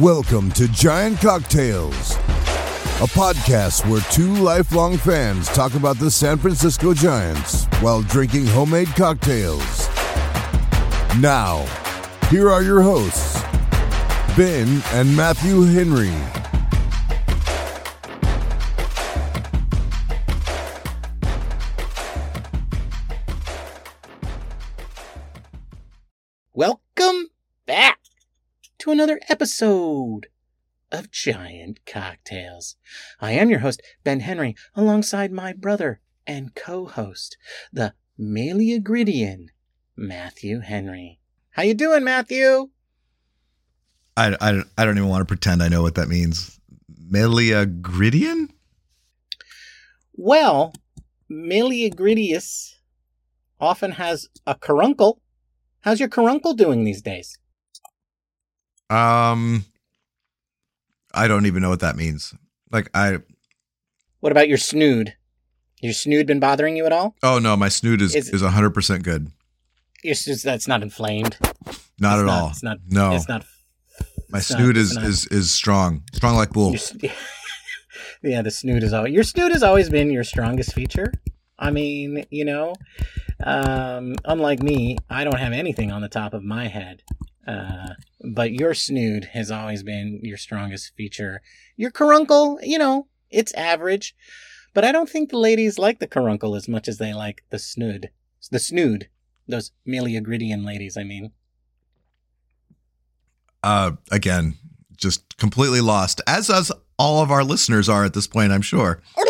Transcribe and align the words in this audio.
Welcome 0.00 0.50
to 0.52 0.68
Giant 0.68 1.22
Cocktails, 1.22 2.16
a 2.16 3.08
podcast 3.08 3.88
where 3.90 4.02
two 4.12 4.34
lifelong 4.34 4.98
fans 4.98 5.48
talk 5.48 5.72
about 5.72 5.96
the 5.96 6.10
San 6.10 6.36
Francisco 6.36 6.92
Giants 6.92 7.64
while 7.80 8.02
drinking 8.02 8.44
homemade 8.44 8.88
cocktails. 8.88 9.88
Now, 11.18 11.64
here 12.28 12.50
are 12.50 12.62
your 12.62 12.82
hosts, 12.82 13.40
Ben 14.36 14.82
and 14.92 15.16
Matthew 15.16 15.62
Henry. 15.62 16.12
Another 28.96 29.20
episode 29.28 30.28
of 30.90 31.10
Giant 31.10 31.80
Cocktails. 31.84 32.76
I 33.20 33.32
am 33.32 33.50
your 33.50 33.58
host, 33.58 33.82
Ben 34.04 34.20
Henry, 34.20 34.56
alongside 34.74 35.30
my 35.30 35.52
brother 35.52 36.00
and 36.26 36.54
co-host, 36.54 37.36
the 37.70 37.92
Meleagridian, 38.18 39.48
Matthew 39.98 40.60
Henry. 40.60 41.20
How 41.50 41.62
you 41.62 41.74
doing, 41.74 42.04
Matthew? 42.04 42.70
I, 44.16 44.34
I, 44.40 44.62
I 44.78 44.86
don't 44.86 44.96
even 44.96 45.10
want 45.10 45.20
to 45.20 45.26
pretend 45.26 45.62
I 45.62 45.68
know 45.68 45.82
what 45.82 45.96
that 45.96 46.08
means. 46.08 46.58
Meleagridian? 47.12 48.48
Well, 50.14 50.72
Meleagridius 51.30 52.76
often 53.60 53.90
has 53.90 54.28
a 54.46 54.54
caruncle. 54.54 55.20
How's 55.82 56.00
your 56.00 56.08
caruncle 56.08 56.54
doing 56.54 56.84
these 56.84 57.02
days? 57.02 57.38
Um, 58.90 59.64
I 61.14 61.28
don't 61.28 61.46
even 61.46 61.62
know 61.62 61.70
what 61.70 61.80
that 61.80 61.96
means. 61.96 62.34
Like 62.70 62.90
I, 62.94 63.18
What 64.20 64.32
about 64.32 64.48
your 64.48 64.58
snood? 64.58 65.14
Your 65.80 65.92
snood 65.92 66.26
been 66.26 66.40
bothering 66.40 66.76
you 66.76 66.86
at 66.86 66.92
all? 66.92 67.14
oh 67.22 67.38
no, 67.38 67.56
my 67.56 67.68
snood 67.68 68.00
is 68.02 68.14
Is- 68.14 68.40
hundred 68.42 68.70
percent 68.70 69.02
good. 69.02 69.30
Your 70.02 70.14
snood's 70.14 70.42
that's 70.42 70.68
not 70.68 70.82
inflamed. 70.82 71.36
Not 71.98 72.18
It's 72.18 72.20
at 72.20 72.26
not- 72.26 72.42
all. 72.42 72.48
It's 72.50 72.62
not. 72.62 72.78
no, 72.88 73.14
It's 73.14 73.28
not. 73.28 73.44
my 74.30 74.38
it's 74.38 74.50
not- 74.50 74.76
is 74.76 74.94
not- 74.94 75.04
is 75.04 75.26
is 75.28 75.50
strong, 75.50 76.02
strong 76.12 76.36
like 76.36 76.50
bull. 76.50 76.74
Yeah, 78.22 78.42
the 78.42 78.50
snood 78.50 78.82
is 78.82 78.92
always 78.92 79.12
your 79.12 79.22
snood 79.22 79.52
has 79.52 79.62
always 79.62 79.88
been 79.90 80.10
your 80.10 80.24
strongest 80.24 80.72
feature. 80.72 81.12
I 81.58 81.70
mean, 81.70 82.24
you 82.30 82.44
know, 82.44 82.74
um, 83.44 84.16
unlike 84.24 84.62
me, 84.62 84.96
I 85.08 85.22
don't 85.22 85.38
have 85.38 85.52
anything 85.52 85.92
on 85.92 86.02
the 86.02 86.08
top 86.08 86.34
of 86.34 86.42
my 86.42 86.66
head. 86.66 87.02
Uh, 87.46 87.94
but 88.24 88.52
your 88.52 88.74
snood 88.74 89.26
has 89.32 89.50
always 89.50 89.82
been 89.82 90.20
your 90.22 90.36
strongest 90.36 90.92
feature. 90.96 91.40
Your 91.76 91.90
caruncle, 91.90 92.58
you 92.62 92.78
know, 92.78 93.06
it's 93.30 93.54
average, 93.54 94.16
but 94.74 94.84
I 94.84 94.92
don't 94.92 95.08
think 95.08 95.30
the 95.30 95.38
ladies 95.38 95.78
like 95.78 96.00
the 96.00 96.06
caruncle 96.06 96.56
as 96.56 96.68
much 96.68 96.88
as 96.88 96.98
they 96.98 97.14
like 97.14 97.44
the 97.50 97.58
snood. 97.58 98.10
The 98.50 98.58
snood. 98.58 99.08
Those 99.48 99.70
Meleagridian 99.86 100.66
ladies, 100.66 100.96
I 100.96 101.04
mean. 101.04 101.30
Uh, 103.62 103.92
again, 104.10 104.54
just 104.96 105.36
completely 105.36 105.80
lost, 105.80 106.20
as 106.26 106.50
us 106.50 106.72
all 106.98 107.22
of 107.22 107.30
our 107.30 107.44
listeners 107.44 107.88
are 107.88 108.04
at 108.04 108.14
this 108.14 108.26
point. 108.26 108.52
I'm 108.52 108.62
sure. 108.62 109.02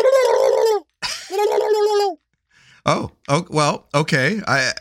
Oh, 2.89 3.11
oh, 3.27 3.45
well, 3.49 3.89
okay. 3.93 4.39
I 4.47 4.71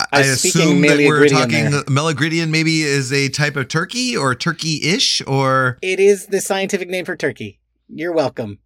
I, 0.00 0.06
I 0.12 0.16
I 0.24 0.30
was 0.30 0.40
speaking 0.40 0.60
assume 0.60 0.80
that 0.82 0.98
we're 0.98 1.28
talking 1.28 1.70
there. 1.70 1.82
Melagridian 1.84 2.50
maybe 2.50 2.82
is 2.82 3.12
a 3.12 3.28
type 3.28 3.56
of 3.56 3.68
turkey 3.68 4.16
or 4.16 4.34
turkey-ish 4.34 5.22
or 5.26 5.78
It 5.82 6.00
is 6.00 6.26
the 6.26 6.40
scientific 6.40 6.88
name 6.88 7.04
for 7.04 7.16
turkey. 7.16 7.60
You're 7.88 8.12
welcome. 8.12 8.58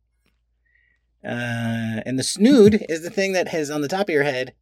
Uh, 1.24 2.04
and 2.04 2.18
the 2.18 2.22
snood 2.22 2.84
is 2.88 3.02
the 3.02 3.10
thing 3.10 3.32
that 3.32 3.52
is 3.54 3.70
on 3.70 3.80
the 3.80 3.88
top 3.88 4.08
of 4.08 4.12
your 4.12 4.24
head, 4.24 4.52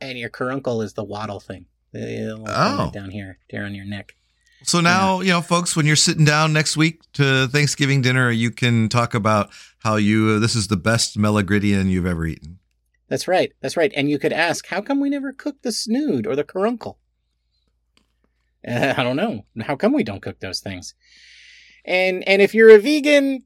and 0.00 0.18
your 0.18 0.28
caruncle 0.28 0.82
is 0.82 0.92
the 0.92 1.04
wattle 1.04 1.40
thing. 1.40 1.66
The 1.92 2.00
thing 2.00 2.44
Oh. 2.48 2.90
down 2.92 3.10
here, 3.10 3.38
there 3.50 3.64
on 3.64 3.74
your 3.74 3.86
neck. 3.86 4.16
So 4.64 4.80
now, 4.80 5.20
you 5.20 5.30
know, 5.30 5.40
folks, 5.40 5.76
when 5.76 5.86
you're 5.86 5.96
sitting 5.96 6.24
down 6.24 6.52
next 6.52 6.76
week 6.76 7.00
to 7.14 7.46
Thanksgiving 7.48 8.02
dinner, 8.02 8.30
you 8.30 8.50
can 8.50 8.88
talk 8.88 9.14
about 9.14 9.50
how 9.78 9.96
you 9.96 10.38
this 10.40 10.54
is 10.54 10.68
the 10.68 10.76
best 10.76 11.16
Melagridian 11.16 11.88
you've 11.88 12.06
ever 12.06 12.26
eaten. 12.26 12.58
That's 13.08 13.28
right. 13.28 13.52
That's 13.60 13.76
right. 13.76 13.92
And 13.94 14.10
you 14.10 14.18
could 14.18 14.32
ask, 14.32 14.66
how 14.66 14.80
come 14.80 15.00
we 15.00 15.10
never 15.10 15.32
cook 15.32 15.62
the 15.62 15.72
snood 15.72 16.26
or 16.26 16.34
the 16.34 16.44
caruncle? 16.44 16.98
Uh, 18.66 18.94
I 18.96 19.02
don't 19.02 19.16
know. 19.16 19.44
How 19.62 19.76
come 19.76 19.92
we 19.92 20.02
don't 20.04 20.22
cook 20.22 20.40
those 20.40 20.60
things? 20.60 20.94
And 21.84 22.26
and 22.28 22.42
if 22.42 22.52
you're 22.54 22.70
a 22.70 22.78
vegan, 22.78 23.44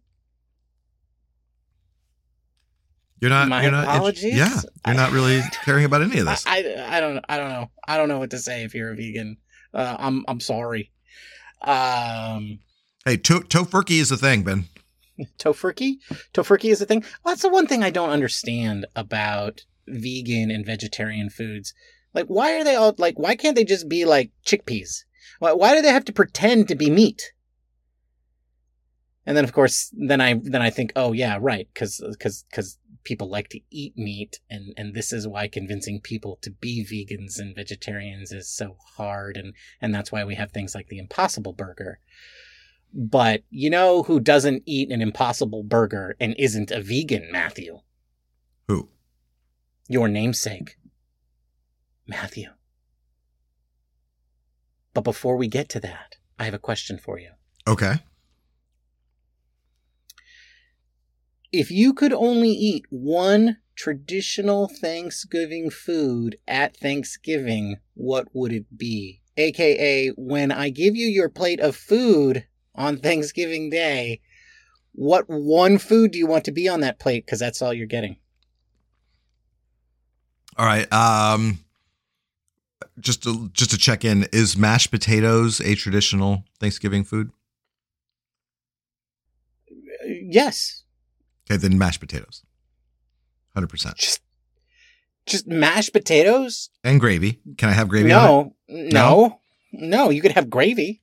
You're 3.21 3.29
not. 3.31 3.49
My 3.49 3.61
you're 3.63 3.71
not. 3.71 3.85
apologies. 3.85 4.35
yeah, 4.35 4.61
you're 4.87 4.97
not 4.97 5.13
really 5.13 5.43
caring 5.65 5.85
about 5.85 6.01
any 6.01 6.21
of 6.21 6.27
I, 6.29 6.31
this. 6.31 6.47
I 6.47 6.97
I 6.97 7.01
don't 7.01 7.23
I 7.29 7.37
don't 7.37 7.51
know. 7.51 7.71
I 7.87 7.97
don't 7.99 8.09
know 8.09 8.19
what 8.19 8.31
to 8.31 8.39
say 8.39 8.65
if 8.65 8.75
you're 8.75 8.93
a 8.93 8.97
vegan. 8.97 9.37
Uh, 9.75 9.95
I'm 9.99 10.25
I'm 10.27 10.41
sorry. 10.41 10.91
Um, 11.61 12.61
hey, 13.05 13.19
to- 13.19 13.41
tofurkey 13.41 14.01
is 14.01 14.09
the 14.09 14.17
thing, 14.17 14.43
Ben. 14.43 14.65
Tofurkey? 15.39 15.97
Tofurkey 16.35 16.71
is 16.71 16.81
a 16.81 16.87
thing? 16.87 17.05
Well, 17.25 17.33
that's 17.33 17.43
the 17.43 17.49
one 17.49 17.67
thing 17.67 17.83
i 17.83 17.91
don't 17.91 18.11
understand 18.11 18.87
about 18.95 19.65
vegan 19.87 20.51
and 20.51 20.65
vegetarian 20.65 21.31
foods. 21.31 21.75
Like 22.15 22.27
why 22.27 22.59
are 22.59 22.65
they 22.65 22.75
all 22.75 22.95
like 22.99 23.19
why 23.19 23.37
can't 23.37 23.57
they 23.57 23.65
just 23.65 23.89
be 23.89 24.05
like 24.05 24.31
chickpeas? 24.45 25.05
Why, 25.39 25.53
why 25.53 25.75
do 25.75 25.83
they 25.83 25.93
have 25.93 26.05
to 26.07 26.13
pretend 26.13 26.69
to 26.69 26.75
be 26.75 26.91
meat? 26.91 27.33
And 29.27 29.37
then 29.37 29.45
of 29.45 29.53
course 29.53 29.93
then 29.97 30.21
i 30.21 30.41
then 30.43 30.63
i 30.63 30.71
think 30.71 30.93
oh 30.97 31.13
yeah 31.13 31.39
right 31.41 31.69
because 31.73 32.03
because 32.11 32.45
because 32.51 32.79
people 33.05 33.31
like 33.31 33.49
to 33.49 33.61
eat 33.71 33.97
meat 33.97 34.41
and 34.51 34.75
and 34.77 34.95
this 34.95 35.13
is 35.13 35.29
why 35.29 35.49
convincing 35.49 36.01
people 36.01 36.39
to 36.43 36.51
be 36.51 36.85
vegans 36.85 37.39
and 37.39 37.55
vegetarians 37.55 38.33
is 38.33 38.49
so 38.49 38.77
hard 38.97 39.37
and 39.37 39.55
and 39.81 39.95
that's 39.95 40.11
why 40.11 40.25
we 40.25 40.35
have 40.35 40.51
things 40.51 40.75
like 40.75 40.89
the 40.89 40.99
impossible 40.99 41.53
burger 41.53 41.99
but 42.93 43.43
you 43.51 43.71
know 43.71 44.03
who 44.03 44.21
doesn't 44.21 44.63
eat 44.67 44.91
an 44.91 45.01
impossible 45.01 45.63
burger 45.63 46.17
and 46.21 46.35
isn't 46.39 46.71
a 46.71 46.83
vegan, 46.83 47.29
Matthew? 47.31 47.81
Who? 48.69 48.89
Your 49.89 50.09
namesake, 50.09 50.77
Matthew. 52.07 52.49
But 54.95 55.03
before 55.03 55.37
we 55.37 55.49
get 55.49 55.69
to 55.71 55.81
that, 55.81 56.17
I 56.39 56.45
have 56.45 56.55
a 56.55 56.59
question 56.59 56.99
for 56.99 57.19
you. 57.19 57.31
Okay. 57.67 57.95
If 61.53 61.71
you 61.71 61.93
could 61.93 62.13
only 62.13 62.51
eat 62.51 62.85
one 62.91 63.59
traditional 63.77 64.69
Thanksgiving 64.69 65.71
food 65.71 66.37
at 66.47 66.77
Thanksgiving, 66.77 67.79
what 67.95 68.29
would 68.33 68.53
it 68.53 68.77
be? 68.77 69.23
AKA, 69.37 70.09
when 70.17 70.53
I 70.53 70.69
give 70.69 70.95
you 70.97 71.07
your 71.07 71.29
plate 71.29 71.61
of 71.61 71.75
food 71.75 72.45
on 72.75 72.99
Thanksgiving 72.99 73.71
Day, 73.71 74.21
what 74.93 75.25
one 75.29 75.79
food 75.79 76.11
do 76.11 76.19
you 76.19 76.27
want 76.27 76.45
to 76.45 76.53
be 76.53 76.69
on 76.69 76.81
that 76.81 76.99
plate? 76.99 77.25
Because 77.25 77.39
that's 77.39 77.63
all 77.63 77.73
you're 77.73 77.87
getting. 77.87 78.17
All 80.57 80.67
right. 80.67 80.91
Um, 80.93 81.61
just 82.99 83.23
to 83.23 83.49
just 83.51 83.71
to 83.71 83.79
check 83.79 84.05
in, 84.05 84.27
is 84.33 84.57
mashed 84.57 84.91
potatoes 84.91 85.61
a 85.61 85.75
traditional 85.75 86.45
Thanksgiving 86.59 87.05
food? 87.05 87.31
Uh, 89.71 89.75
Yes. 90.07 90.83
Okay, 91.51 91.57
then 91.57 91.79
mashed 91.79 92.01
potatoes. 92.01 92.43
Hundred 93.55 93.69
percent. 93.69 93.97
Just, 93.97 94.21
just 95.27 95.47
mashed 95.47 95.93
potatoes? 95.93 96.71
And 96.85 97.01
gravy. 97.01 97.41
Can 97.57 97.69
I 97.69 97.73
have 97.73 97.89
gravy? 97.89 98.07
it? 98.07 98.13
No, 98.13 98.55
no, 98.69 99.41
no. 99.73 100.11
You 100.11 100.21
could 100.23 100.33
have 100.33 100.49
gravy. 100.51 101.03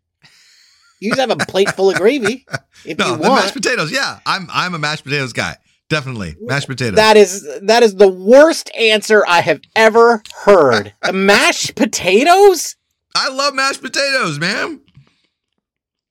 You 1.00 1.12
could 1.12 1.20
have 1.20 1.30
a 1.32 1.36
plate 1.38 1.70
full 1.72 1.90
of 1.90 1.96
gravy 1.98 2.46
if 2.86 2.98
No, 2.98 3.06
you 3.06 3.12
want. 3.14 3.42
mashed 3.44 3.54
potatoes. 3.54 3.92
Yeah, 3.92 4.20
I'm 4.26 4.48
I'm 4.52 4.74
a 4.74 4.80
mashed 4.80 5.04
potatoes 5.04 5.34
guy. 5.34 5.58
Definitely 5.90 6.36
mashed 6.42 6.68
potatoes. 6.68 6.96
That 6.96 7.16
is 7.18 7.48
that 7.62 7.82
is 7.84 7.96
the 7.96 8.08
worst 8.10 8.70
answer 8.78 9.24
I 9.28 9.42
have 9.42 9.62
ever 9.76 10.22
heard. 10.44 10.94
Mashed 11.14 11.76
potatoes? 11.76 12.76
I 13.16 13.30
love 13.30 13.54
mashed 13.56 13.82
potatoes, 13.82 14.38
man. 14.38 14.82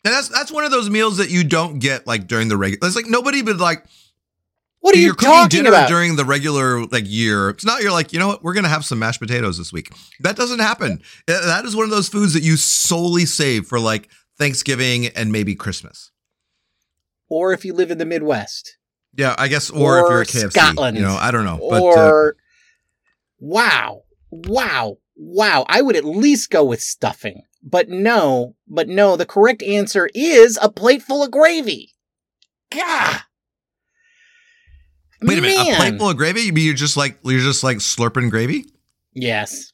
And 0.04 0.14
that's 0.14 0.28
that's 0.28 0.50
one 0.52 0.64
of 0.64 0.70
those 0.70 0.88
meals 0.88 1.16
that 1.18 1.30
you 1.30 1.44
don't 1.44 1.78
get 1.78 2.06
like 2.06 2.26
during 2.26 2.48
the 2.48 2.56
regular. 2.56 2.86
It's 2.86 2.96
like 2.96 3.06
nobody 3.06 3.42
would 3.42 3.58
like 3.60 3.84
What 4.80 4.94
are 4.94 4.98
you 4.98 5.10
cooking 5.12 5.28
talking 5.28 5.48
dinner 5.58 5.68
about? 5.70 5.88
during 5.88 6.16
the 6.16 6.24
regular 6.24 6.86
like 6.86 7.04
year. 7.06 7.50
It's 7.50 7.64
not 7.64 7.82
you're 7.82 7.92
like 7.92 8.12
you 8.12 8.18
know 8.18 8.28
what 8.28 8.42
we're 8.44 8.54
gonna 8.54 8.68
have 8.68 8.84
some 8.84 8.98
mashed 8.98 9.20
potatoes 9.20 9.58
this 9.58 9.72
week. 9.72 9.90
That 10.20 10.36
doesn't 10.36 10.60
happen. 10.60 11.02
That 11.26 11.64
is 11.64 11.74
one 11.76 11.84
of 11.84 11.90
those 11.90 12.08
foods 12.08 12.32
that 12.34 12.42
you 12.42 12.56
solely 12.56 13.26
save 13.26 13.66
for 13.66 13.78
like 13.80 14.08
Thanksgiving 14.38 15.06
and 15.08 15.32
maybe 15.32 15.54
Christmas. 15.54 16.10
or 17.28 17.52
if 17.52 17.64
you 17.64 17.72
live 17.74 17.90
in 17.90 17.98
the 17.98 18.04
Midwest, 18.06 18.76
Yeah, 19.14 19.34
I 19.38 19.48
guess, 19.48 19.70
or, 19.70 19.98
Or 19.98 20.00
if 20.00 20.08
you're 20.10 20.20
a 20.20 20.26
KFC, 20.48 20.52
Scotland. 20.52 20.96
you 20.96 21.02
know, 21.02 21.16
I 21.16 21.30
don't 21.30 21.44
know, 21.44 21.58
but 21.70 21.82
uh, 21.84 22.30
wow, 23.40 24.02
wow, 24.30 24.98
wow. 25.16 25.64
I 25.68 25.82
would 25.82 25.96
at 25.96 26.04
least 26.04 26.50
go 26.50 26.64
with 26.64 26.80
stuffing, 26.82 27.42
But 27.62 27.88
no, 27.88 28.54
but 28.68 28.88
no, 28.88 29.16
the 29.16 29.26
correct 29.26 29.62
answer 29.62 30.08
is 30.14 30.58
a 30.62 30.68
plate 30.70 31.02
full 31.02 31.24
of 31.24 31.30
gravy. 31.30 31.94
Gah! 32.70 33.20
Wait 35.22 35.38
a 35.38 35.40
minute, 35.40 35.56
a 35.58 35.64
Man. 35.64 35.76
plate 35.76 35.98
full 35.98 36.10
of 36.10 36.16
gravy? 36.16 36.42
You 36.42 36.52
mean 36.52 36.66
you're 36.66 36.74
just 36.74 36.96
like 36.96 37.18
you're 37.24 37.40
just 37.40 37.64
like 37.64 37.78
slurping 37.78 38.30
gravy? 38.30 38.66
Yes, 39.14 39.72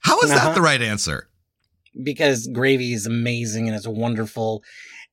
How 0.00 0.20
is 0.20 0.30
Uh-huh. 0.30 0.48
that 0.48 0.54
the 0.54 0.60
right 0.60 0.82
answer? 0.82 1.28
Because 2.02 2.48
gravy 2.52 2.92
is 2.92 3.06
amazing 3.06 3.68
and 3.68 3.76
it's 3.76 3.86
wonderful. 3.86 4.62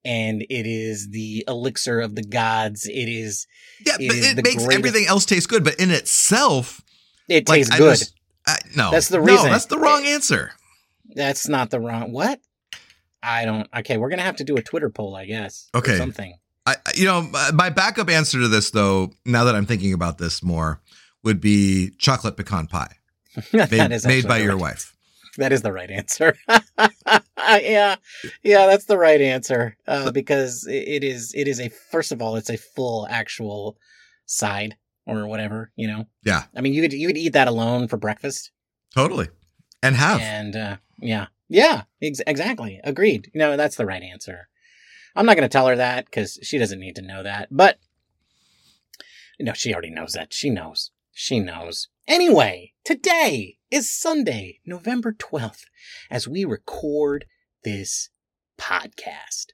And 0.03 0.41
it 0.41 0.65
is 0.65 1.09
the 1.09 1.43
elixir 1.47 1.99
of 1.99 2.15
the 2.15 2.23
gods. 2.23 2.87
It 2.87 3.07
is. 3.07 3.45
Yeah, 3.85 3.97
It 3.99 4.07
but 4.07 4.17
is 4.17 4.25
it 4.31 4.35
makes 4.37 4.55
greatest- 4.65 4.71
everything 4.71 5.05
else 5.07 5.25
taste 5.25 5.47
good. 5.47 5.63
But 5.63 5.75
in 5.75 5.91
itself, 5.91 6.81
It 7.29 7.47
like, 7.47 7.57
tastes 7.59 7.71
I 7.73 7.77
good. 7.77 7.97
just- 7.99 8.13
I- 8.47 8.57
no, 8.75 8.89
That's 8.89 9.09
the 9.09 9.17
No, 9.19 9.23
reason. 9.23 9.51
that's 9.51 9.65
the 9.65 9.77
wrong 9.77 10.03
eh, 10.05 10.09
answer. 10.13 10.53
That's 11.13 11.47
not 11.47 11.69
the 11.69 11.79
wrong. 11.79 12.11
What? 12.11 12.39
I 13.21 13.45
don't. 13.45 13.67
Okay, 13.77 13.97
we're 13.97 14.09
gonna 14.09 14.23
have 14.23 14.37
to 14.37 14.43
do 14.43 14.57
a 14.57 14.63
Twitter 14.63 14.89
poll, 14.89 15.15
I 15.15 15.25
guess. 15.27 15.69
or 15.75 15.79
Okay. 15.81 15.97
something. 15.97 16.33
I, 16.65 16.75
you 16.95 17.05
know, 17.05 17.21
my 17.53 17.69
backup 17.69 18.09
answer 18.09 18.39
to 18.39 18.47
this, 18.47 18.71
though, 18.71 19.11
now 19.25 19.43
that 19.43 19.55
I'm 19.55 19.65
thinking 19.67 19.93
about 19.93 20.17
this 20.17 20.41
more, 20.41 20.81
would 21.23 21.39
be 21.41 21.91
chocolate 21.99 22.37
pecan 22.37 22.65
pie 22.67 22.95
that 23.51 23.69
made, 23.71 23.91
is 23.91 24.05
made 24.07 24.27
by 24.27 24.39
your 24.39 24.57
wife. 24.57 24.90
That 25.41 25.51
is 25.51 25.63
the 25.63 25.73
right 25.73 25.89
answer. 25.89 26.35
yeah, 26.47 27.95
yeah, 28.43 28.67
that's 28.67 28.85
the 28.85 28.97
right 28.97 29.19
answer. 29.19 29.75
Uh, 29.87 30.11
because 30.11 30.67
it, 30.67 31.03
is. 31.03 31.33
It 31.35 31.47
is 31.47 31.59
a. 31.59 31.69
First 31.69 32.11
of 32.11 32.21
all, 32.21 32.35
it's 32.35 32.51
a 32.51 32.57
full 32.57 33.07
actual 33.09 33.77
side 34.27 34.75
or 35.07 35.27
whatever. 35.27 35.71
You 35.75 35.87
know. 35.87 36.05
Yeah, 36.23 36.43
I 36.55 36.61
mean, 36.61 36.73
you 36.73 36.81
could 36.83 36.93
you 36.93 37.07
could 37.07 37.17
eat 37.17 37.33
that 37.33 37.47
alone 37.47 37.87
for 37.87 37.97
breakfast. 37.97 38.51
totally. 38.93 39.29
And 39.81 39.95
have. 39.95 40.21
And 40.21 40.55
uh, 40.55 40.77
yeah, 40.99 41.27
yeah, 41.49 41.83
ex- 42.01 42.21
exactly. 42.27 42.79
Agreed. 42.83 43.31
No, 43.33 43.57
that's 43.57 43.77
the 43.77 43.85
right 43.87 44.03
answer. 44.03 44.47
I'm 45.15 45.25
not 45.25 45.35
going 45.35 45.49
to 45.49 45.51
tell 45.51 45.65
her 45.67 45.75
that 45.75 46.05
because 46.05 46.37
she 46.43 46.59
doesn't 46.59 46.79
need 46.79 46.95
to 46.97 47.01
know 47.01 47.23
that. 47.23 47.47
But 47.49 47.79
no, 49.39 49.53
she 49.53 49.73
already 49.73 49.89
knows 49.89 50.13
that. 50.13 50.33
She 50.33 50.51
knows. 50.51 50.91
She 51.11 51.39
knows. 51.39 51.87
Anyway, 52.07 52.73
today 52.83 53.57
is 53.69 53.91
Sunday, 53.91 54.59
November 54.65 55.13
12th, 55.13 55.65
as 56.09 56.27
we 56.27 56.43
record 56.43 57.25
this 57.63 58.09
podcast. 58.59 59.47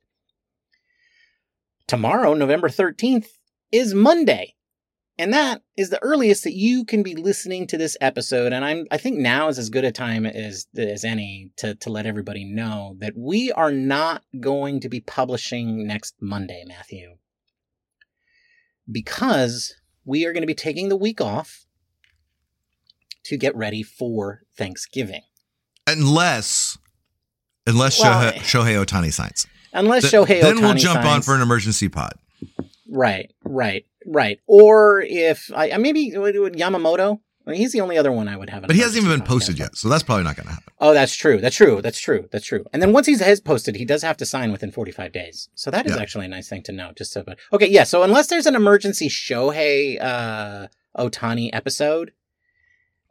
Tomorrow, 1.88 2.33
November 2.33 2.69
13th, 2.69 3.27
is 3.71 3.94
Monday. 3.94 4.55
And 5.19 5.33
that 5.33 5.61
is 5.75 5.89
the 5.89 6.01
earliest 6.01 6.44
that 6.44 6.53
you 6.53 6.85
can 6.85 7.03
be 7.03 7.15
listening 7.15 7.67
to 7.67 7.77
this 7.77 7.97
episode. 7.99 8.53
And 8.53 8.63
I'm 8.63 8.85
I 8.91 8.97
think 8.97 9.17
now 9.17 9.47
is 9.49 9.57
as 9.57 9.69
good 9.69 9.83
a 9.83 9.91
time 9.91 10.25
as 10.25 10.67
as 10.77 11.03
any 11.03 11.51
to, 11.57 11.73
to 11.75 11.89
let 11.89 12.05
everybody 12.05 12.45
know 12.45 12.95
that 12.99 13.13
we 13.17 13.51
are 13.51 13.71
not 13.71 14.23
going 14.39 14.79
to 14.81 14.89
be 14.89 14.99
publishing 14.99 15.88
next 15.88 16.15
Monday, 16.21 16.63
Matthew. 16.67 17.15
Because 18.89 19.75
we 20.05 20.25
are 20.25 20.33
going 20.33 20.44
to 20.44 20.47
be 20.47 20.53
taking 20.53 20.89
the 20.89 20.95
week 20.95 21.19
off 21.19 21.66
to 23.27 23.38
get 23.38 23.56
ready 23.56 23.83
for 23.83 24.41
Thanksgiving. 24.57 25.21
unless, 25.88 26.77
unless 27.65 28.00
Well, 28.01 28.31
Shohei, 28.33 28.35
Shohei 28.39 28.85
Ohtani 28.85 29.13
signs. 29.13 29.47
Unless 29.74 30.09
Th- 30.09 30.13
Shohei 30.13 30.41
then 30.41 30.62
we'll 30.62 30.74
jump 30.75 31.03
on 31.06 31.21
for 31.21 31.35
an 31.35 31.41
emergency 31.41 31.89
pod. 31.89 32.13
Right, 32.89 33.31
right, 33.44 33.85
right. 34.06 34.39
Or 34.47 35.01
if 35.01 35.51
I 35.56 35.71
I- 35.71 35.77
maybe 35.77 36.12
would 36.15 36.35
Yamamoto. 36.53 37.19
I 37.45 37.51
mean, 37.51 37.59
he's 37.62 37.71
the 37.71 37.79
only 37.79 37.97
other 37.97 38.12
one 38.12 38.27
I 38.27 38.35
would 38.35 38.50
have. 38.50 38.63
But 38.68 38.75
he 38.75 38.81
hasn't 38.81 39.06
even 39.06 39.18
been 39.19 39.25
posted 39.25 39.57
yet, 39.57 39.77
so 39.77 39.88
that's 39.88 40.03
probably 40.03 40.25
not 40.25 40.35
going 40.35 40.47
to 40.47 40.53
happen. 40.53 40.73
Oh, 40.80 40.94
that's 40.94 41.15
true. 41.15 41.39
That's 41.39 41.56
true. 41.56 41.81
That's 41.81 41.97
true. 41.97 42.27
That's 42.30 42.45
true. 42.45 42.65
And 42.73 42.81
then 42.81 42.91
once 42.91 43.07
he's 43.07 43.21
has 43.21 43.39
posted, 43.39 43.77
he 43.77 43.85
does 43.85 44.01
have 44.03 44.18
to 44.18 44.25
sign 44.25 44.51
within 44.51 44.69
45 44.69 45.13
days. 45.13 45.47
So 45.56 45.71
that 45.71 45.85
is 45.85 45.95
Yeah. 45.95 46.01
actually 46.01 46.25
a 46.25 46.27
nice 46.27 46.50
thing 46.50 46.62
to 46.63 46.73
know. 46.73 46.91
Just 46.97 47.13
so, 47.13 47.23
but 47.23 47.38
okay, 47.53 47.68
yeah. 47.69 47.85
So 47.85 48.03
unless 48.03 48.27
there's 48.27 48.47
an 48.47 48.56
emergency 48.56 49.07
Shohei 49.07 49.97
uh, 50.03 50.68
Ohtani 50.97 51.50
episode, 51.53 52.12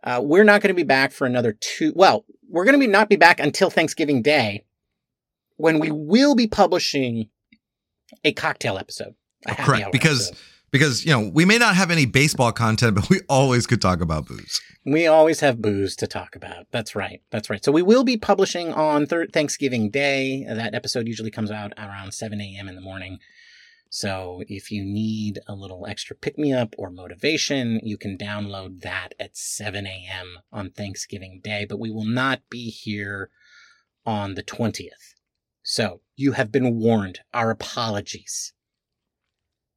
uh, 0.05 0.21
we're 0.23 0.45
not 0.45 0.61
going 0.63 0.69
to 0.69 0.75
be 0.75 0.83
back 0.85 1.13
for 1.13 1.27
another 1.27 1.57
two. 1.59 1.93
Well, 1.97 2.25
we're 2.49 2.65
going 2.65 2.75
to 2.75 2.79
be 2.79 2.87
not 2.87 3.09
be 3.09 3.17
back 3.17 3.41
until 3.41 3.71
Thanksgiving 3.71 4.23
Day, 4.23 4.65
when 5.57 5.79
we 5.79 5.91
will 5.91 6.35
be 6.35 6.47
publishing 6.47 7.29
a 8.25 8.33
cocktail 8.33 8.79
episode. 8.79 9.15
a 9.47 9.55
Correct, 9.55 9.93
because- 9.93 10.29
episode. 10.29 10.43
Because, 10.73 11.07
you 11.07 11.13
know, 11.13 11.31
we 11.33 11.45
may 11.45 11.59
not 11.59 11.77
have 11.77 11.93
any 11.93 12.05
baseball 12.07 12.51
content, 12.53 12.97
but 12.97 13.09
we 13.09 13.21
always 13.29 13.67
could 13.69 13.81
talk 13.81 14.01
about 14.03 14.27
booze. 14.27 14.61
We 14.85 15.07
always 15.07 15.39
have 15.41 15.63
booze 15.63 15.95
to 15.97 16.09
talk 16.09 16.35
about. 16.37 16.67
That's 16.73 16.95
right. 16.95 17.23
That's 17.31 17.49
right. 17.49 17.65
So 17.65 17.71
we 17.73 17.83
will 17.83 18.03
be 18.05 18.17
publishing 18.17 18.75
on 18.75 19.07
thir- 19.07 19.29
Thanksgiving 19.29 19.91
Day. 19.91 20.45
That 20.47 20.75
episode 20.75 21.07
usually 21.07 21.31
comes 21.31 21.53
out 21.53 21.73
around 21.79 22.13
7 22.13 22.41
a.m. 22.41 22.69
in 22.69 22.75
the 22.75 22.81
morning. 22.83 23.21
So 23.97 24.43
if 24.47 24.71
you 24.71 24.85
need 24.85 25.41
a 25.47 25.55
little 25.55 25.87
extra 25.87 26.15
pick 26.15 26.37
me 26.37 26.53
up 26.53 26.75
or 26.77 26.91
motivation, 26.91 27.81
you 27.83 27.97
can 27.97 28.19
download 28.19 28.83
that 28.83 29.15
at 29.19 29.39
7 29.39 29.87
a.m. 29.87 30.41
on 30.53 30.69
Thanksgiving 30.69 31.41
Day. 31.43 31.65
But 31.67 31.81
we 31.81 31.91
will 31.91 32.05
not 32.05 32.43
be 32.51 32.69
here 32.69 33.31
on 34.05 34.35
the 34.35 34.43
20th. 34.43 35.15
So 35.63 36.03
you 36.15 36.33
have 36.33 36.53
been 36.53 36.79
warned. 36.79 37.21
Our 37.33 37.51
apologies. 37.51 38.53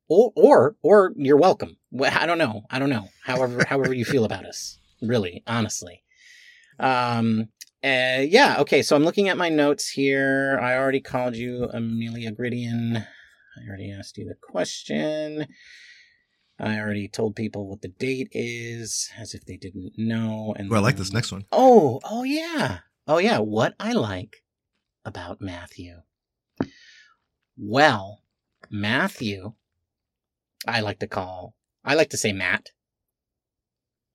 Or, 0.09 0.33
or, 0.35 0.75
or 0.81 1.13
you're 1.15 1.37
welcome. 1.37 1.77
I 2.03 2.25
don't 2.25 2.39
know. 2.39 2.63
I 2.69 2.77
don't 2.77 2.89
know. 2.89 3.07
However, 3.23 3.63
however 3.69 3.93
you 3.93 4.03
feel 4.03 4.25
about 4.25 4.43
us 4.43 4.79
really 5.01 5.43
honestly 5.47 6.03
um 6.77 7.47
uh, 7.85 8.19
yeah 8.19 8.57
okay 8.59 8.81
so 8.81 8.93
i'm 8.93 9.05
looking 9.05 9.29
at 9.29 9.37
my 9.37 9.47
notes 9.47 9.87
here 9.87 10.59
i 10.61 10.75
already 10.75 10.99
called 10.99 11.37
you 11.37 11.63
a 11.63 11.77
Meleagridian 11.77 13.07
i 13.59 13.67
already 13.67 13.91
asked 13.91 14.17
you 14.17 14.25
the 14.25 14.35
question 14.41 15.45
i 16.59 16.77
already 16.79 17.07
told 17.07 17.35
people 17.35 17.67
what 17.69 17.81
the 17.81 17.87
date 17.87 18.29
is 18.31 19.09
as 19.17 19.33
if 19.33 19.45
they 19.45 19.57
didn't 19.57 19.93
know 19.97 20.53
and 20.57 20.69
Well, 20.69 20.81
I 20.81 20.83
like 20.83 20.97
this 20.97 21.13
next 21.13 21.31
one. 21.31 21.45
oh 21.51 21.99
oh 22.03 22.23
yeah 22.23 22.79
oh 23.07 23.17
yeah 23.17 23.39
what 23.39 23.75
i 23.79 23.91
like 23.93 24.37
about 25.05 25.41
matthew 25.41 26.01
well 27.57 28.21
matthew 28.69 29.53
i 30.67 30.81
like 30.81 30.99
to 30.99 31.07
call 31.07 31.55
i 31.83 31.95
like 31.95 32.09
to 32.09 32.17
say 32.17 32.31
matt 32.33 32.69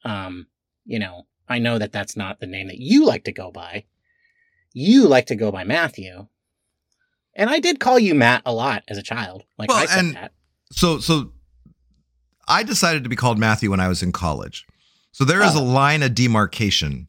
um 0.04 0.46
you 0.86 0.98
know, 0.98 1.26
I 1.48 1.60
know 1.60 1.78
that 1.78 1.92
that's 1.92 2.14
not 2.14 2.40
the 2.40 2.46
name 2.46 2.66
that 2.66 2.76
you 2.76 3.06
like 3.06 3.24
to 3.24 3.32
go 3.32 3.50
by. 3.50 3.86
You 4.74 5.08
like 5.08 5.24
to 5.28 5.34
go 5.34 5.50
by 5.50 5.64
Matthew. 5.64 6.26
And 7.36 7.50
I 7.50 7.58
did 7.60 7.80
call 7.80 7.98
you 7.98 8.14
Matt 8.14 8.42
a 8.46 8.52
lot 8.52 8.84
as 8.88 8.96
a 8.98 9.02
child. 9.02 9.42
Like 9.58 9.68
Well, 9.68 9.78
I 9.78 9.86
said 9.86 9.98
and- 9.98 10.14
that. 10.16 10.32
So, 10.72 10.98
so 10.98 11.32
I 12.48 12.62
decided 12.62 13.04
to 13.04 13.08
be 13.10 13.16
called 13.16 13.38
Matthew 13.38 13.70
when 13.70 13.80
I 13.80 13.88
was 13.88 14.02
in 14.02 14.12
college. 14.12 14.66
So 15.12 15.24
there 15.24 15.42
is 15.42 15.54
a 15.54 15.58
Oh. 15.60 15.62
line 15.64 16.02
of 16.02 16.14
demarcation 16.14 17.06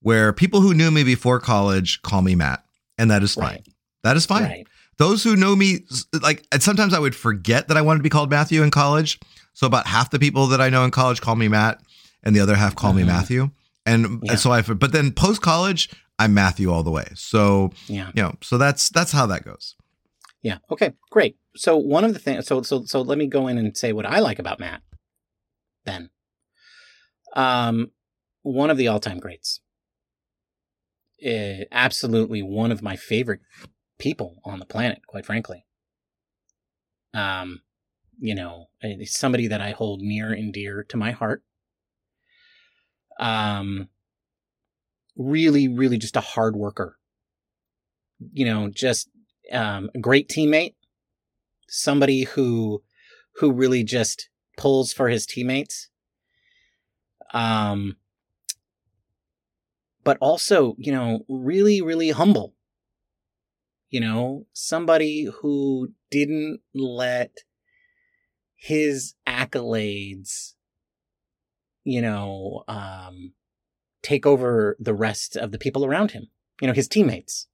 where 0.00 0.32
people 0.32 0.60
who 0.60 0.74
knew 0.74 0.90
me 0.90 1.02
before 1.04 1.38
college 1.40 2.00
call 2.02 2.22
me 2.22 2.34
Matt, 2.34 2.64
and 2.98 3.10
that 3.10 3.22
is 3.22 3.34
fine. 3.34 3.44
Right. 3.44 3.68
That 4.02 4.16
is 4.16 4.26
fine. 4.26 4.42
Right. 4.44 4.66
Those 4.98 5.22
who 5.24 5.34
know 5.36 5.54
me, 5.56 5.80
like, 6.22 6.46
and 6.52 6.62
sometimes 6.62 6.94
I 6.94 6.98
would 6.98 7.14
forget 7.16 7.68
that 7.68 7.76
I 7.76 7.82
wanted 7.82 7.98
to 7.98 8.02
be 8.04 8.10
called 8.10 8.30
Matthew 8.30 8.62
in 8.62 8.70
college. 8.70 9.18
So 9.52 9.66
about 9.66 9.86
half 9.86 10.10
the 10.10 10.18
people 10.18 10.46
that 10.48 10.60
I 10.60 10.68
know 10.70 10.84
in 10.84 10.90
college 10.90 11.20
call 11.20 11.36
me 11.36 11.48
Matt, 11.48 11.80
and 12.22 12.34
the 12.34 12.40
other 12.40 12.54
half 12.54 12.74
call 12.74 12.92
me 12.92 13.02
Mhm. 13.02 13.06
Matthew. 13.06 13.50
And, 13.86 14.20
Yeah. 14.22 14.32
and 14.32 14.40
so 14.40 14.50
I, 14.52 14.62
but 14.62 14.92
then 14.92 15.12
post 15.12 15.42
college, 15.42 15.90
I'm 16.18 16.34
Matthew 16.34 16.72
all 16.72 16.82
the 16.82 16.90
way. 16.90 17.08
So 17.14 17.72
Yeah. 17.86 18.10
you 18.14 18.22
know, 18.22 18.34
so 18.40 18.58
that's 18.58 18.88
that's 18.88 19.12
how 19.12 19.26
that 19.26 19.44
goes. 19.44 19.76
Yeah. 20.42 20.58
Okay. 20.70 20.92
Great. 21.10 21.36
So 21.56 21.76
one 21.76 22.04
of 22.04 22.12
the 22.12 22.18
things. 22.18 22.46
So 22.46 22.62
so 22.62 22.84
so 22.84 23.00
let 23.02 23.18
me 23.18 23.26
go 23.26 23.48
in 23.48 23.58
and 23.58 23.76
say 23.76 23.92
what 23.92 24.06
I 24.06 24.20
like 24.20 24.38
about 24.38 24.60
Matt. 24.60 24.82
Then, 25.84 26.10
um, 27.34 27.90
one 28.42 28.70
of 28.70 28.76
the 28.78 28.88
all-time 28.88 29.18
greats. 29.18 29.60
Eh, 31.22 31.64
absolutely 31.72 32.42
one 32.42 32.72
of 32.72 32.82
my 32.82 32.96
favorite 32.96 33.40
people 33.98 34.40
on 34.44 34.58
the 34.58 34.66
planet. 34.66 35.02
Quite 35.06 35.26
frankly. 35.26 35.64
Um, 37.12 37.60
you 38.18 38.34
know, 38.34 38.66
eh, 38.82 38.96
somebody 39.04 39.46
that 39.48 39.60
I 39.60 39.70
hold 39.72 40.00
near 40.00 40.32
and 40.32 40.52
dear 40.52 40.84
to 40.84 40.96
my 40.96 41.10
heart. 41.12 41.42
Um, 43.18 43.88
really, 45.16 45.68
really 45.68 45.98
just 45.98 46.16
a 46.16 46.20
hard 46.20 46.56
worker. 46.56 46.96
You 48.32 48.46
know, 48.46 48.70
just 48.70 49.08
um, 49.52 49.90
a 49.94 49.98
great 49.98 50.28
teammate, 50.28 50.74
somebody 51.68 52.24
who 52.24 52.82
who 53.36 53.52
really 53.52 53.82
just 53.82 54.28
pulls 54.56 54.92
for 54.92 55.08
his 55.08 55.26
teammates. 55.26 55.88
Um, 57.32 57.96
but 60.04 60.18
also, 60.20 60.76
you 60.78 60.92
know, 60.92 61.24
really, 61.28 61.80
really 61.80 62.10
humble. 62.10 62.54
You 63.90 64.00
know, 64.00 64.46
somebody 64.52 65.24
who 65.40 65.92
didn't 66.10 66.60
let 66.74 67.38
his 68.56 69.14
accolades, 69.26 70.54
you 71.84 72.02
know, 72.02 72.64
um, 72.68 73.32
take 74.04 74.24
over 74.24 74.76
the 74.78 74.94
rest 74.94 75.36
of 75.36 75.50
the 75.50 75.58
people 75.58 75.84
around 75.84 76.12
him. 76.12 76.28
You 76.60 76.68
know, 76.68 76.74
his 76.74 76.86
teammates 76.86 77.48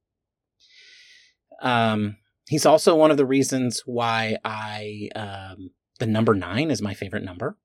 Um, 1.62 2.18
he's 2.48 2.66
also 2.66 2.94
one 2.94 3.10
of 3.10 3.16
the 3.16 3.24
reasons 3.24 3.82
why 3.86 4.36
I 4.44 5.08
um, 5.16 5.70
the 5.98 6.06
number 6.06 6.34
nine 6.34 6.70
is 6.70 6.82
my 6.82 6.92
favorite 6.92 7.24
number. 7.24 7.56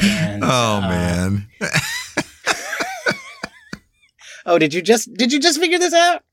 And, 0.00 0.42
oh 0.42 0.80
uh, 0.82 0.88
man. 0.88 1.48
Oh, 4.44 4.58
did 4.58 4.74
you 4.74 4.82
just 4.82 5.12
did 5.14 5.32
you 5.32 5.38
just 5.38 5.60
figure 5.60 5.78
this 5.78 5.94
out? 5.94 6.24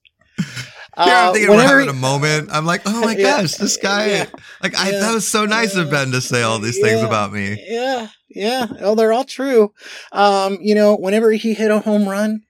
Here 0.97 1.13
I'm 1.13 1.29
Uh, 1.29 1.33
thinking 1.33 1.49
we're 1.51 1.57
whenever 1.57 1.79
having 1.79 1.89
a 1.89 1.93
moment. 1.99 2.49
I'm 2.51 2.65
like, 2.65 2.81
oh 2.85 3.01
my 3.01 3.15
Yeah. 3.17 3.41
gosh, 3.41 3.53
this 3.55 3.77
guy. 3.77 4.07
Yeah. 4.07 4.25
Like, 4.61 4.77
I, 4.77 4.91
Yeah. 4.91 4.99
that 4.99 5.13
was 5.13 5.27
so 5.27 5.45
nice 5.45 5.75
of 5.75 5.89
Ben 5.89 6.11
to 6.11 6.21
say 6.21 6.41
all 6.41 6.59
these 6.59 6.79
things 6.79 7.01
about 7.01 7.31
me. 7.31 7.63
Yeah, 7.67 8.07
yeah. 8.29 8.67
Oh, 8.81 8.95
they're 8.95 9.13
all 9.13 9.23
true. 9.23 9.73
Um, 10.11 10.57
you 10.61 10.75
know, 10.75 10.95
whenever 10.95 11.31
he 11.31 11.53
hit 11.53 11.71
a 11.71 11.79
home 11.79 12.07
run, 12.09 12.41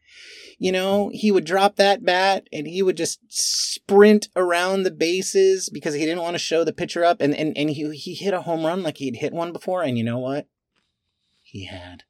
you 0.57 0.71
know, 0.71 1.09
he 1.13 1.31
would 1.31 1.45
drop 1.45 1.77
that 1.77 2.03
bat 2.03 2.47
and 2.51 2.67
he 2.67 2.81
would 2.83 2.97
just 2.97 3.19
sprint 3.29 4.27
around 4.35 4.83
the 4.83 4.91
bases 4.91 5.69
because 5.69 5.93
he 5.93 6.01
didn't 6.05 6.21
want 6.23 6.33
to 6.35 6.39
show 6.39 6.63
the 6.63 6.73
pitcher 6.73 7.03
up. 7.05 7.21
And 7.21 7.33
and, 7.35 7.57
and 7.57 7.69
he 7.69 7.89
he 7.95 8.13
hit 8.13 8.33
a 8.33 8.41
home 8.41 8.65
run 8.65 8.83
like 8.83 8.97
he'd 8.97 9.17
hit 9.17 9.31
one 9.33 9.53
before, 9.53 9.83
and 9.83 9.97
you 9.97 10.03
know 10.03 10.17
what? 10.19 10.47
He 11.41 11.65
had. 11.65 12.03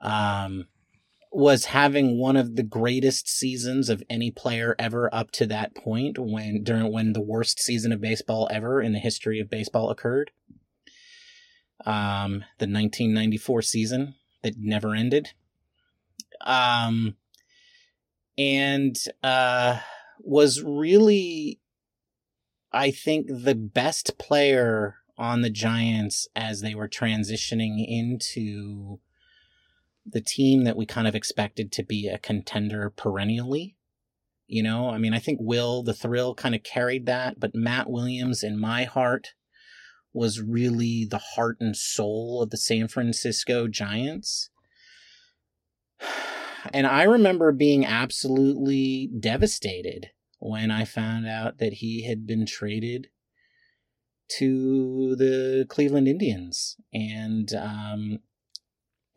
Um 0.00 0.68
was 1.30 1.66
having 1.66 2.18
one 2.18 2.36
of 2.36 2.56
the 2.56 2.62
greatest 2.62 3.28
seasons 3.28 3.88
of 3.88 4.02
any 4.08 4.30
player 4.30 4.74
ever 4.78 5.12
up 5.14 5.30
to 5.32 5.46
that 5.46 5.74
point 5.74 6.18
when 6.18 6.62
during 6.62 6.90
when 6.90 7.12
the 7.12 7.20
worst 7.20 7.60
season 7.60 7.92
of 7.92 8.00
baseball 8.00 8.48
ever 8.50 8.80
in 8.80 8.92
the 8.92 8.98
history 8.98 9.40
of 9.40 9.50
baseball 9.50 9.90
occurred. 9.90 10.30
Um, 11.84 12.44
the 12.58 12.66
1994 12.66 13.62
season 13.62 14.14
that 14.42 14.54
never 14.58 14.94
ended. 14.94 15.30
Um, 16.40 17.16
and 18.36 18.96
uh, 19.22 19.80
was 20.20 20.62
really, 20.62 21.60
I 22.72 22.90
think, 22.90 23.26
the 23.28 23.54
best 23.54 24.18
player 24.18 24.96
on 25.16 25.42
the 25.42 25.50
Giants 25.50 26.28
as 26.36 26.60
they 26.60 26.74
were 26.74 26.88
transitioning 26.88 27.84
into 27.86 29.00
the 30.12 30.20
team 30.20 30.64
that 30.64 30.76
we 30.76 30.86
kind 30.86 31.06
of 31.06 31.14
expected 31.14 31.72
to 31.72 31.82
be 31.82 32.08
a 32.08 32.18
contender 32.18 32.90
perennially. 32.90 33.76
You 34.46 34.62
know, 34.62 34.88
I 34.88 34.98
mean, 34.98 35.12
I 35.12 35.18
think 35.18 35.38
Will 35.40 35.82
the 35.82 35.92
Thrill 35.92 36.34
kind 36.34 36.54
of 36.54 36.62
carried 36.62 37.06
that, 37.06 37.38
but 37.38 37.54
Matt 37.54 37.90
Williams, 37.90 38.42
in 38.42 38.58
my 38.58 38.84
heart, 38.84 39.34
was 40.12 40.40
really 40.40 41.06
the 41.08 41.18
heart 41.18 41.58
and 41.60 41.76
soul 41.76 42.42
of 42.42 42.50
the 42.50 42.56
San 42.56 42.88
Francisco 42.88 43.68
Giants. 43.68 44.50
And 46.72 46.88
I 46.88 47.04
remember 47.04 47.52
being 47.52 47.86
absolutely 47.86 49.08
devastated 49.18 50.10
when 50.40 50.72
I 50.72 50.84
found 50.84 51.26
out 51.26 51.58
that 51.58 51.74
he 51.74 52.04
had 52.04 52.26
been 52.26 52.44
traded 52.46 53.08
to 54.38 55.16
the 55.16 55.66
Cleveland 55.68 56.08
Indians. 56.08 56.76
And 56.92 57.52
um, 57.54 58.18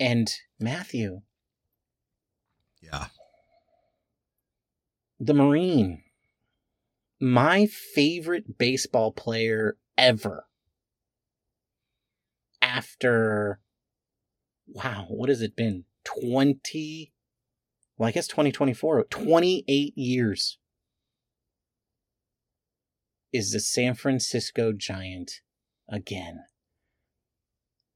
and 0.01 0.33
Matthew, 0.59 1.21
Yeah. 2.81 3.09
the 5.19 5.35
Marine, 5.35 6.03
my 7.19 7.67
favorite 7.67 8.57
baseball 8.57 9.11
player 9.11 9.77
ever. 9.99 10.47
After, 12.63 13.59
wow, 14.65 15.05
what 15.07 15.29
has 15.29 15.41
it 15.43 15.55
been? 15.55 15.85
20, 16.03 17.13
well, 17.97 18.09
I 18.09 18.11
guess 18.11 18.27
2024, 18.27 19.03
28 19.03 19.93
years 19.95 20.57
is 23.31 23.51
the 23.51 23.59
San 23.59 23.93
Francisco 23.93 24.73
Giant 24.73 25.41
again. 25.87 26.45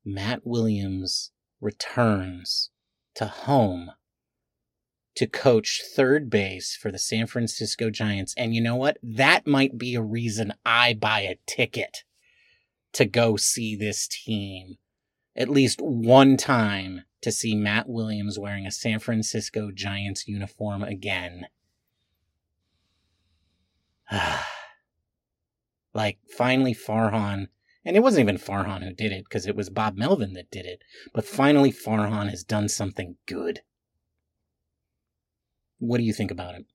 Matt 0.06 0.42
Williams 0.46 1.32
returns 1.62 2.70
to 3.16 3.26
home 3.26 3.92
to 5.16 5.28
coach 5.28 5.82
third 5.96 6.30
base 6.30 6.76
for 6.76 6.92
the 6.92 7.00
San 7.00 7.26
Francisco 7.26 7.90
Giants. 7.90 8.34
And 8.38 8.54
you 8.54 8.62
know 8.62 8.76
what? 8.76 8.98
That 9.02 9.48
might 9.48 9.78
be 9.78 9.96
a 9.96 10.02
reason 10.02 10.54
I 10.66 10.94
buy 10.94 11.22
a 11.22 11.38
ticket 11.48 12.04
to 12.94 13.06
go 13.06 13.38
see 13.38 13.76
this 13.76 14.08
team 14.08 14.76
at 15.36 15.50
least 15.50 15.82
one 15.82 16.38
time 16.38 17.04
to 17.22 17.32
see 17.32 17.56
Matt 17.56 17.90
Williams 17.90 18.40
wearing 18.40 18.66
a 18.66 18.72
San 18.72 19.00
Francisco 19.00 19.72
Giants 19.72 20.28
uniform 20.28 20.84
again. 20.84 21.48
like, 25.94 26.20
finally, 26.38 26.74
Farhan. 26.74 27.48
And 27.86 27.96
it 27.96 28.02
wasn't 28.02 28.24
even 28.24 28.38
Farhan 28.38 28.84
who 28.84 28.94
did 28.94 29.12
it 29.12 29.26
because 29.26 29.46
it 29.46 29.56
was 29.56 29.70
Bob 29.70 29.96
Melvin 29.96 30.34
that 30.34 30.50
did 30.50 30.66
it. 30.66 30.82
But 31.14 31.26
finally, 31.26 31.72
Farhan 31.72 32.30
has 32.32 32.44
done 32.44 32.68
something 32.68 33.16
good. 33.28 33.62
What 35.78 35.98
do 35.98 36.04
you 36.04 36.14
think 36.14 36.32
about 36.32 36.56
it? 36.56 36.66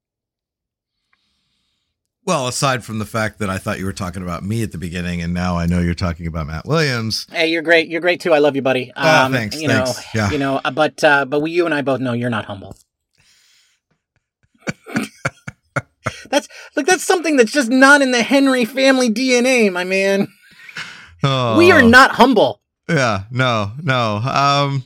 Well, 2.24 2.46
aside 2.46 2.84
from 2.84 2.98
the 3.00 3.06
fact 3.06 3.38
that 3.40 3.50
I 3.50 3.58
thought 3.58 3.78
you 3.80 3.86
were 3.86 3.92
talking 3.94 4.22
about 4.22 4.44
me 4.44 4.62
at 4.62 4.70
the 4.72 4.78
beginning, 4.78 5.20
and 5.22 5.34
now 5.34 5.56
I 5.56 5.66
know 5.66 5.80
you're 5.80 5.94
talking 5.94 6.26
about 6.28 6.46
Matt 6.46 6.66
Williams. 6.66 7.26
Hey, 7.32 7.48
you're 7.48 7.62
great. 7.62 7.88
You're 7.88 8.02
great 8.02 8.20
too. 8.20 8.32
I 8.32 8.38
love 8.38 8.54
you, 8.54 8.62
buddy. 8.62 8.92
Oh, 8.94 9.32
thanks, 9.32 9.60
You 9.60 9.68
thanks. 9.68 9.96
know, 9.96 10.02
Yeah. 10.14 10.30
you 10.30 10.38
know, 10.38 10.60
uh, 10.64 10.70
but 10.70 11.02
uh, 11.02 11.24
but 11.24 11.40
we, 11.40 11.50
you 11.50 11.64
and 11.64 11.74
I 11.74 11.80
both 11.82 11.98
know 12.00 12.12
you're 12.12 12.30
not 12.30 12.44
humble. 12.44 12.76
that's 16.30 16.46
like 16.76 16.86
That's 16.86 17.02
something 17.02 17.36
that's 17.36 17.50
just 17.52 17.70
not 17.70 18.02
in 18.02 18.12
the 18.12 18.22
Henry 18.22 18.64
family 18.64 19.10
DNA, 19.10 19.72
my 19.72 19.82
man. 19.84 20.28
Oh, 21.22 21.58
We 21.58 21.70
are 21.70 21.82
not 21.82 22.12
humble. 22.12 22.60
Yeah, 22.88 23.24
no, 23.30 23.72
no. 23.82 24.16
Um, 24.16 24.84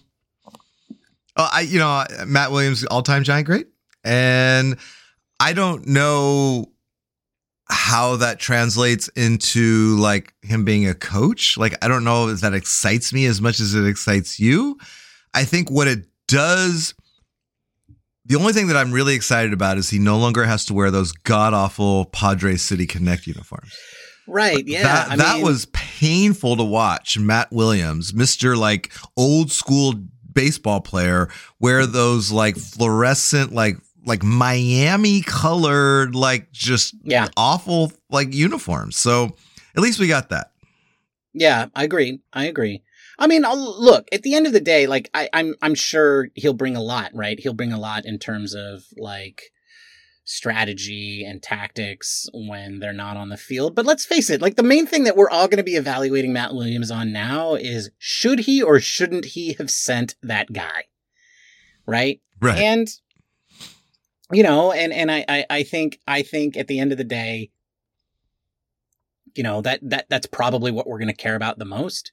oh, 1.37 1.49
I, 1.53 1.61
you 1.63 1.79
know, 1.79 2.05
Matt 2.27 2.51
Williams, 2.51 2.85
all-time 2.85 3.25
Giant 3.25 3.47
great, 3.47 3.67
and 4.05 4.77
I 5.41 5.53
don't 5.53 5.87
know 5.87 6.71
how 7.69 8.17
that 8.17 8.39
translates 8.39 9.09
into 9.17 9.97
like 9.97 10.35
him 10.43 10.65
being 10.65 10.87
a 10.87 10.95
coach. 10.95 11.57
Like, 11.57 11.83
I 11.83 11.89
don't 11.89 12.05
know 12.05 12.29
if 12.29 12.41
that 12.41 12.53
excites 12.53 13.13
me 13.13 13.27
as 13.27 13.41
much 13.41 13.59
as 13.61 13.75
it 13.75 13.87
excites 13.87 14.39
you. 14.39 14.79
I 15.33 15.45
think 15.45 15.71
what 15.71 15.89
it 15.89 16.05
does. 16.29 16.95
The 18.27 18.37
only 18.37 18.53
thing 18.53 18.69
that 18.69 18.77
I'm 18.77 18.93
really 18.93 19.15
excited 19.15 19.53
about 19.53 19.77
is 19.77 19.91
he 19.91 19.99
no 19.99 20.17
longer 20.19 20.45
has 20.45 20.65
to 20.67 20.75
wear 20.75 20.91
those 20.91 21.13
god 21.13 21.53
awful 21.53 22.07
Padres 22.07 22.63
City 22.63 22.87
Connect 22.87 23.27
uniforms. 23.27 23.75
Right? 24.27 24.67
Yeah. 24.67 24.83
that 24.83 25.11
I 25.11 25.17
that 25.17 25.35
mean, 25.37 25.45
was 25.45 25.67
painful 25.67 26.57
to 26.57 26.65
watch. 26.65 27.19
Matt 27.19 27.53
Williams, 27.53 28.15
Mister 28.15 28.57
like 28.57 28.93
old 29.17 29.53
school 29.53 29.95
baseball 30.33 30.81
player, 30.81 31.29
wear 31.61 31.87
those 31.87 32.33
like 32.33 32.57
fluorescent 32.57 33.53
like 33.53 33.77
like 34.07 34.23
Miami 34.23 35.23
colored 35.23 36.15
like 36.15 36.53
just 36.53 36.95
Yeah. 37.05 37.29
awful 37.37 37.93
like 38.11 38.35
uniforms. 38.35 38.97
So 38.97 39.37
at 39.77 39.83
least 39.83 39.99
we 39.99 40.09
got 40.09 40.31
that. 40.31 40.53
Yeah, 41.33 41.67
I 41.75 41.85
agree. 41.85 42.21
I 42.33 42.45
agree. 42.47 42.83
I 43.19 43.27
mean, 43.27 43.45
I'll, 43.45 43.81
look 43.81 44.09
at 44.13 44.23
the 44.23 44.35
end 44.35 44.47
of 44.47 44.53
the 44.53 44.61
day, 44.61 44.87
like 44.87 45.09
I, 45.15 45.29
I'm, 45.33 45.55
I'm 45.63 45.75
sure 45.75 46.29
he'll 46.35 46.53
bring 46.53 46.77
a 46.77 46.83
lot, 46.83 47.13
right? 47.15 47.39
He'll 47.39 47.55
bring 47.55 47.73
a 47.73 47.79
lot 47.79 48.05
in 48.05 48.19
terms 48.19 48.55
of 48.55 48.85
like 48.97 49.53
strategy 50.25 51.25
and 51.25 51.43
tactics 51.43 52.27
when 52.33 52.79
they're 52.79 52.93
not 52.93 53.17
on 53.17 53.29
the 53.29 53.37
field. 53.37 53.75
But 53.75 53.87
let's 53.87 54.07
face 54.07 54.31
it, 54.31 54.41
like 54.41 54.57
the 54.57 54.63
main 54.63 54.87
thing 54.87 55.05
that 55.05 55.17
we're 55.17 55.31
all 55.31 55.49
going 55.49 55.59
to 55.59 55.65
be 55.65 55.77
evaluating 55.77 56.33
Matt 56.33 56.55
Williams 56.55 56.91
on 56.91 57.13
now 57.13 57.55
is 57.55 57.91
should 57.99 58.41
he 58.41 58.63
or 58.63 58.81
shouldn't 58.81 59.27
he 59.27 59.53
have 59.55 59.71
sent 59.71 60.17
that 60.23 60.53
guy, 60.53 60.85
right? 61.87 62.21
Right. 62.41 62.59
And 62.59 62.89
you 64.33 64.43
know, 64.43 64.73
and 64.73 64.93
and 64.93 65.11
I, 65.11 65.25
I 65.29 65.47
I 65.51 65.63
think 65.63 66.01
I 66.09 66.23
think 66.23 66.57
at 66.57 66.67
the 66.67 66.81
end 66.81 66.93
of 66.93 66.99
the 66.99 67.05
day, 67.05 67.51
you 69.35 69.43
know 69.43 69.61
that 69.61 69.81
that 69.83 70.07
that's 70.09 70.27
probably 70.27 70.71
what 70.71 70.87
we're 70.87 70.99
going 70.99 71.09
to 71.09 71.15
care 71.15 71.37
about 71.37 71.59
the 71.59 71.65
most. 71.65 72.11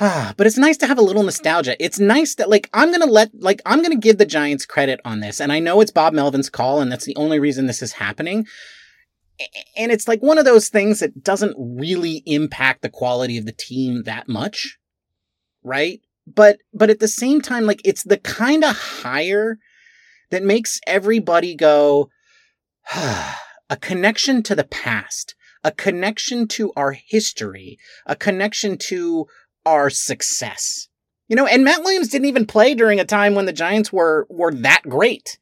Ah, 0.00 0.34
but 0.36 0.46
it's 0.46 0.58
nice 0.58 0.76
to 0.78 0.86
have 0.86 0.98
a 0.98 1.02
little 1.02 1.22
nostalgia. 1.22 1.82
It's 1.82 1.98
nice 1.98 2.34
that 2.36 2.50
like 2.50 2.68
I'm 2.72 2.90
gonna 2.90 3.06
let 3.06 3.30
like 3.34 3.60
I'm 3.66 3.82
gonna 3.82 3.96
give 3.96 4.18
the 4.18 4.26
Giants 4.26 4.66
credit 4.66 5.00
on 5.04 5.20
this, 5.20 5.40
and 5.40 5.52
I 5.52 5.58
know 5.58 5.80
it's 5.80 5.90
Bob 5.90 6.12
Melvin's 6.12 6.50
call, 6.50 6.80
and 6.80 6.90
that's 6.90 7.04
the 7.04 7.16
only 7.16 7.38
reason 7.38 7.66
this 7.66 7.82
is 7.82 7.92
happening. 7.92 8.46
And 9.76 9.90
it's 9.90 10.06
like 10.06 10.22
one 10.22 10.38
of 10.38 10.44
those 10.44 10.68
things 10.68 11.00
that 11.00 11.24
doesn't 11.24 11.56
really 11.58 12.22
impact 12.24 12.82
the 12.82 12.88
quality 12.88 13.36
of 13.36 13.46
the 13.46 13.52
team 13.52 14.04
that 14.04 14.28
much, 14.28 14.78
right? 15.64 16.00
But 16.26 16.58
but 16.72 16.90
at 16.90 17.00
the 17.00 17.08
same 17.08 17.40
time, 17.40 17.64
like 17.64 17.80
it's 17.84 18.04
the 18.04 18.18
kind 18.18 18.64
of 18.64 18.76
hire 18.76 19.58
that 20.30 20.42
makes 20.42 20.80
everybody 20.86 21.54
go, 21.54 22.10
a 22.94 23.76
connection 23.80 24.42
to 24.44 24.54
the 24.54 24.64
past, 24.64 25.34
a 25.62 25.70
connection 25.70 26.46
to 26.48 26.72
our 26.76 26.92
history, 26.92 27.78
a 28.06 28.16
connection 28.16 28.78
to 28.78 29.26
our 29.66 29.90
success. 29.90 30.88
You 31.28 31.36
know, 31.36 31.46
and 31.46 31.64
Matt 31.64 31.82
Williams 31.82 32.08
didn't 32.08 32.26
even 32.28 32.46
play 32.46 32.74
during 32.74 33.00
a 33.00 33.04
time 33.04 33.34
when 33.34 33.46
the 33.46 33.52
Giants 33.52 33.92
were 33.92 34.26
were 34.30 34.52
that 34.52 34.82
great. 34.88 35.38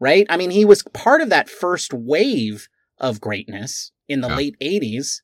right? 0.00 0.26
I 0.30 0.36
mean, 0.36 0.50
he 0.50 0.64
was 0.64 0.84
part 0.94 1.20
of 1.20 1.28
that 1.30 1.48
first 1.50 1.92
wave 1.92 2.68
of 2.98 3.20
greatness 3.20 3.90
in 4.08 4.20
the 4.20 4.28
Yeah. 4.28 4.36
late 4.36 4.56
80s. 4.60 5.22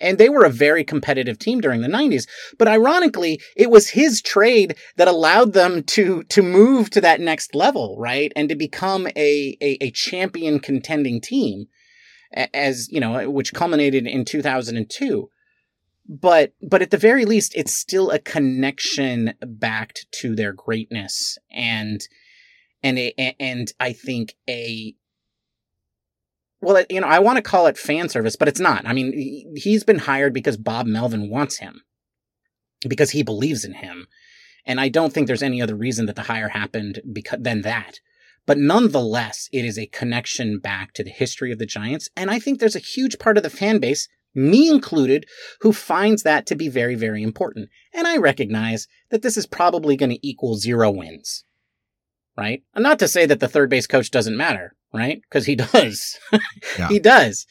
And 0.00 0.18
they 0.18 0.28
were 0.28 0.44
a 0.44 0.50
very 0.50 0.84
competitive 0.84 1.36
team 1.40 1.60
during 1.60 1.80
the 1.80 1.88
90s. 1.88 2.28
But 2.58 2.68
ironically, 2.68 3.40
it 3.56 3.68
was 3.70 3.88
his 3.88 4.22
trade 4.22 4.76
that 4.96 5.08
allowed 5.08 5.52
them 5.52 5.82
to 5.82 6.22
to 6.22 6.42
move 6.42 6.90
to 6.90 7.00
that 7.00 7.20
next 7.20 7.56
level, 7.56 7.96
right? 7.98 8.32
And 8.36 8.48
to 8.50 8.54
become 8.54 9.08
a 9.16 9.56
a, 9.60 9.76
a 9.80 9.90
champion 9.90 10.60
contending 10.60 11.20
team 11.20 11.66
as, 12.54 12.88
you 12.92 13.00
know, 13.00 13.28
which 13.28 13.52
culminated 13.52 14.06
in 14.06 14.24
2002 14.24 15.28
but 16.08 16.54
but 16.62 16.80
at 16.80 16.90
the 16.90 16.96
very 16.96 17.24
least 17.24 17.52
it's 17.54 17.76
still 17.76 18.10
a 18.10 18.18
connection 18.18 19.34
back 19.42 19.94
to 20.10 20.34
their 20.34 20.52
greatness 20.52 21.36
and 21.50 22.08
and 22.82 22.98
and 23.38 23.72
I 23.78 23.92
think 23.92 24.34
a 24.48 24.94
well 26.62 26.78
uh, 26.78 26.84
you 26.88 27.00
know 27.00 27.06
I 27.06 27.18
want 27.18 27.36
to 27.36 27.42
call 27.42 27.66
it 27.66 27.76
fan 27.76 28.08
service 28.08 28.36
but 28.36 28.48
it's 28.48 28.60
not. 28.60 28.86
I 28.86 28.94
mean 28.94 29.12
he- 29.12 29.46
he's 29.54 29.84
been 29.84 29.98
hired 29.98 30.32
because 30.32 30.56
Bob 30.56 30.86
Melvin 30.86 31.28
wants 31.28 31.58
him 31.58 31.82
because 32.88 33.10
he 33.10 33.22
believes 33.22 33.64
in 33.64 33.74
him. 33.74 34.06
And 34.64 34.80
I 34.80 34.88
don't 34.88 35.12
think 35.12 35.26
there's 35.26 35.42
any 35.42 35.60
other 35.62 35.74
reason 35.74 36.06
that 36.06 36.16
the 36.16 36.22
hire 36.22 36.48
happened 36.48 37.00
because 37.12 37.40
than 37.42 37.62
that. 37.62 38.00
But 38.46 38.56
nonetheless 38.56 39.50
it 39.52 39.66
is 39.66 39.78
a 39.78 39.86
connection 39.86 40.58
back 40.58 40.94
to 40.94 41.04
the 41.04 41.10
history 41.10 41.52
of 41.52 41.58
the 41.58 41.66
Giants 41.66 42.08
and 42.16 42.30
I 42.30 42.38
think 42.38 42.60
there's 42.60 42.76
a 42.76 42.80
huge 42.80 43.18
part 43.18 43.36
of 43.36 43.42
the 43.42 43.50
fan 43.50 43.78
base 43.78 44.08
me 44.38 44.70
included 44.70 45.26
who 45.60 45.72
finds 45.72 46.22
that 46.22 46.46
to 46.46 46.54
be 46.54 46.68
very, 46.68 46.94
very 46.94 47.22
important. 47.22 47.68
And 47.92 48.06
I 48.06 48.16
recognize 48.16 48.86
that 49.10 49.22
this 49.22 49.36
is 49.36 49.46
probably 49.46 49.96
going 49.96 50.10
to 50.10 50.26
equal 50.26 50.56
zero 50.56 50.90
wins, 50.90 51.44
right? 52.36 52.62
And 52.74 52.82
not 52.82 52.98
to 53.00 53.08
say 53.08 53.26
that 53.26 53.40
the 53.40 53.48
third 53.48 53.68
base 53.70 53.86
coach 53.86 54.10
doesn't 54.10 54.36
matter, 54.36 54.74
right? 54.92 55.20
Because 55.22 55.46
he 55.46 55.56
does. 55.72 56.18
Yeah. 56.78 56.88
He 56.88 56.98
does, 56.98 57.46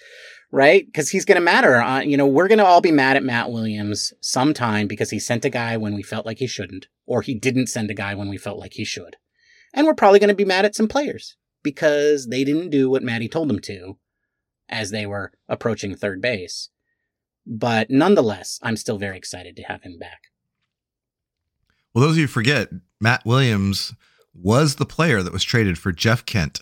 right? 0.51 0.86
Because 0.86 1.10
he's 1.10 1.25
going 1.25 1.36
to 1.38 1.41
matter. 1.41 1.75
Uh, 1.75 2.01
you 2.01 2.17
know, 2.17 2.27
we're 2.27 2.48
going 2.48 2.60
to 2.60 2.65
all 2.65 2.82
be 2.82 2.91
mad 2.91 3.17
at 3.17 3.24
Matt 3.24 3.51
Williams 3.51 4.13
sometime 4.22 4.88
because 4.88 5.10
he 5.10 5.20
sent 5.20 5.46
a 5.46 5.50
guy 5.50 5.77
when 5.77 5.94
we 5.94 6.03
felt 6.03 6.25
like 6.25 6.39
he 6.39 6.48
shouldn't, 6.48 6.88
or 7.06 7.22
he 7.22 7.36
didn't 7.36 7.67
send 7.67 7.91
a 7.91 7.96
guy 7.96 8.15
when 8.15 8.29
we 8.29 8.38
felt 8.38 8.60
like 8.60 8.74
he 8.74 8.86
should. 8.86 9.17
And 9.74 9.86
we're 9.86 9.94
probably 9.94 10.20
going 10.20 10.29
to 10.29 10.36
be 10.36 10.46
mad 10.46 10.65
at 10.65 10.75
some 10.75 10.88
players 10.88 11.36
because 11.63 12.27
they 12.27 12.44
didn't 12.44 12.70
do 12.70 12.89
what 12.89 13.03
Matty 13.03 13.27
told 13.27 13.50
them 13.50 13.60
to 13.60 13.98
as 14.70 14.91
they 14.91 15.06
were 15.06 15.32
approaching 15.48 15.96
third 15.96 16.22
base. 16.22 16.70
But 17.48 17.89
nonetheless, 17.89 18.60
I'm 18.62 18.75
still 18.75 18.98
very 18.98 19.18
excited 19.18 19.56
to 19.56 19.63
have 19.63 19.82
him 19.82 19.98
back. 19.98 20.24
Well, 21.94 22.04
those 22.04 22.16
of 22.16 22.20
you 22.20 22.27
forget, 22.27 22.70
Matt 23.00 23.25
Williams 23.25 23.94
was 24.34 24.75
the 24.75 24.86
player 24.86 25.24
that 25.24 25.34
was 25.34 25.44
traded 25.44 25.77
for 25.77 25.92
Jeff 25.92 26.25
Kent. 26.25 26.60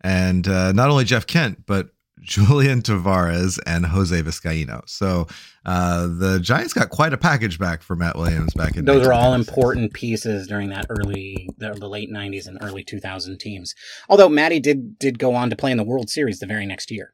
And 0.00 0.48
uh, 0.48 0.72
not 0.72 0.90
only 0.90 1.04
Jeff 1.04 1.26
Kent, 1.26 1.66
but 1.66 1.90
Julian 2.22 2.82
Tavarez 2.82 3.58
and 3.66 3.84
Jose 3.84 4.22
Vizcaino. 4.22 4.88
So 4.88 5.26
uh, 5.66 6.06
the 6.06 6.38
Giants 6.40 6.72
got 6.72 6.90
quite 6.90 7.12
a 7.12 7.18
package 7.18 7.58
back 7.58 7.82
for 7.82 7.96
Matt 7.96 8.16
Williams 8.16 8.54
back 8.54 8.76
in 8.76 8.84
Those 8.84 9.06
are 9.06 9.12
all 9.12 9.34
important 9.34 9.92
pieces 9.92 10.46
during 10.46 10.68
that 10.70 10.86
early, 10.88 11.48
the, 11.58 11.72
the 11.72 11.88
late 11.88 12.10
'90s 12.12 12.46
and 12.46 12.58
early 12.62 12.84
2000 12.84 13.38
teams. 13.38 13.74
Although 14.08 14.28
Matty 14.28 14.60
did 14.60 15.00
did 15.00 15.18
go 15.18 15.34
on 15.34 15.50
to 15.50 15.56
play 15.56 15.72
in 15.72 15.78
the 15.78 15.84
World 15.84 16.10
Series 16.10 16.38
the 16.38 16.46
very 16.46 16.64
next 16.64 16.92
year, 16.92 17.12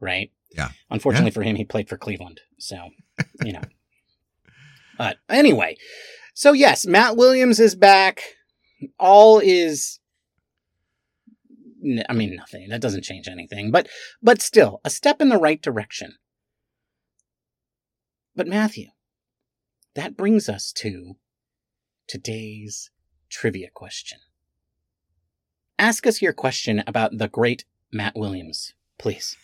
right? 0.00 0.30
Yeah. 0.54 0.70
Unfortunately 0.90 1.30
for 1.30 1.42
him, 1.42 1.56
he 1.56 1.64
played 1.64 1.88
for 1.88 1.96
Cleveland, 1.96 2.40
so 2.58 2.90
you 3.44 3.52
know. 3.52 3.62
But 4.98 5.16
anyway, 5.28 5.78
so 6.34 6.52
yes, 6.52 6.86
Matt 6.86 7.16
Williams 7.16 7.58
is 7.58 7.74
back. 7.74 8.22
All 9.00 9.40
is. 9.42 9.98
I 12.08 12.12
mean, 12.12 12.36
nothing. 12.36 12.68
That 12.68 12.82
doesn't 12.82 13.02
change 13.02 13.26
anything, 13.26 13.70
but 13.72 13.88
but 14.22 14.40
still, 14.42 14.80
a 14.84 14.90
step 14.90 15.20
in 15.20 15.30
the 15.30 15.38
right 15.38 15.60
direction. 15.60 16.16
But 18.36 18.46
Matthew, 18.46 18.88
that 19.94 20.16
brings 20.16 20.48
us 20.48 20.72
to 20.74 21.16
today's 22.06 22.90
trivia 23.28 23.68
question. 23.72 24.18
Ask 25.78 26.06
us 26.06 26.22
your 26.22 26.32
question 26.32 26.82
about 26.86 27.18
the 27.18 27.28
great 27.28 27.64
Matt 27.92 28.14
Williams, 28.14 28.74
please. 28.98 29.36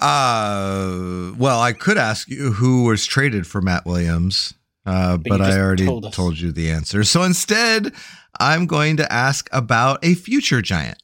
Uh, 0.00 1.32
well, 1.36 1.60
I 1.60 1.72
could 1.72 1.98
ask 1.98 2.28
you 2.28 2.52
who 2.52 2.84
was 2.84 3.04
traded 3.06 3.46
for 3.46 3.60
Matt 3.60 3.84
Williams, 3.84 4.54
uh, 4.86 5.18
But 5.18 5.28
but, 5.28 5.40
I 5.42 5.58
already 5.58 5.86
told 5.86 6.12
told, 6.12 6.38
you 6.38 6.52
the 6.52 6.70
answer. 6.70 7.04
So 7.04 7.22
instead, 7.22 7.92
I'm 8.38 8.66
going 8.66 8.96
to 8.96 9.12
ask 9.12 9.48
about 9.52 10.04
a 10.04 10.14
future 10.14 10.62
giant. 10.62 11.02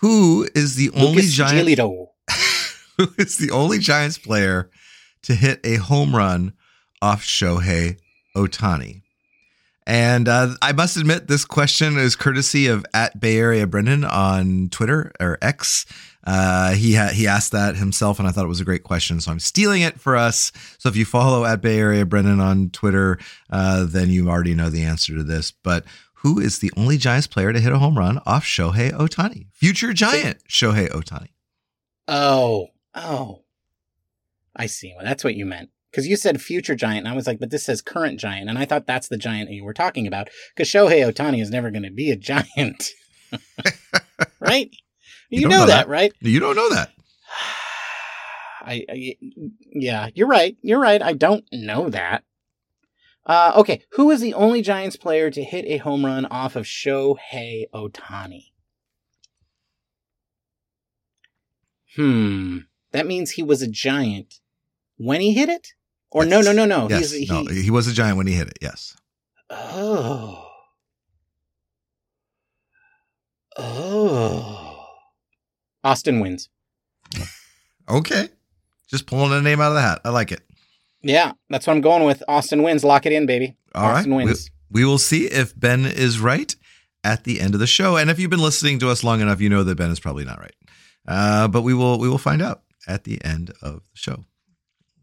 Who 0.00 0.48
is 0.54 0.76
the 0.76 0.90
only 0.90 1.22
giant? 1.22 1.78
Who 2.98 3.08
is 3.18 3.38
the 3.38 3.50
only 3.50 3.78
Giants 3.78 4.18
player 4.18 4.70
to 5.22 5.34
hit 5.34 5.60
a 5.64 5.76
home 5.76 6.14
run 6.14 6.52
off 7.02 7.24
Shohei 7.24 7.98
Ohtani? 8.36 9.02
And 9.86 10.28
uh, 10.28 10.54
I 10.62 10.72
must 10.72 10.96
admit, 10.96 11.28
this 11.28 11.44
question 11.44 11.98
is 11.98 12.16
courtesy 12.16 12.68
of 12.68 12.86
at 12.94 13.20
Bay 13.20 13.36
Area 13.36 13.66
Brendan 13.66 14.04
on 14.04 14.68
Twitter 14.70 15.12
or 15.20 15.36
X. 15.42 15.84
Uh, 16.26 16.72
he 16.72 16.94
ha- 16.94 17.10
he 17.12 17.26
asked 17.26 17.52
that 17.52 17.76
himself, 17.76 18.18
and 18.18 18.26
I 18.26 18.30
thought 18.30 18.46
it 18.46 18.48
was 18.48 18.60
a 18.60 18.64
great 18.64 18.82
question, 18.82 19.20
so 19.20 19.30
I'm 19.30 19.40
stealing 19.40 19.82
it 19.82 20.00
for 20.00 20.16
us. 20.16 20.52
So 20.78 20.88
if 20.88 20.96
you 20.96 21.04
follow 21.04 21.44
at 21.44 21.60
Bay 21.60 21.78
Area 21.78 22.06
Brendan 22.06 22.40
on 22.40 22.70
Twitter, 22.70 23.18
uh, 23.50 23.84
then 23.84 24.08
you 24.08 24.30
already 24.30 24.54
know 24.54 24.70
the 24.70 24.84
answer 24.84 25.14
to 25.14 25.22
this. 25.22 25.50
But 25.50 25.84
who 26.14 26.40
is 26.40 26.60
the 26.60 26.72
only 26.78 26.96
Giants 26.96 27.26
player 27.26 27.52
to 27.52 27.60
hit 27.60 27.72
a 27.72 27.78
home 27.78 27.98
run 27.98 28.20
off 28.24 28.44
Shohei 28.44 28.90
Ohtani? 28.92 29.48
Future 29.52 29.92
Giant 29.92 30.38
Shohei 30.48 30.88
Ohtani. 30.88 31.28
Oh, 32.08 32.68
oh. 32.94 33.42
I 34.56 34.66
see. 34.66 34.94
Well, 34.96 35.04
that's 35.04 35.24
what 35.24 35.34
you 35.34 35.44
meant. 35.44 35.68
Because 35.94 36.08
you 36.08 36.16
said 36.16 36.42
future 36.42 36.74
giant, 36.74 37.06
and 37.06 37.08
I 37.08 37.14
was 37.14 37.28
like, 37.28 37.38
but 37.38 37.50
this 37.50 37.66
says 37.66 37.80
current 37.80 38.18
giant. 38.18 38.48
And 38.48 38.58
I 38.58 38.64
thought 38.64 38.84
that's 38.84 39.06
the 39.06 39.16
giant 39.16 39.50
you 39.50 39.62
were 39.62 39.72
talking 39.72 40.08
about. 40.08 40.28
Because 40.52 40.68
Shohei 40.68 41.08
Ohtani 41.08 41.40
is 41.40 41.50
never 41.50 41.70
going 41.70 41.84
to 41.84 41.90
be 41.92 42.10
a 42.10 42.16
giant. 42.16 42.88
right? 44.40 44.72
You, 45.30 45.42
You 45.42 45.48
know, 45.48 45.60
know 45.60 45.66
that, 45.66 45.86
that. 45.86 45.88
right? 45.88 46.12
You 46.18 46.40
don't 46.40 46.56
know 46.56 46.68
that. 46.70 46.90
I, 48.62 48.84
I 48.90 49.16
yeah, 49.72 50.08
you're 50.16 50.26
right. 50.26 50.56
You're 50.62 50.80
right. 50.80 51.00
I 51.00 51.12
don't 51.12 51.44
know 51.52 51.88
that. 51.90 52.24
Uh, 53.24 53.52
okay, 53.58 53.84
who 53.92 54.10
is 54.10 54.20
the 54.20 54.34
only 54.34 54.62
Giants 54.62 54.96
player 54.96 55.30
to 55.30 55.44
hit 55.44 55.64
a 55.66 55.76
home 55.76 56.04
run 56.04 56.26
off 56.26 56.56
of 56.56 56.64
Shohei 56.64 57.66
Ohtani? 57.72 58.46
Hmm, 61.94 62.58
that 62.90 63.06
means 63.06 63.30
he 63.30 63.44
was 63.44 63.62
a 63.62 63.68
Giant 63.68 64.40
when 64.96 65.20
he 65.20 65.34
hit 65.34 65.48
it, 65.48 65.68
or 66.14 66.24
no, 66.24 66.40
no, 66.40 66.52
no, 66.52 66.64
no. 66.64 66.88
Yes, 66.88 67.10
He's, 67.10 67.28
no, 67.28 67.44
he, 67.44 67.62
he 67.62 67.70
was 67.70 67.88
a 67.88 67.92
giant 67.92 68.16
when 68.16 68.26
he 68.28 68.34
hit 68.34 68.48
it. 68.48 68.58
Yes. 68.62 68.96
oh, 69.50 70.48
oh. 73.58 74.86
Austin 75.82 76.22
Wynns. 76.22 76.48
Okay. 77.86 78.30
Just 78.88 79.04
pulling 79.04 79.38
a 79.38 79.42
name 79.42 79.60
out 79.60 79.68
of 79.68 79.74
the 79.74 79.82
hat. 79.82 80.00
I 80.06 80.08
like 80.08 80.32
it. 80.32 80.40
Yeah, 81.02 81.32
that's 81.50 81.66
what 81.66 81.74
I'm 81.74 81.82
going 81.82 82.04
with. 82.04 82.22
Austin 82.26 82.60
Wynns. 82.60 82.82
Lock 82.82 83.04
it 83.04 83.12
in, 83.12 83.26
baby. 83.26 83.58
All 83.74 83.82
right. 83.82 83.98
Austin 83.98 84.14
We- 84.14 84.24
Wynns. 84.24 84.50
We, 84.70 84.86
will 84.86 84.96
see 84.96 85.26
if 85.26 85.54
Ben 85.54 85.84
is 85.84 86.18
right 86.18 86.56
at 87.04 87.24
the 87.24 87.42
end 87.42 87.52
of 87.52 87.60
the 87.60 87.66
show. 87.66 87.98
And 87.98 88.08
if 88.08 88.18
you've 88.18 88.30
been 88.30 88.40
listening 88.40 88.78
to 88.78 88.88
us 88.88 89.04
long 89.04 89.20
enough, 89.20 89.38
you 89.42 89.50
know 89.50 89.64
that 89.64 89.74
Ben 89.74 89.90
is 89.90 90.00
probably 90.00 90.24
not 90.24 90.38
right. 90.40 90.54
Uh, 91.06 91.46
but 91.46 91.60
we 91.60 91.74
will 91.74 91.98
we 91.98 92.08
will 92.08 92.16
find 92.16 92.40
out 92.40 92.62
at 92.88 93.04
the 93.04 93.22
end 93.22 93.52
of 93.60 93.74
the 93.74 93.98
show. 93.98 94.24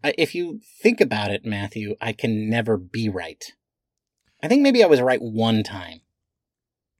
If 0.03 0.35
you 0.35 0.61
think 0.81 1.01
about 1.01 1.31
it, 1.31 1.45
Matthew, 1.45 1.95
I 2.01 2.13
can 2.13 2.49
never 2.49 2.77
be 2.77 3.09
right. 3.09 3.43
I 4.43 4.47
think 4.47 4.61
maybe 4.61 4.83
I 4.83 4.87
was 4.87 5.01
right 5.01 5.21
one 5.21 5.63
time. 5.63 6.01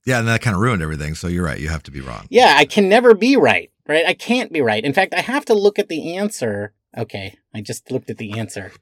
Yeah, 0.04 0.18
and 0.18 0.28
that 0.28 0.42
kind 0.42 0.54
of 0.54 0.62
ruined 0.62 0.82
everything. 0.82 1.14
So 1.14 1.28
you're 1.28 1.44
right. 1.44 1.60
You 1.60 1.68
have 1.68 1.82
to 1.84 1.90
be 1.90 2.00
wrong. 2.00 2.26
Yeah, 2.28 2.54
I 2.56 2.64
can 2.64 2.88
never 2.88 3.14
be 3.14 3.36
right, 3.36 3.70
right? 3.86 4.06
I 4.06 4.14
can't 4.14 4.52
be 4.52 4.60
right. 4.60 4.84
In 4.84 4.92
fact, 4.92 5.14
I 5.14 5.20
have 5.20 5.44
to 5.46 5.54
look 5.54 5.78
at 5.78 5.88
the 5.88 6.16
answer. 6.16 6.74
Okay, 6.96 7.36
I 7.54 7.60
just 7.60 7.90
looked 7.90 8.10
at 8.10 8.18
the 8.18 8.38
answer. 8.38 8.72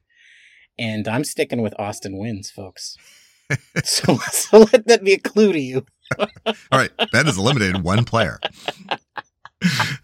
And 0.79 1.07
I'm 1.07 1.23
sticking 1.23 1.61
with 1.61 1.75
Austin 1.79 2.13
Wynns, 2.13 2.51
folks. 2.51 2.97
so, 3.83 4.17
so 4.31 4.59
let 4.71 4.87
that 4.87 5.03
be 5.03 5.13
a 5.13 5.19
clue 5.19 5.53
to 5.53 5.59
you. 5.59 5.85
All 6.17 6.55
right. 6.71 6.91
Ben 7.11 7.25
has 7.25 7.37
eliminated 7.37 7.83
one 7.83 8.03
player. 8.03 8.39
All 8.89 8.97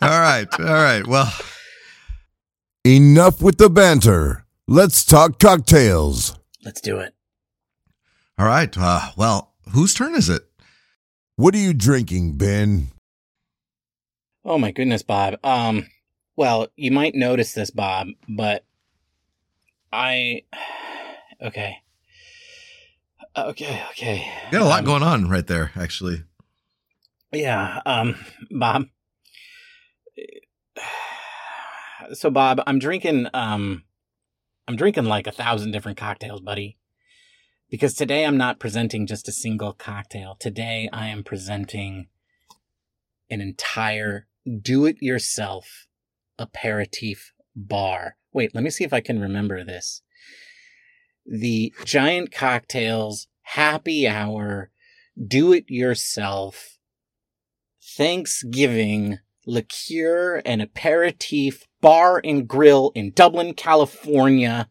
right. 0.01 0.47
All 0.59 0.65
right. 0.65 1.05
Well, 1.05 1.33
Enough 2.87 3.41
with 3.41 3.57
the 3.57 3.69
banter. 3.69 4.45
Let's 4.65 5.03
talk 5.03 5.39
cocktails. 5.39 6.39
Let's 6.63 6.79
do 6.79 6.99
it. 6.99 7.13
all 8.37 8.45
right. 8.45 8.73
Uh, 8.77 9.11
well, 9.17 9.51
whose 9.73 9.93
turn 9.93 10.15
is 10.15 10.29
it? 10.29 10.43
What 11.35 11.53
are 11.53 11.57
you 11.57 11.73
drinking, 11.73 12.37
Ben? 12.37 12.91
Oh 14.45 14.57
my 14.57 14.71
goodness, 14.71 15.03
Bob. 15.03 15.35
Um, 15.43 15.87
well, 16.37 16.69
you 16.77 16.91
might 16.91 17.13
notice 17.13 17.51
this, 17.51 17.71
Bob, 17.71 18.07
but 18.29 18.63
I, 19.91 20.43
okay. 21.41 21.79
Okay, 23.35 23.83
okay. 23.91 24.31
You 24.45 24.51
got 24.59 24.61
a 24.61 24.65
lot 24.65 24.79
Um, 24.79 24.85
going 24.85 25.03
on 25.03 25.27
right 25.29 25.45
there, 25.45 25.71
actually. 25.75 26.23
Yeah, 27.33 27.81
um, 27.85 28.15
Bob. 28.49 28.85
So, 32.13 32.29
Bob, 32.29 32.61
I'm 32.65 32.79
drinking, 32.79 33.27
um, 33.33 33.83
I'm 34.67 34.75
drinking 34.75 35.05
like 35.05 35.27
a 35.27 35.31
thousand 35.31 35.71
different 35.71 35.97
cocktails, 35.97 36.41
buddy. 36.41 36.77
Because 37.69 37.93
today 37.93 38.25
I'm 38.25 38.37
not 38.37 38.59
presenting 38.59 39.05
just 39.05 39.27
a 39.27 39.33
single 39.33 39.73
cocktail. 39.73 40.37
Today 40.39 40.89
I 40.93 41.07
am 41.07 41.23
presenting 41.23 42.07
an 43.29 43.41
entire 43.41 44.27
do-it-yourself 44.61 45.87
aperitif 46.39 47.33
bar. 47.55 48.15
Wait, 48.31 48.55
let 48.55 48.63
me 48.63 48.69
see 48.69 48.85
if 48.85 48.93
I 48.93 49.01
can 49.01 49.19
remember 49.19 49.65
this. 49.65 50.01
The 51.25 51.73
Giant 51.83 52.31
Cocktails 52.31 53.27
Happy 53.41 54.07
Hour 54.07 54.71
Do-It-Yourself 55.21 56.77
Thanksgiving 57.83 59.19
liqueur 59.45 60.41
and 60.45 60.61
aperitif 60.61 61.66
bar 61.81 62.21
and 62.23 62.47
grill 62.47 62.91
in 62.95 63.11
Dublin, 63.11 63.53
California. 63.53 64.69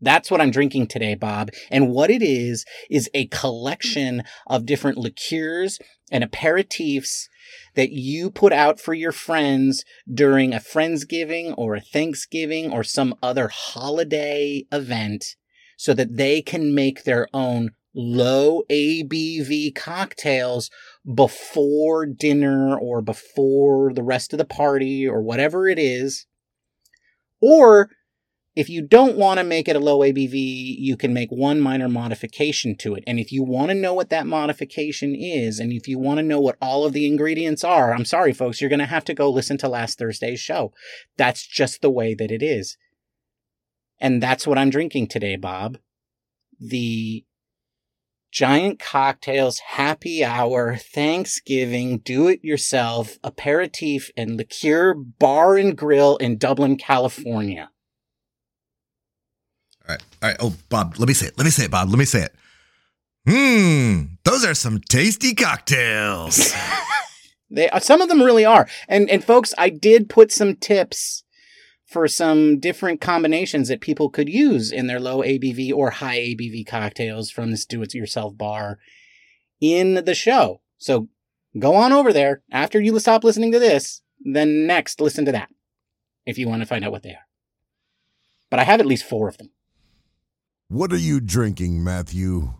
That's 0.00 0.30
what 0.30 0.40
I'm 0.40 0.50
drinking 0.50 0.88
today, 0.88 1.14
Bob. 1.14 1.50
And 1.70 1.90
what 1.90 2.10
it 2.10 2.22
is, 2.22 2.64
is 2.90 3.10
a 3.14 3.26
collection 3.28 4.22
of 4.46 4.66
different 4.66 4.98
liqueurs 4.98 5.78
and 6.10 6.22
aperitifs 6.22 7.28
that 7.74 7.90
you 7.90 8.30
put 8.30 8.52
out 8.52 8.80
for 8.80 8.94
your 8.94 9.12
friends 9.12 9.84
during 10.12 10.52
a 10.52 10.58
Friendsgiving 10.58 11.54
or 11.56 11.74
a 11.74 11.80
Thanksgiving 11.80 12.72
or 12.72 12.84
some 12.84 13.14
other 13.22 13.48
holiday 13.48 14.64
event 14.72 15.36
so 15.76 15.94
that 15.94 16.16
they 16.16 16.42
can 16.42 16.74
make 16.74 17.04
their 17.04 17.28
own 17.32 17.70
low 17.94 18.62
ABV 18.70 19.74
cocktails 19.74 20.70
before 21.14 22.06
dinner 22.06 22.78
or 22.78 23.00
before 23.00 23.92
the 23.92 24.02
rest 24.02 24.32
of 24.32 24.38
the 24.38 24.44
party 24.44 25.06
or 25.06 25.22
whatever 25.22 25.68
it 25.68 25.78
is. 25.78 26.26
Or 27.40 27.90
if 28.56 28.70
you 28.70 28.80
don't 28.80 29.16
want 29.16 29.38
to 29.38 29.44
make 29.44 29.68
it 29.68 29.76
a 29.76 29.80
low 29.80 29.98
ABV, 29.98 30.32
you 30.78 30.96
can 30.96 31.12
make 31.12 31.30
one 31.30 31.60
minor 31.60 31.90
modification 31.90 32.74
to 32.76 32.94
it. 32.94 33.04
And 33.06 33.20
if 33.20 33.30
you 33.30 33.42
want 33.42 33.68
to 33.68 33.74
know 33.74 33.92
what 33.92 34.08
that 34.08 34.26
modification 34.26 35.14
is, 35.14 35.60
and 35.60 35.72
if 35.72 35.86
you 35.86 35.98
want 35.98 36.18
to 36.18 36.22
know 36.22 36.40
what 36.40 36.56
all 36.60 36.86
of 36.86 36.94
the 36.94 37.06
ingredients 37.06 37.62
are, 37.64 37.92
I'm 37.92 38.06
sorry, 38.06 38.32
folks, 38.32 38.60
you're 38.60 38.70
going 38.70 38.78
to 38.78 38.86
have 38.86 39.04
to 39.04 39.14
go 39.14 39.30
listen 39.30 39.58
to 39.58 39.68
last 39.68 39.98
Thursday's 39.98 40.40
show. 40.40 40.72
That's 41.18 41.46
just 41.46 41.82
the 41.82 41.90
way 41.90 42.14
that 42.14 42.30
it 42.30 42.42
is. 42.42 42.78
And 44.00 44.22
that's 44.22 44.46
what 44.46 44.56
I'm 44.56 44.70
drinking 44.70 45.08
today, 45.08 45.36
Bob. 45.36 45.76
The 46.58 47.26
Giant 48.36 48.78
Cocktails 48.78 49.60
Happy 49.60 50.22
Hour 50.22 50.76
Thanksgiving 50.76 52.00
Do 52.00 52.28
It 52.28 52.44
Yourself 52.44 53.16
Aperitif 53.24 54.10
and 54.14 54.36
Liqueur 54.36 54.92
Bar 54.92 55.56
and 55.56 55.74
Grill 55.74 56.18
in 56.18 56.36
Dublin, 56.36 56.76
California. 56.76 57.70
All 59.88 59.94
right. 59.94 60.02
All 60.22 60.28
right. 60.28 60.36
Oh, 60.38 60.54
Bob, 60.68 60.96
let 60.98 61.08
me 61.08 61.14
say 61.14 61.28
it. 61.28 61.38
Let 61.38 61.46
me 61.46 61.50
say 61.50 61.64
it, 61.64 61.70
Bob. 61.70 61.88
Let 61.88 61.98
me 61.98 62.04
say 62.04 62.24
it. 62.24 62.34
Hmm. 63.26 64.16
Those 64.24 64.44
are 64.44 64.52
some 64.52 64.80
tasty 64.80 65.34
cocktails. 65.34 66.52
They 67.48 67.70
uh, 67.70 67.78
some 67.78 68.00
of 68.00 68.08
them 68.08 68.22
really 68.22 68.44
are. 68.44 68.68
And 68.88 69.08
and 69.08 69.22
folks, 69.22 69.54
I 69.56 69.70
did 69.70 70.08
put 70.08 70.32
some 70.32 70.56
tips 70.56 71.22
for 71.86 72.08
some 72.08 72.58
different 72.58 73.00
combinations 73.00 73.68
that 73.68 73.80
people 73.80 74.10
could 74.10 74.28
use 74.28 74.72
in 74.72 74.88
their 74.88 75.00
low 75.00 75.22
ABV 75.22 75.72
or 75.72 75.90
high 75.90 76.18
ABV 76.18 76.66
cocktails 76.66 77.30
from 77.30 77.52
this 77.52 77.64
do 77.64 77.80
it 77.80 77.94
yourself 77.94 78.36
bar 78.36 78.78
in 79.60 79.94
the 80.04 80.14
show. 80.14 80.60
So 80.78 81.08
go 81.58 81.74
on 81.74 81.92
over 81.92 82.12
there 82.12 82.42
after 82.50 82.80
you 82.80 82.98
stop 82.98 83.22
listening 83.22 83.52
to 83.52 83.60
this, 83.60 84.02
then 84.20 84.66
next 84.66 85.00
listen 85.00 85.24
to 85.26 85.32
that 85.32 85.48
if 86.26 86.38
you 86.38 86.48
want 86.48 86.60
to 86.62 86.66
find 86.66 86.84
out 86.84 86.90
what 86.90 87.04
they 87.04 87.10
are. 87.10 87.26
But 88.50 88.58
I 88.58 88.64
have 88.64 88.80
at 88.80 88.86
least 88.86 89.04
4 89.04 89.28
of 89.28 89.38
them. 89.38 89.50
What 90.68 90.92
are 90.92 90.98
you 90.98 91.20
drinking, 91.20 91.84
Matthew? 91.84 92.54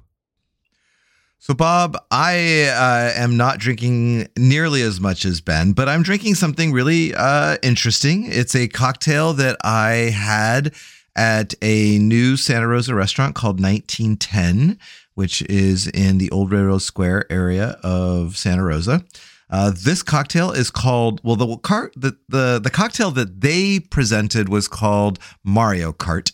So, 1.47 1.55
Bob, 1.55 1.97
I 2.11 2.65
uh, 2.75 3.23
am 3.23 3.37
not 3.37 3.61
drinking 3.61 4.27
nearly 4.37 4.83
as 4.83 5.01
much 5.01 5.25
as 5.25 5.41
Ben, 5.41 5.75
but 5.75 5.89
I'm 5.89 6.03
drinking 6.03 6.35
something 6.35 6.73
really 6.73 7.15
uh, 7.15 7.57
interesting. 7.63 8.25
It's 8.27 8.57
a 8.57 8.67
cocktail 8.67 9.33
that 9.35 9.57
I 9.63 10.11
had 10.11 10.75
at 11.15 11.55
a 11.63 11.99
new 11.99 12.37
Santa 12.37 12.67
Rosa 12.67 12.97
restaurant 12.97 13.37
called 13.37 13.61
1910, 13.61 14.77
which 15.15 15.41
is 15.43 15.87
in 15.87 16.19
the 16.19 16.33
Old 16.33 16.51
Railroad 16.51 16.83
Square 16.83 17.31
area 17.31 17.79
of 17.85 18.37
Santa 18.37 18.65
Rosa. 18.65 19.05
Uh, 19.49 19.71
this 19.71 20.03
cocktail 20.03 20.51
is 20.51 20.73
called 20.73 21.21
well 21.23 21.37
the 21.37 21.57
car 21.59 21.93
the, 21.95 22.17
the 22.29 22.59
the 22.61 22.71
cocktail 22.71 23.13
that 23.13 23.41
they 23.41 23.79
presented 23.79 24.49
was 24.49 24.67
called 24.67 25.21
Mario 25.45 25.93
Kart. 25.93 26.33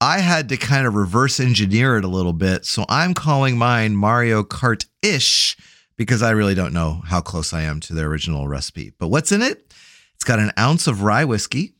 I 0.00 0.20
had 0.20 0.48
to 0.48 0.56
kind 0.56 0.86
of 0.86 0.94
reverse 0.94 1.40
engineer 1.40 1.98
it 1.98 2.04
a 2.04 2.08
little 2.08 2.32
bit. 2.32 2.64
So 2.64 2.86
I'm 2.88 3.12
calling 3.12 3.58
mine 3.58 3.96
Mario 3.96 4.42
Kart 4.42 4.86
ish 5.02 5.56
because 5.96 6.22
I 6.22 6.30
really 6.30 6.54
don't 6.54 6.72
know 6.72 7.02
how 7.04 7.20
close 7.20 7.52
I 7.52 7.62
am 7.62 7.80
to 7.80 7.94
the 7.94 8.02
original 8.02 8.48
recipe. 8.48 8.92
But 8.98 9.08
what's 9.08 9.32
in 9.32 9.42
it? 9.42 9.74
It's 10.14 10.24
got 10.24 10.38
an 10.38 10.52
ounce 10.58 10.86
of 10.86 11.02
rye 11.02 11.26
whiskey, 11.26 11.74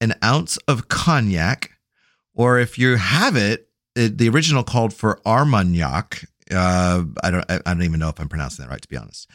an 0.00 0.14
ounce 0.22 0.56
of 0.68 0.88
cognac, 0.88 1.72
or 2.34 2.60
if 2.60 2.78
you 2.78 2.96
have 2.96 3.34
it, 3.34 3.68
it 3.96 4.18
the 4.18 4.28
original 4.28 4.62
called 4.62 4.94
for 4.94 5.20
Armagnac. 5.26 6.28
Uh, 6.52 7.04
I 7.22 7.30
don't, 7.30 7.44
I 7.50 7.58
don't 7.66 7.82
even 7.82 7.98
know 7.98 8.08
if 8.08 8.20
I'm 8.20 8.28
pronouncing 8.28 8.64
that 8.64 8.70
right, 8.70 8.80
to 8.82 8.88
be 8.88 8.96
honest. 8.96 9.28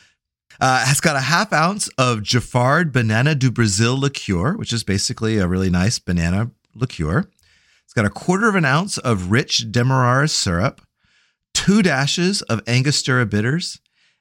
Uh, 0.62 0.86
has 0.86 1.02
got 1.02 1.18
a 1.18 1.22
half 1.22 1.52
ounce 1.52 1.90
of 1.98 2.20
Giffard 2.20 2.94
Banana 2.94 3.36
du 3.36 3.52
Brazil 3.52 3.98
liqueur, 3.98 4.56
which 4.56 4.72
is 4.72 4.86
basically 4.86 5.38
a 5.38 5.48
really 5.48 5.70
nice 5.70 6.00
banana 6.00 6.52
liqueur. 6.74 7.30
Got 7.96 8.06
a 8.06 8.10
quarter 8.10 8.50
of 8.50 8.56
an 8.56 8.66
ounce 8.66 8.98
of 8.98 9.32
rich 9.32 9.72
Demerara 9.72 10.28
syrup, 10.28 10.82
two 11.54 11.82
dashes 11.82 12.42
of 12.42 12.62
Angostura 12.68 13.26
bitters, 13.26 13.80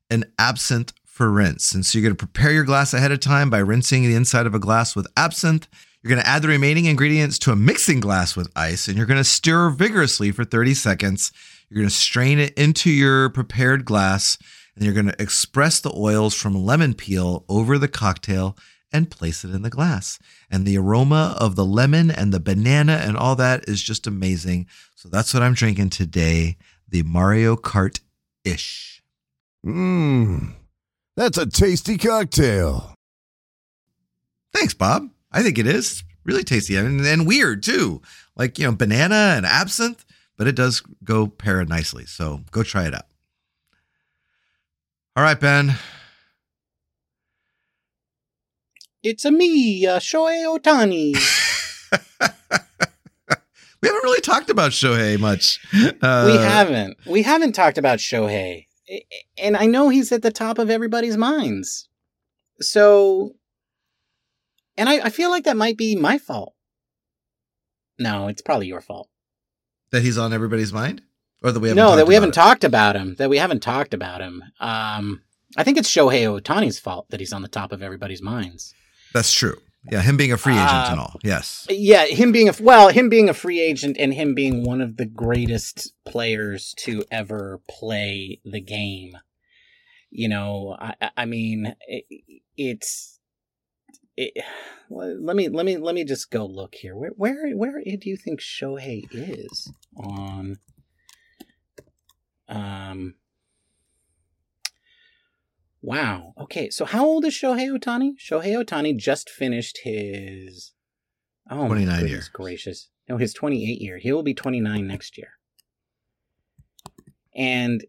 and 0.09 0.27
absinthe 0.39 0.93
for 1.05 1.29
rinse. 1.29 1.75
And 1.75 1.85
so 1.85 1.99
you're 1.99 2.09
going 2.09 2.17
to 2.17 2.27
prepare 2.27 2.53
your 2.53 2.63
glass 2.63 2.95
ahead 2.95 3.11
of 3.11 3.19
time 3.19 3.51
by 3.51 3.59
rinsing 3.59 4.05
the 4.05 4.15
inside 4.15 4.47
of 4.47 4.55
a 4.55 4.61
glass 4.61 4.95
with 4.95 5.09
absinthe. 5.17 5.67
You're 6.03 6.11
going 6.11 6.23
to 6.23 6.29
add 6.29 6.43
the 6.43 6.49
remaining 6.49 6.85
ingredients 6.85 7.37
to 7.41 7.51
a 7.51 7.57
mixing 7.57 7.99
glass 7.99 8.37
with 8.37 8.49
ice, 8.55 8.87
and 8.87 8.97
you're 8.97 9.07
going 9.07 9.19
to 9.19 9.25
stir 9.25 9.71
vigorously 9.71 10.31
for 10.31 10.45
30 10.45 10.75
seconds. 10.75 11.33
You're 11.69 11.79
going 11.79 11.89
to 11.89 11.95
strain 11.95 12.39
it 12.39 12.55
into 12.55 12.91
your 12.91 13.29
prepared 13.29 13.85
glass, 13.85 14.39
and 14.77 14.85
you're 14.85 14.95
going 14.95 15.07
to 15.07 15.21
express 15.21 15.81
the 15.81 15.93
oils 15.97 16.35
from 16.35 16.65
lemon 16.65 16.95
peel 16.95 17.45
over 17.49 17.77
the 17.79 17.89
cocktail 17.89 18.57
and 18.93 19.11
place 19.11 19.45
it 19.45 19.51
in 19.51 19.63
the 19.63 19.71
glass. 19.71 20.21
And 20.55 20.65
the 20.65 20.79
aroma 20.79 21.37
of 21.41 21.57
the 21.57 21.65
lemon 21.65 22.13
and 22.13 22.33
the 22.33 22.39
banana 22.39 23.03
and 23.05 23.17
all 23.17 23.35
that 23.35 23.69
is 23.69 23.83
just 23.83 24.07
amazing. 24.07 24.69
So 24.95 25.09
that's 25.09 25.35
what 25.35 25.43
I'm 25.43 25.55
drinking 25.55 25.91
today 25.91 26.59
the 26.89 27.03
Mario 27.03 27.57
Kart 27.57 27.99
ish. 28.45 29.03
Mmm, 29.67 30.53
that's 31.17 31.39
a 31.39 31.47
tasty 31.47 31.99
cocktail. 31.99 32.95
Thanks, 34.53 34.75
Bob. 34.75 35.11
I 35.33 35.43
think 35.43 35.59
it 35.59 35.67
is 35.67 36.05
really 36.23 36.45
tasty 36.45 36.77
and, 36.77 37.05
and 37.05 37.27
weird 37.27 37.65
too. 37.65 38.01
Like, 38.37 38.57
you 38.57 38.67
know, 38.67 38.77
banana 38.77 39.35
and 39.37 39.45
absinthe, 39.45 40.05
but 40.37 40.47
it 40.47 40.55
does 40.55 40.85
go 41.03 41.27
pair 41.27 41.65
nicely. 41.65 42.07
So 42.07 42.43
go 42.53 42.63
try 42.63 42.87
it 42.87 42.95
out. 42.95 43.07
All 45.17 45.25
right, 45.25 45.41
Ben. 45.41 45.75
It's 49.05 49.27
a 49.27 49.31
me, 49.31 49.87
uh, 49.87 49.99
Shohei 49.99 50.47
Ohtani. 50.47 51.13
we 53.83 53.89
haven't 53.89 54.03
really 54.03 54.23
talked 54.23 54.49
about 54.49 54.71
Shohei 54.71 55.21
much. 55.21 55.61
Uh, 56.01 56.25
we 56.27 56.39
haven't. 56.39 56.97
We 57.07 57.21
haven't 57.21 57.53
talked 57.53 57.77
about 57.77 57.99
Shohei. 57.99 58.65
And 59.37 59.59
I 59.59 59.67
know 59.67 59.91
he's 59.91 60.11
at 60.11 60.23
the 60.23 60.31
top 60.31 60.59
of 60.59 60.71
everybody's 60.71 61.19
minds. 61.19 61.87
So, 62.61 63.33
and 64.79 64.89
I, 64.89 65.01
I 65.01 65.11
feel 65.11 65.29
like 65.29 65.45
that 65.45 65.59
might 65.59 65.77
be 65.77 65.95
my 65.95 66.17
fault. 66.17 66.55
No, 67.99 68.29
it's 68.29 68.41
probably 68.41 68.69
your 68.69 68.81
fault. 68.81 69.11
that 69.91 70.03
he's 70.03 70.17
on 70.17 70.33
everybody's 70.33 70.73
mind, 70.73 71.03
or 71.43 71.53
that 71.53 71.61
we 71.61 71.69
haven't 71.69 71.85
no, 71.85 71.95
that 71.95 72.07
we 72.07 72.15
haven't 72.15 72.33
talked 72.33 72.65
about 72.65 72.97
him. 72.97 73.17
That 73.17 73.29
we 73.29 73.37
haven't 73.37 73.61
talked 73.61 73.93
about 73.93 74.23
him. 74.23 74.43
Um, 74.61 75.21
I 75.59 75.63
think 75.63 75.77
it's 75.77 75.95
Shohei 75.95 76.25
Ohtani's 76.25 76.79
fault 76.79 77.11
that 77.11 77.21
he's 77.21 77.35
on 77.35 77.43
the 77.43 77.49
top 77.49 77.71
of 77.71 77.83
everybody's 77.83 78.23
minds. 78.23 78.75
That's 79.15 79.33
true. 79.33 79.57
Yeah, 79.91 80.01
him 80.03 80.17
being 80.17 80.33
a 80.33 80.37
free 80.39 80.55
agent 80.55 80.69
Uh, 80.71 80.89
and 80.91 81.01
all. 81.01 81.21
Yes. 81.23 81.67
Yeah, 81.71 82.07
him 82.07 82.33
being 82.33 82.49
a 82.49 82.55
well, 82.61 82.89
him 82.89 83.09
being 83.09 83.29
a 83.29 83.35
free 83.35 83.61
agent 83.61 83.97
and 83.99 84.13
him 84.15 84.35
being 84.35 84.65
one 84.65 84.81
of 84.81 84.97
the 84.97 85.05
greatest 85.07 85.93
players 86.07 86.75
to 86.79 87.05
ever 87.11 87.61
play 87.69 88.41
the 88.45 88.61
game. 88.61 89.17
You 90.11 90.29
know, 90.29 90.77
I, 90.81 90.95
I- 91.17 91.27
mean, 91.27 91.75
it, 91.87 92.05
it's. 92.57 93.19
It, 94.17 94.33
let 94.89 95.35
me 95.35 95.49
let 95.49 95.67
me 95.67 95.77
let 95.77 95.95
me 95.95 96.05
just 96.05 96.31
go 96.31 96.47
look 96.47 96.77
here. 96.77 96.95
Where 96.95 97.11
where 97.17 97.51
where 97.57 97.83
do 97.83 98.09
you 98.09 98.17
think 98.17 98.41
Shohei 98.41 99.03
is 99.13 99.73
on 99.97 100.59
Um, 102.49 103.15
wow. 105.85 106.33
Okay, 106.41 106.71
so 106.71 106.85
how 106.85 107.05
old 107.05 107.25
is 107.25 107.35
Shohei 107.35 107.71
Ohtani? 107.71 108.13
Shohei 108.19 108.65
Ohtani 108.65 108.97
just 108.97 109.29
finished 109.29 109.81
his 109.85 110.73
oh 111.51 111.67
29 111.67 112.09
years. 112.09 112.29
gracious. 112.29 112.89
No, 113.09 113.19
his 113.19 113.35
28 113.35 113.81
year. 113.81 113.99
He 113.99 114.11
will 114.13 114.23
be 114.23 114.35
29 114.35 114.87
next 114.87 115.19
year. 115.19 115.33
And 117.37 117.85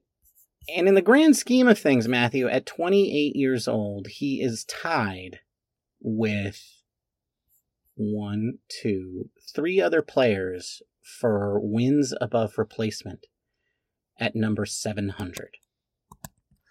and 0.76 0.88
in 0.88 0.96
the 0.96 1.02
grand 1.02 1.38
scheme 1.38 1.68
of 1.68 1.78
things, 1.78 2.08
Matthew, 2.08 2.48
at 2.48 2.66
28 2.66 3.36
years 3.36 3.68
old, 3.68 4.08
he 4.08 4.42
is 4.42 4.66
tied 4.66 5.40
with 6.02 6.82
one, 7.96 8.58
two, 8.68 9.30
three 9.54 9.80
other 9.80 10.02
players 10.02 10.82
for 11.02 11.60
wins 11.60 12.14
above 12.20 12.58
replacement 12.58 13.28
at 14.20 14.36
number 14.36 14.66
700. 14.66 15.58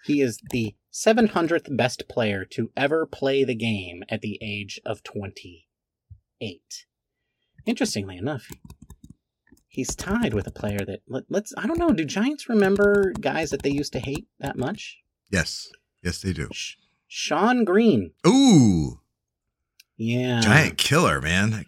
He 0.05 0.21
is 0.21 0.39
the 0.51 0.75
700th 0.93 1.75
best 1.75 2.07
player 2.07 2.45
to 2.51 2.71
ever 2.77 3.05
play 3.05 3.43
the 3.43 3.55
game 3.55 4.03
at 4.07 4.21
the 4.21 4.37
age 4.41 4.79
of 4.85 5.03
28. 5.03 6.61
Interestingly 7.65 8.17
enough, 8.17 8.47
he's 9.67 9.95
tied 9.95 10.33
with 10.33 10.45
a 10.47 10.51
player 10.51 10.79
that 10.85 11.01
let, 11.07 11.23
let's 11.29 11.53
I 11.57 11.65
don't 11.67 11.79
know, 11.79 11.91
do 11.91 12.05
Giants 12.05 12.47
remember 12.47 13.11
guys 13.19 13.49
that 13.49 13.63
they 13.63 13.71
used 13.71 13.93
to 13.93 13.99
hate 13.99 14.27
that 14.39 14.57
much? 14.57 14.99
Yes. 15.31 15.69
Yes, 16.03 16.21
they 16.21 16.33
do. 16.33 16.49
Sh- 16.53 16.75
Shawn 17.07 17.63
Green. 17.65 18.11
Ooh, 18.27 18.99
Yeah. 19.97 20.39
giant 20.41 20.77
killer, 20.77 21.19
man. 21.19 21.65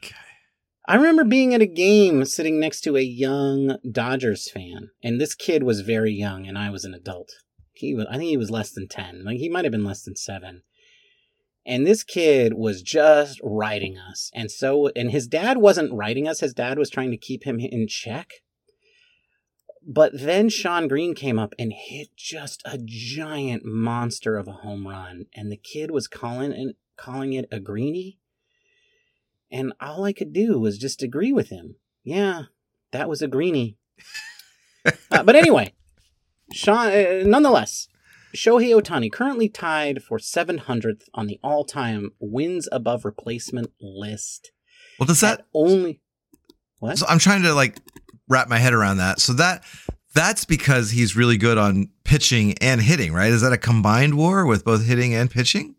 I 0.88 0.96
remember 0.96 1.24
being 1.24 1.54
at 1.54 1.62
a 1.62 1.66
game 1.68 2.24
sitting 2.26 2.60
next 2.60 2.82
to 2.82 2.96
a 2.96 3.02
young 3.02 3.78
Dodgers 3.92 4.50
fan, 4.50 4.92
and 5.04 5.20
this 5.20 5.34
kid 5.36 5.64
was 5.64 5.82
very 5.82 6.14
young, 6.14 6.48
and 6.48 6.58
I 6.58 6.70
was 6.70 6.86
an 6.86 6.94
adult. 6.94 7.32
He 7.78 7.94
was, 7.94 8.06
I 8.10 8.18
think 8.18 8.30
he 8.30 8.38
was 8.38 8.52
less 8.52 8.72
than 8.72 8.88
10. 8.88 9.24
Like, 9.24 9.38
he 9.38 9.50
might 9.50 9.66
have 9.66 9.72
been 9.72 9.86
less 9.86 10.04
than 10.04 10.16
seven. 10.16 10.64
And 11.66 11.86
this 11.86 12.04
kid 12.04 12.54
was 12.54 12.82
just 12.82 13.42
riding 13.44 13.98
us. 13.98 14.32
And 14.34 14.50
so, 14.50 14.88
and 14.96 15.12
his 15.12 15.28
dad 15.28 15.58
wasn't 15.58 15.94
riding 15.94 16.28
us, 16.28 16.40
his 16.40 16.54
dad 16.54 16.80
was 16.80 16.90
trying 16.90 17.12
to 17.12 17.18
keep 17.18 17.44
him 17.44 17.60
in 17.60 17.88
check. 17.88 18.36
But 19.86 20.12
then 20.20 20.50
Shawn 20.50 20.88
Green 20.88 21.16
came 21.16 21.40
up 21.40 21.54
and 21.58 21.72
hit 21.74 22.10
just 22.18 22.62
a 22.66 22.78
giant 22.84 23.64
monster 23.64 24.36
of 24.36 24.48
a 24.48 24.54
home 24.54 24.88
run, 24.88 25.28
and 25.34 25.50
the 25.50 25.58
kid 25.58 25.92
was 25.92 26.08
calling 26.08 26.52
and 26.52 26.74
calling 26.98 27.32
it 27.34 27.48
a 27.52 27.60
greenie. 27.60 28.20
And 29.50 29.72
all 29.80 30.04
I 30.04 30.12
could 30.12 30.34
do 30.34 30.60
was 30.60 30.78
just 30.78 31.02
agree 31.02 31.32
with 31.32 31.50
him. 31.50 31.76
Yeah, 32.04 32.44
that 32.92 33.10
was 33.10 33.22
a 33.22 33.28
greenie. 33.28 33.78
Uh, 35.12 35.22
but 35.22 35.36
anyway, 35.36 35.74
Shawn, 36.52 36.88
uh, 36.88 37.24
nonetheless, 37.26 37.88
Shohei 38.36 38.80
Ohtani 38.80 39.12
currently 39.12 39.50
tied 39.50 40.04
for 40.04 40.18
700th 40.18 41.04
on 41.14 41.28
the 41.28 41.40
all-time 41.44 42.12
wins 42.20 42.68
above 42.72 43.06
replacement 43.06 43.72
list. 43.82 44.52
Well, 45.00 45.08
does 45.08 45.22
that? 45.22 45.46
Only 45.54 46.02
what? 46.80 46.98
So 46.98 47.06
I'm 47.08 47.20
trying 47.20 47.44
to 47.44 47.54
like 47.54 47.78
wrap 48.28 48.48
my 48.50 48.58
head 48.58 48.74
around 48.74 48.98
that. 48.98 49.20
So 49.20 49.34
that 49.34 49.64
that's 50.14 50.46
because 50.46 50.92
he's 50.92 51.16
really 51.16 51.38
good 51.38 51.58
on 51.58 51.90
pitching 52.04 52.58
and 52.60 52.82
hitting, 52.82 53.14
right? 53.14 53.32
Is 53.32 53.42
that 53.42 53.54
a 53.54 53.58
combined 53.58 54.18
war 54.18 54.46
with 54.46 54.64
both 54.66 54.86
hitting 54.86 55.14
and 55.14 55.30
pitching? 55.30 55.76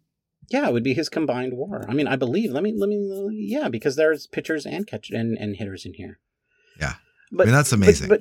Yeah, 0.50 0.68
it 0.68 0.72
would 0.72 0.85
be 0.85 0.94
his 0.94 1.09
combined 1.09 1.54
war. 1.54 1.85
I 1.88 1.94
mean, 1.94 2.07
I 2.09 2.16
believe. 2.16 2.50
Let 2.52 2.62
me, 2.62 2.72
let 2.74 2.88
me. 2.88 3.28
Yeah, 3.33 3.68
because 3.68 3.96
there's 3.96 4.26
pitchers 4.26 4.64
and 4.64 4.87
catch 4.87 5.11
and, 5.11 5.37
and 5.37 5.57
hitters 5.57 5.85
in 5.85 5.94
here. 5.94 6.20
Yeah. 6.81 6.94
but 7.31 7.42
I 7.42 7.46
mean, 7.46 7.54
that's 7.54 7.70
but- 7.70 7.76
amazing. 7.76 8.09
But, 8.09 8.20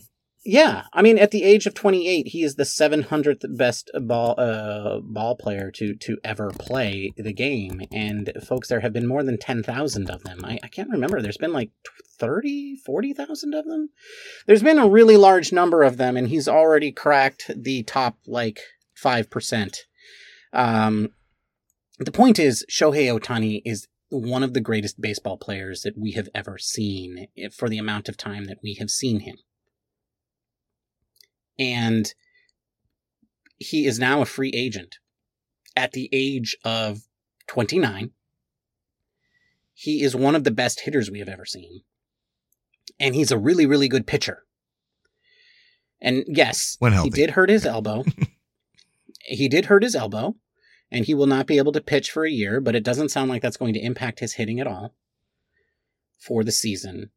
yeah, 0.49 0.85
I 0.93 1.01
mean, 1.01 1.19
at 1.19 1.31
the 1.31 1.43
age 1.43 1.65
of 1.65 1.73
28, 1.73 2.29
he 2.29 2.41
is 2.41 2.55
the 2.55 2.63
700th 2.63 3.43
best 3.57 3.91
ball 3.93 4.33
uh, 4.37 5.01
ball 5.01 5.35
player 5.35 5.69
to 5.71 5.93
to 5.95 6.17
ever 6.23 6.51
play 6.51 7.11
the 7.17 7.33
game. 7.33 7.81
And 7.91 8.31
folks, 8.41 8.69
there 8.69 8.79
have 8.79 8.93
been 8.93 9.07
more 9.07 9.23
than 9.23 9.37
10,000 9.37 10.09
of 10.09 10.23
them. 10.23 10.45
I, 10.45 10.57
I 10.63 10.69
can't 10.69 10.89
remember. 10.89 11.21
There's 11.21 11.37
been 11.37 11.51
like 11.51 11.71
30, 12.17 12.77
40,000 12.77 13.53
of 13.53 13.65
them. 13.65 13.89
There's 14.45 14.63
been 14.63 14.79
a 14.79 14.87
really 14.87 15.17
large 15.17 15.51
number 15.51 15.83
of 15.83 15.97
them, 15.97 16.15
and 16.15 16.29
he's 16.29 16.47
already 16.47 16.93
cracked 16.93 17.51
the 17.53 17.83
top 17.83 18.17
like 18.25 18.61
five 18.95 19.29
percent. 19.29 19.79
Um, 20.53 21.09
the 21.99 22.13
point 22.13 22.39
is, 22.39 22.65
Shohei 22.71 23.13
Ohtani 23.13 23.61
is 23.65 23.89
one 24.07 24.43
of 24.43 24.53
the 24.53 24.61
greatest 24.61 25.01
baseball 25.01 25.35
players 25.35 25.81
that 25.81 25.97
we 25.97 26.13
have 26.13 26.29
ever 26.33 26.57
seen 26.57 27.27
eh, 27.37 27.49
for 27.53 27.67
the 27.67 27.79
amount 27.79 28.07
of 28.07 28.15
time 28.15 28.45
that 28.45 28.59
we 28.63 28.75
have 28.75 28.89
seen 28.89 29.19
him. 29.19 29.35
And 31.59 32.13
he 33.57 33.85
is 33.85 33.99
now 33.99 34.21
a 34.21 34.25
free 34.25 34.51
agent 34.53 34.97
at 35.75 35.91
the 35.91 36.09
age 36.11 36.55
of 36.63 37.01
29. 37.47 38.11
He 39.73 40.01
is 40.01 40.15
one 40.15 40.35
of 40.35 40.43
the 40.43 40.51
best 40.51 40.81
hitters 40.81 41.11
we 41.11 41.19
have 41.19 41.29
ever 41.29 41.45
seen. 41.45 41.81
And 42.99 43.15
he's 43.15 43.31
a 43.31 43.37
really, 43.37 43.65
really 43.65 43.87
good 43.87 44.07
pitcher. 44.07 44.43
And 46.01 46.23
yes, 46.27 46.77
When 46.79 46.93
he 46.93 47.09
did 47.09 47.31
hurt 47.31 47.49
his 47.49 47.65
elbow. 47.65 48.03
he 49.21 49.47
did 49.47 49.65
hurt 49.65 49.83
his 49.83 49.95
elbow, 49.95 50.35
and 50.91 51.05
he 51.05 51.13
will 51.13 51.27
not 51.27 51.47
be 51.47 51.57
able 51.57 51.71
to 51.73 51.81
pitch 51.81 52.11
for 52.11 52.25
a 52.25 52.31
year, 52.31 52.61
but 52.61 52.75
it 52.75 52.83
doesn't 52.83 53.09
sound 53.09 53.29
like 53.29 53.41
that's 53.41 53.57
going 53.57 53.73
to 53.73 53.83
impact 53.83 54.19
his 54.19 54.33
hitting 54.33 54.59
at 54.59 54.67
all 54.67 54.95
for 56.19 56.43
the 56.43 56.51
season. 56.51 57.11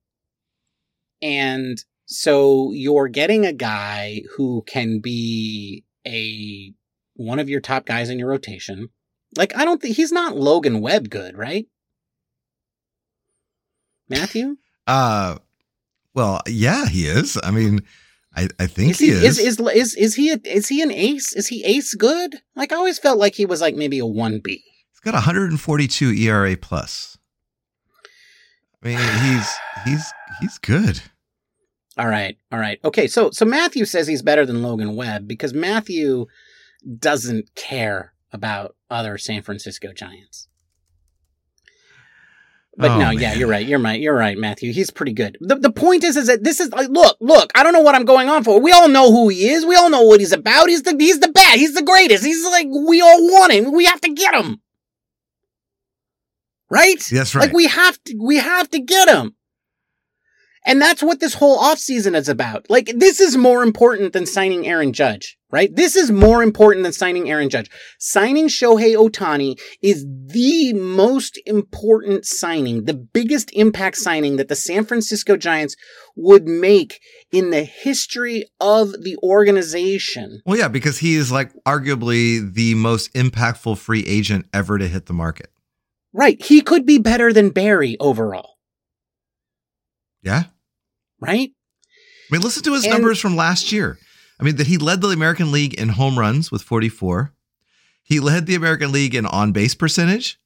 And 1.22 1.83
so 2.12 2.73
you're 2.73 3.07
getting 3.07 3.46
a 3.46 3.53
guy 3.53 4.23
who 4.37 4.62
can 4.66 4.99
be 4.99 5.85
a 6.07 6.73
one 7.14 7.38
of 7.38 7.49
your 7.49 7.61
top 7.61 7.87
guys 7.87 8.11
in 8.11 8.18
your 8.18 8.29
rotation. 8.29 8.88
Like 9.37 9.57
I 9.57 9.64
don't 9.64 9.81
think 9.81 9.94
he's 9.96 10.11
not 10.11 10.37
Logan 10.37 10.81
Webb 10.81 11.09
good, 11.09 11.37
right? 11.37 11.66
Matthew? 14.09 14.57
Uh, 14.87 15.37
well, 16.14 16.40
yeah, 16.49 16.87
he 16.87 17.07
is. 17.07 17.38
I 17.44 17.53
mean, 17.53 17.83
I, 18.35 18.49
I 18.59 18.66
think 18.66 18.92
Is 18.92 18.99
he, 18.99 19.07
he 19.07 19.12
is. 19.12 19.38
is 19.38 19.61
is 19.61 19.61
is 19.61 19.94
is 19.94 20.14
he 20.16 20.33
a, 20.33 20.40
is 20.44 20.66
he 20.66 20.83
an 20.83 20.90
ace? 20.90 21.33
Is 21.33 21.46
he 21.46 21.62
ace 21.64 21.94
good? 21.94 22.40
Like 22.57 22.73
I 22.73 22.77
always 22.77 22.99
felt 22.99 23.18
like 23.18 23.37
he 23.37 23.46
was 23.46 23.61
like 23.61 23.77
maybe 23.77 24.01
a 24.01 24.07
one 24.07 24.40
B. 24.42 24.64
He's 24.90 24.99
got 25.01 25.14
142 25.14 26.11
ERA 26.11 26.57
plus. 26.57 27.18
I 28.83 28.88
mean, 28.88 28.99
he's 28.99 29.51
he's 29.85 30.12
he's 30.40 30.59
good. 30.59 31.03
All 32.00 32.08
right, 32.08 32.38
all 32.50 32.58
right, 32.58 32.80
okay. 32.82 33.06
So 33.06 33.30
so 33.30 33.44
Matthew 33.44 33.84
says 33.84 34.06
he's 34.06 34.22
better 34.22 34.46
than 34.46 34.62
Logan 34.62 34.96
Webb 34.96 35.28
because 35.28 35.52
Matthew 35.52 36.26
doesn't 36.98 37.54
care 37.54 38.14
about 38.32 38.74
other 38.88 39.18
San 39.18 39.42
Francisco 39.42 39.92
Giants. 39.92 40.48
But 42.74 42.92
Oh, 42.92 42.98
no, 42.98 43.10
yeah, 43.10 43.34
you're 43.34 43.48
right. 43.48 43.66
You're 43.66 43.78
right. 43.80 44.00
You're 44.00 44.16
right, 44.16 44.38
Matthew. 44.38 44.72
He's 44.72 44.90
pretty 44.90 45.12
good. 45.12 45.36
The, 45.42 45.56
the 45.56 45.70
point 45.70 46.02
is, 46.02 46.16
is 46.16 46.28
that 46.28 46.42
this 46.42 46.60
is 46.60 46.72
like, 46.72 46.88
look, 46.88 47.18
look. 47.20 47.50
I 47.54 47.62
don't 47.62 47.74
know 47.74 47.82
what 47.82 47.94
I'm 47.94 48.06
going 48.06 48.30
on 48.30 48.44
for. 48.44 48.58
We 48.60 48.72
all 48.72 48.88
know 48.88 49.10
who 49.10 49.28
he 49.28 49.50
is. 49.50 49.66
We 49.66 49.76
all 49.76 49.90
know 49.90 50.02
what 50.02 50.20
he's 50.20 50.32
about. 50.32 50.70
He's 50.70 50.82
the 50.84 50.96
he's 50.98 51.20
the 51.20 51.28
best. 51.28 51.56
He's 51.56 51.74
the 51.74 51.82
greatest. 51.82 52.24
He's 52.24 52.42
like 52.46 52.66
we 52.70 53.02
all 53.02 53.22
want 53.24 53.52
him. 53.52 53.72
We 53.72 53.84
have 53.84 54.00
to 54.00 54.14
get 54.14 54.34
him, 54.34 54.62
right? 56.70 56.98
That's 57.10 57.34
right. 57.34 57.46
Like 57.46 57.52
we 57.52 57.66
have 57.66 58.02
to, 58.04 58.16
we 58.18 58.36
have 58.36 58.70
to 58.70 58.80
get 58.80 59.08
him. 59.10 59.34
And 60.66 60.81
that's 60.81 61.03
what 61.03 61.20
this 61.20 61.35
whole 61.35 61.59
offseason 61.59 62.14
is 62.14 62.29
about. 62.29 62.68
Like, 62.68 62.92
this 62.94 63.18
is 63.18 63.37
more 63.37 63.62
important 63.62 64.12
than 64.12 64.27
signing 64.27 64.66
Aaron 64.66 64.92
Judge, 64.92 65.38
right? 65.51 65.75
This 65.75 65.96
is 65.96 66.11
more 66.11 66.42
important 66.42 66.83
than 66.85 66.92
signing 66.92 67.31
Aaron 67.31 67.49
Judge. 67.49 67.70
Signing 67.99 68.46
Shohei 68.46 68.94
Ohtani 68.94 69.59
is 69.83 70.05
the 70.27 70.75
most 70.75 71.40
important 71.46 72.27
signing, 72.27 72.85
the 72.85 72.94
biggest 72.94 73.51
impact 73.55 73.96
signing 73.96 74.37
that 74.37 74.49
the 74.49 74.55
San 74.55 74.85
Francisco 74.85 75.37
Giants 75.37 75.77
would 76.14 76.46
make 76.46 77.01
in 77.33 77.51
the 77.51 77.64
history 77.64 78.44
of 78.61 78.92
the 79.03 79.16
organization. 79.23 80.42
well, 80.44 80.59
yeah, 80.59 80.68
because 80.68 80.99
he 80.99 81.14
is 81.14 81.33
like 81.33 81.53
arguably 81.64 82.53
the 82.53 82.75
most 82.75 83.12
impactful 83.14 83.79
free 83.79 84.05
agent 84.07 84.46
ever 84.53 84.77
to 84.77 84.88
hit 84.88 85.07
the 85.07 85.14
market. 85.14 85.51
Right. 86.12 86.42
He 86.42 86.61
could 86.61 86.85
be 86.85 86.99
better 86.99 87.33
than 87.33 87.51
Barry 87.51 87.96
overall, 88.01 88.57
Yeah. 90.22 90.44
right? 91.20 91.50
I 91.50 92.33
mean, 92.35 92.40
listen 92.42 92.62
to 92.62 92.72
his 92.74 92.85
And- 92.85 92.92
numbers 92.92 93.18
from 93.20 93.37
last 93.37 93.72
year. 93.72 93.98
I 94.38 94.42
mean, 94.44 94.56
that 94.56 94.66
he 94.68 94.78
led 94.78 95.00
the 95.02 95.09
American 95.09 95.52
League 95.52 95.74
in 95.74 95.90
home 95.90 96.18
runs 96.18 96.50
with 96.50 96.62
44. 96.62 97.33
He 98.02 98.20
led 98.20 98.46
the 98.46 98.54
American 98.54 98.90
League 98.92 99.14
in 99.14 99.26
on 99.26 99.52
base 99.52 99.74
percentage, 99.74 100.38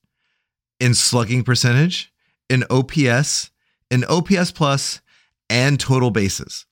in 0.81 0.95
slugging 0.95 1.45
percentage, 1.45 2.13
in 2.51 2.65
OPS, 2.71 3.51
in 3.91 4.05
OPS 4.09 4.51
plus, 4.51 5.01
and 5.49 5.79
total 5.79 6.11
bases. 6.11 6.67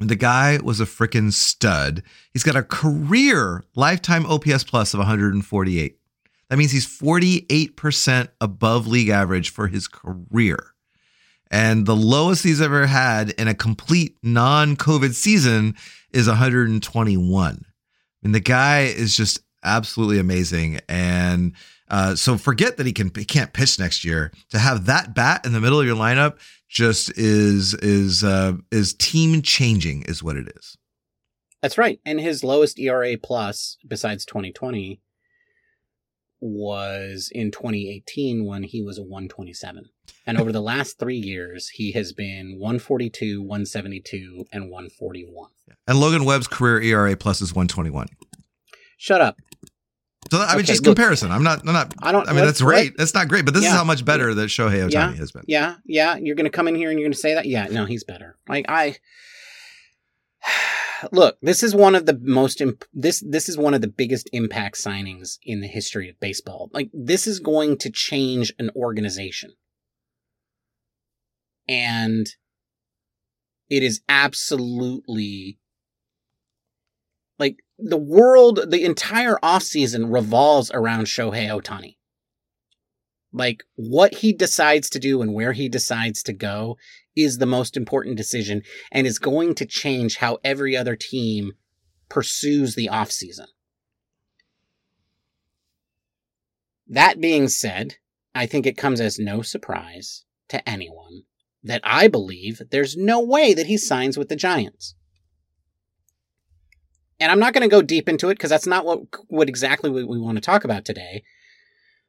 The 0.00 0.14
guy 0.14 0.58
was 0.62 0.78
a 0.80 0.84
freaking 0.86 1.32
stud. 1.32 2.04
He's 2.32 2.44
got 2.44 2.54
a 2.54 2.62
career 2.62 3.64
lifetime 3.74 4.24
OPS 4.26 4.62
plus 4.62 4.94
of 4.94 4.98
148. 4.98 5.98
That 6.48 6.56
means 6.56 6.70
he's 6.70 6.86
48% 6.86 8.28
above 8.40 8.86
league 8.86 9.08
average 9.08 9.50
for 9.50 9.66
his 9.66 9.88
career. 9.88 10.74
And 11.50 11.86
the 11.86 11.96
lowest 11.96 12.44
he's 12.44 12.60
ever 12.60 12.86
had 12.86 13.30
in 13.30 13.48
a 13.48 13.54
complete 13.54 14.16
non 14.22 14.76
COVID 14.76 15.14
season 15.14 15.76
is 16.12 16.28
121. 16.28 17.64
I 17.64 18.26
mean, 18.26 18.32
the 18.32 18.40
guy 18.40 18.82
is 18.82 19.16
just 19.16 19.40
absolutely 19.62 20.18
amazing. 20.18 20.80
And 20.88 21.54
uh, 21.90 22.14
so 22.14 22.36
forget 22.36 22.76
that 22.76 22.86
he 22.86 22.92
can 22.92 23.10
he 23.14 23.24
can't 23.24 23.52
pitch 23.52 23.78
next 23.78 24.04
year. 24.04 24.32
To 24.50 24.58
have 24.58 24.86
that 24.86 25.14
bat 25.14 25.46
in 25.46 25.52
the 25.52 25.60
middle 25.60 25.80
of 25.80 25.86
your 25.86 25.96
lineup 25.96 26.38
just 26.68 27.16
is 27.16 27.74
is 27.74 28.22
uh, 28.22 28.54
is 28.70 28.94
team 28.94 29.42
changing, 29.42 30.02
is 30.02 30.22
what 30.22 30.36
it 30.36 30.48
is. 30.56 30.76
That's 31.62 31.78
right. 31.78 31.98
And 32.04 32.20
his 32.20 32.44
lowest 32.44 32.78
ERA 32.78 33.16
plus 33.16 33.78
besides 33.86 34.24
2020 34.26 35.00
was 36.40 37.30
in 37.32 37.50
2018 37.50 38.44
when 38.44 38.62
he 38.62 38.82
was 38.82 38.98
a 38.98 39.02
127. 39.02 39.88
And 40.26 40.38
over 40.38 40.52
the 40.52 40.60
last 40.60 40.98
three 40.98 41.16
years, 41.16 41.68
he 41.68 41.92
has 41.92 42.12
been 42.12 42.58
142, 42.58 43.40
172, 43.40 44.46
and 44.52 44.70
141. 44.70 45.50
And 45.86 46.00
Logan 46.00 46.24
Webb's 46.24 46.46
career 46.46 46.80
ERA 46.80 47.16
plus 47.16 47.40
is 47.40 47.52
121. 47.52 48.08
Shut 48.98 49.20
up. 49.20 49.38
So 50.30 50.38
I 50.38 50.48
mean, 50.48 50.56
okay, 50.56 50.62
just 50.64 50.84
look, 50.84 50.96
comparison. 50.96 51.30
I'm 51.30 51.42
not. 51.42 51.60
I'm 51.66 51.72
not. 51.72 51.94
I 52.02 52.12
don't. 52.12 52.28
I 52.28 52.32
mean, 52.32 52.44
that's 52.44 52.60
great. 52.60 52.96
That's 52.98 53.14
not 53.14 53.28
great, 53.28 53.46
but 53.46 53.54
this 53.54 53.62
yeah. 53.62 53.70
is 53.70 53.74
how 53.74 53.84
much 53.84 54.04
better 54.04 54.34
that 54.34 54.48
Shohei 54.48 54.86
Ohtani 54.86 54.92
yeah. 54.92 55.12
has 55.14 55.32
been. 55.32 55.44
Yeah, 55.46 55.76
yeah. 55.86 56.16
You're 56.16 56.34
going 56.34 56.44
to 56.44 56.50
come 56.50 56.68
in 56.68 56.74
here 56.74 56.90
and 56.90 56.98
you're 56.98 57.06
going 57.06 57.14
to 57.14 57.18
say 57.18 57.34
that. 57.34 57.46
Yeah, 57.46 57.68
no, 57.70 57.86
he's 57.86 58.04
better. 58.04 58.36
Like 58.46 58.66
I 58.68 58.96
look, 61.12 61.38
this 61.42 61.62
is 61.62 61.74
one 61.74 61.94
of 61.94 62.06
the 62.06 62.18
most 62.22 62.60
imp- 62.60 62.84
this 62.92 63.22
this 63.26 63.48
is 63.48 63.58
one 63.58 63.74
of 63.74 63.80
the 63.80 63.88
biggest 63.88 64.28
impact 64.32 64.76
signings 64.76 65.38
in 65.42 65.60
the 65.60 65.66
history 65.66 66.08
of 66.08 66.18
baseball. 66.20 66.70
Like 66.72 66.90
this 66.92 67.26
is 67.26 67.40
going 67.40 67.78
to 67.78 67.90
change 67.90 68.52
an 68.58 68.70
organization. 68.74 69.52
And 71.68 72.26
it 73.68 73.82
is 73.82 74.00
absolutely 74.08 75.58
like 77.38 77.58
the 77.78 77.98
world, 77.98 78.70
the 78.70 78.84
entire 78.84 79.36
offseason 79.42 80.12
revolves 80.12 80.70
around 80.72 81.04
Shohei 81.04 81.48
Ohtani. 81.48 81.97
Like 83.38 83.62
what 83.76 84.16
he 84.16 84.32
decides 84.32 84.90
to 84.90 84.98
do 84.98 85.22
and 85.22 85.32
where 85.32 85.52
he 85.52 85.68
decides 85.68 86.24
to 86.24 86.32
go 86.32 86.76
is 87.14 87.38
the 87.38 87.46
most 87.46 87.76
important 87.76 88.16
decision 88.16 88.62
and 88.90 89.06
is 89.06 89.20
going 89.20 89.54
to 89.54 89.64
change 89.64 90.16
how 90.16 90.38
every 90.42 90.76
other 90.76 90.96
team 90.96 91.52
pursues 92.08 92.74
the 92.74 92.88
offseason. 92.88 93.46
That 96.88 97.20
being 97.20 97.46
said, 97.46 97.96
I 98.34 98.46
think 98.46 98.66
it 98.66 98.76
comes 98.76 99.00
as 99.00 99.20
no 99.20 99.42
surprise 99.42 100.24
to 100.48 100.68
anyone 100.68 101.22
that 101.62 101.80
I 101.84 102.08
believe 102.08 102.60
there's 102.72 102.96
no 102.96 103.20
way 103.20 103.54
that 103.54 103.66
he 103.66 103.78
signs 103.78 104.18
with 104.18 104.28
the 104.28 104.36
Giants. 104.36 104.96
And 107.20 107.30
I'm 107.30 107.40
not 107.40 107.52
going 107.52 107.68
to 107.68 107.68
go 107.68 107.82
deep 107.82 108.08
into 108.08 108.30
it 108.30 108.34
because 108.34 108.50
that's 108.50 108.66
not 108.66 108.84
what, 108.84 109.00
what 109.28 109.48
exactly 109.48 109.90
we, 109.90 110.02
we 110.02 110.18
want 110.18 110.36
to 110.36 110.42
talk 110.42 110.64
about 110.64 110.84
today. 110.84 111.22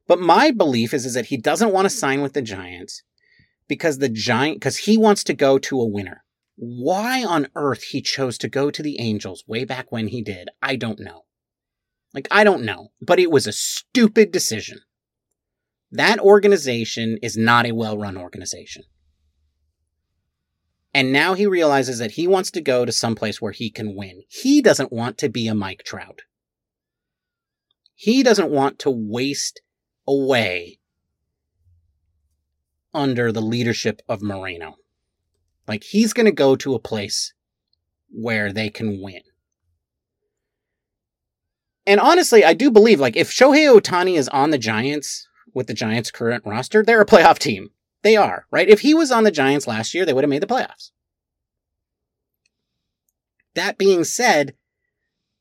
But 0.10 0.20
my 0.20 0.50
belief 0.50 0.92
is, 0.92 1.06
is 1.06 1.14
that 1.14 1.28
he 1.28 1.38
doesn't 1.38 1.72
want 1.72 1.86
to 1.86 1.90
sign 1.96 2.24
with 2.24 2.34
the 2.34 2.42
Giants 2.42 3.04
because 3.68 4.00
the 4.00 4.10
Giant, 4.10 4.56
because 4.56 4.80
he 4.80 4.98
wants 4.98 5.24
to 5.26 5.36
go 5.36 5.60
to 5.60 5.80
a 5.80 5.88
winner. 5.88 6.24
Why 6.56 7.24
on 7.24 7.48
earth 7.56 7.84
he 7.84 8.02
chose 8.02 8.40
to 8.40 8.50
go 8.50 8.72
to 8.72 8.82
the 8.82 9.00
Angels 9.00 9.44
way 9.46 9.66
back 9.66 9.92
when 9.92 10.08
he 10.08 10.24
did, 10.24 10.50
I 10.64 10.78
don't 10.78 11.00
know. 11.00 11.26
Like, 12.12 12.28
I 12.32 12.44
don't 12.44 12.64
know, 12.64 12.88
but 13.00 13.20
it 13.20 13.30
was 13.30 13.46
a 13.46 13.52
stupid 13.52 14.32
decision. 14.32 14.80
That 15.92 16.18
organization 16.20 17.20
is 17.22 17.38
not 17.38 17.68
a 17.68 17.74
well 17.74 17.96
run 17.96 18.18
organization. 18.18 18.86
And 20.92 21.14
now 21.14 21.36
he 21.36 21.46
realizes 21.46 22.00
that 22.00 22.14
he 22.14 22.26
wants 22.26 22.50
to 22.52 22.62
go 22.62 22.84
to 22.84 22.92
someplace 22.92 23.40
where 23.40 23.52
he 23.52 23.70
can 23.70 23.96
win. 23.96 24.24
He 24.28 24.60
doesn't 24.60 24.92
want 24.92 25.20
to 25.20 25.30
be 25.30 25.48
a 25.48 25.54
Mike 25.54 25.84
Trout. 25.86 26.24
He 27.94 28.24
doesn't 28.24 28.50
want 28.50 28.80
to 28.80 28.90
waste 28.90 29.62
away 30.10 30.80
under 32.94 33.32
the 33.32 33.42
leadership 33.42 34.02
of 34.10 34.24
Moreno. 34.24 34.76
Like 35.68 35.84
he's 35.84 36.14
going 36.14 36.26
to 36.26 36.32
go 36.32 36.56
to 36.56 36.74
a 36.74 36.80
place 36.80 37.34
where 38.10 38.52
they 38.52 38.70
can 38.70 39.02
win. 39.02 39.22
And 41.86 42.00
honestly, 42.00 42.44
I 42.44 42.54
do 42.56 42.72
believe 42.72 43.00
like 43.00 43.16
if 43.16 43.30
Shohei 43.30 43.72
Ohtani 43.72 44.18
is 44.18 44.28
on 44.30 44.50
the 44.50 44.58
Giants 44.58 45.28
with 45.54 45.68
the 45.68 45.74
Giants' 45.76 46.12
current 46.12 46.44
roster, 46.46 46.84
they're 46.84 47.02
a 47.02 47.06
playoff 47.06 47.38
team. 47.38 47.70
They 48.02 48.18
are, 48.18 48.46
right? 48.52 48.68
If 48.68 48.82
he 48.82 48.94
was 48.94 49.12
on 49.12 49.24
the 49.24 49.32
Giants 49.32 49.68
last 49.68 49.94
year, 49.94 50.06
they 50.06 50.14
would 50.14 50.24
have 50.24 50.30
made 50.30 50.42
the 50.42 50.48
playoffs. 50.48 50.92
That 53.56 53.78
being 53.78 54.04
said, 54.04 54.56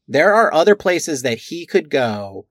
there 0.07 0.35
are 0.35 0.53
other 0.53 0.75
places 0.75 1.23
that 1.23 1.39
he 1.39 1.67
could 1.67 1.91
go 1.91 2.47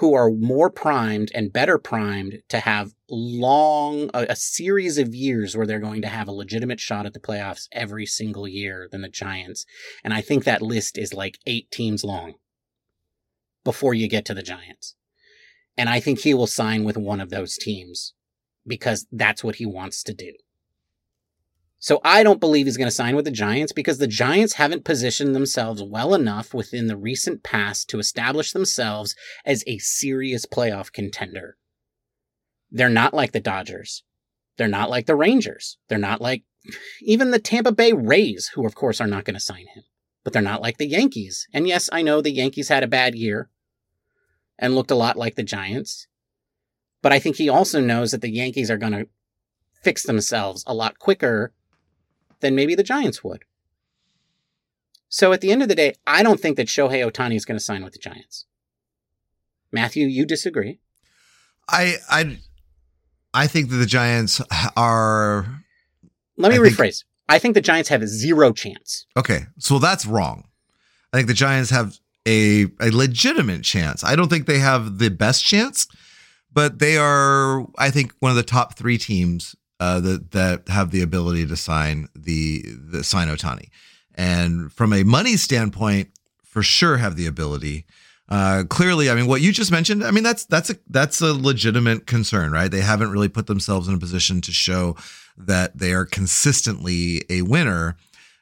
who 0.00 0.14
are 0.14 0.30
more 0.30 0.70
primed 0.70 1.30
and 1.34 1.52
better 1.52 1.76
primed 1.76 2.42
to 2.48 2.58
have 2.58 2.94
long, 3.10 4.08
a, 4.14 4.28
a, 4.30 4.36
series 4.36 4.96
of 4.96 5.14
years 5.14 5.54
where 5.54 5.66
they're 5.66 5.78
going 5.78 6.00
to 6.00 6.08
have 6.08 6.26
a 6.26 6.32
legitimate 6.32 6.80
shot 6.80 7.04
at 7.04 7.12
the 7.12 7.20
playoffs 7.20 7.68
every 7.70 8.06
single 8.06 8.48
year 8.48 8.88
than 8.90 9.02
the 9.02 9.10
Giants. 9.10 9.66
And 10.02 10.14
I 10.14 10.22
think 10.22 10.44
that 10.44 10.62
list 10.62 10.96
is 10.96 11.12
like 11.12 11.38
eight 11.46 11.70
teams 11.70 12.02
long 12.02 12.36
before 13.62 13.92
you 13.92 14.08
get 14.08 14.24
to 14.24 14.32
the 14.32 14.42
Giants. 14.42 14.96
And 15.76 15.90
I 15.90 16.00
think 16.00 16.20
he 16.20 16.32
will 16.32 16.46
sign 16.46 16.82
with 16.82 16.96
one 16.96 17.20
of 17.20 17.28
those 17.28 17.58
teams 17.58 18.14
because 18.66 19.06
that's 19.12 19.44
what 19.44 19.56
he 19.56 19.66
wants 19.66 20.02
to 20.04 20.14
do. 20.14 20.32
So 21.82 21.98
I 22.04 22.22
don't 22.22 22.40
believe 22.40 22.66
he's 22.66 22.76
going 22.76 22.88
to 22.88 22.94
sign 22.94 23.16
with 23.16 23.24
the 23.24 23.30
Giants 23.30 23.72
because 23.72 23.96
the 23.96 24.06
Giants 24.06 24.54
haven't 24.54 24.84
positioned 24.84 25.34
themselves 25.34 25.82
well 25.82 26.14
enough 26.14 26.52
within 26.52 26.88
the 26.88 26.96
recent 26.96 27.42
past 27.42 27.88
to 27.88 27.98
establish 27.98 28.52
themselves 28.52 29.16
as 29.46 29.64
a 29.66 29.78
serious 29.78 30.44
playoff 30.44 30.92
contender. 30.92 31.56
They're 32.70 32.90
not 32.90 33.14
like 33.14 33.32
the 33.32 33.40
Dodgers. 33.40 34.04
They're 34.58 34.68
not 34.68 34.90
like 34.90 35.06
the 35.06 35.16
Rangers. 35.16 35.78
They're 35.88 35.96
not 35.96 36.20
like 36.20 36.44
even 37.00 37.30
the 37.30 37.38
Tampa 37.38 37.72
Bay 37.72 37.94
Rays, 37.94 38.50
who 38.54 38.66
of 38.66 38.74
course 38.74 39.00
are 39.00 39.06
not 39.06 39.24
going 39.24 39.34
to 39.34 39.40
sign 39.40 39.66
him. 39.74 39.84
But 40.22 40.34
they're 40.34 40.42
not 40.42 40.60
like 40.60 40.76
the 40.76 40.86
Yankees. 40.86 41.48
And 41.54 41.66
yes, 41.66 41.88
I 41.90 42.02
know 42.02 42.20
the 42.20 42.30
Yankees 42.30 42.68
had 42.68 42.82
a 42.82 42.88
bad 42.88 43.14
year 43.14 43.48
and 44.58 44.74
looked 44.74 44.90
a 44.90 44.94
lot 44.94 45.16
like 45.16 45.36
the 45.36 45.42
Giants. 45.42 46.08
But 47.00 47.12
I 47.12 47.18
think 47.18 47.36
he 47.36 47.48
also 47.48 47.80
knows 47.80 48.10
that 48.10 48.20
the 48.20 48.30
Yankees 48.30 48.70
are 48.70 48.76
going 48.76 48.92
to 48.92 49.08
fix 49.82 50.02
themselves 50.02 50.62
a 50.66 50.74
lot 50.74 50.98
quicker 50.98 51.54
than 52.40 52.54
maybe 52.54 52.74
the 52.74 52.82
Giants 52.82 53.22
would. 53.22 53.44
So 55.08 55.32
at 55.32 55.40
the 55.40 55.50
end 55.50 55.62
of 55.62 55.68
the 55.68 55.74
day, 55.74 55.94
I 56.06 56.22
don't 56.22 56.40
think 56.40 56.56
that 56.56 56.68
Shohei 56.68 57.08
Ohtani 57.08 57.34
is 57.34 57.44
going 57.44 57.58
to 57.58 57.64
sign 57.64 57.82
with 57.82 57.92
the 57.92 57.98
Giants. 57.98 58.46
Matthew, 59.72 60.06
you 60.06 60.24
disagree? 60.24 60.78
I 61.68 61.96
I 62.08 62.38
I 63.34 63.46
think 63.46 63.70
that 63.70 63.76
the 63.76 63.86
Giants 63.86 64.40
are. 64.76 65.62
Let 66.36 66.52
me 66.52 66.58
I 66.58 66.60
rephrase. 66.60 67.02
Think, 67.02 67.04
I 67.28 67.38
think 67.38 67.54
the 67.54 67.60
Giants 67.60 67.88
have 67.88 68.06
zero 68.06 68.52
chance. 68.52 69.06
Okay, 69.16 69.46
so 69.58 69.78
that's 69.78 70.06
wrong. 70.06 70.44
I 71.12 71.18
think 71.18 71.28
the 71.28 71.34
Giants 71.34 71.70
have 71.70 71.98
a 72.26 72.66
a 72.80 72.90
legitimate 72.90 73.62
chance. 73.62 74.02
I 74.04 74.16
don't 74.16 74.28
think 74.28 74.46
they 74.46 74.58
have 74.58 74.98
the 74.98 75.10
best 75.10 75.44
chance, 75.44 75.86
but 76.52 76.78
they 76.78 76.96
are. 76.96 77.66
I 77.78 77.90
think 77.90 78.12
one 78.20 78.30
of 78.30 78.36
the 78.36 78.42
top 78.42 78.76
three 78.76 78.98
teams 78.98 79.54
uh, 79.80 79.98
that 80.00 80.30
that 80.32 80.68
have 80.68 80.90
the 80.90 81.00
ability 81.00 81.46
to 81.46 81.56
sign 81.56 82.08
the 82.14 82.62
the 82.66 83.02
sign 83.02 83.28
Ohtani, 83.28 83.70
and 84.14 84.70
from 84.72 84.92
a 84.92 85.02
money 85.02 85.36
standpoint, 85.36 86.10
for 86.44 86.62
sure 86.62 86.98
have 86.98 87.16
the 87.16 87.26
ability. 87.26 87.86
Uh, 88.28 88.62
clearly, 88.68 89.10
I 89.10 89.14
mean, 89.14 89.26
what 89.26 89.40
you 89.40 89.50
just 89.50 89.72
mentioned, 89.72 90.04
I 90.04 90.12
mean, 90.12 90.22
that's 90.22 90.44
that's 90.44 90.70
a 90.70 90.76
that's 90.88 91.20
a 91.20 91.32
legitimate 91.32 92.06
concern, 92.06 92.52
right? 92.52 92.70
They 92.70 92.82
haven't 92.82 93.10
really 93.10 93.28
put 93.28 93.48
themselves 93.48 93.88
in 93.88 93.94
a 93.94 93.98
position 93.98 94.40
to 94.42 94.52
show 94.52 94.96
that 95.36 95.78
they 95.78 95.92
are 95.92 96.04
consistently 96.04 97.22
a 97.28 97.42
winner. 97.42 97.96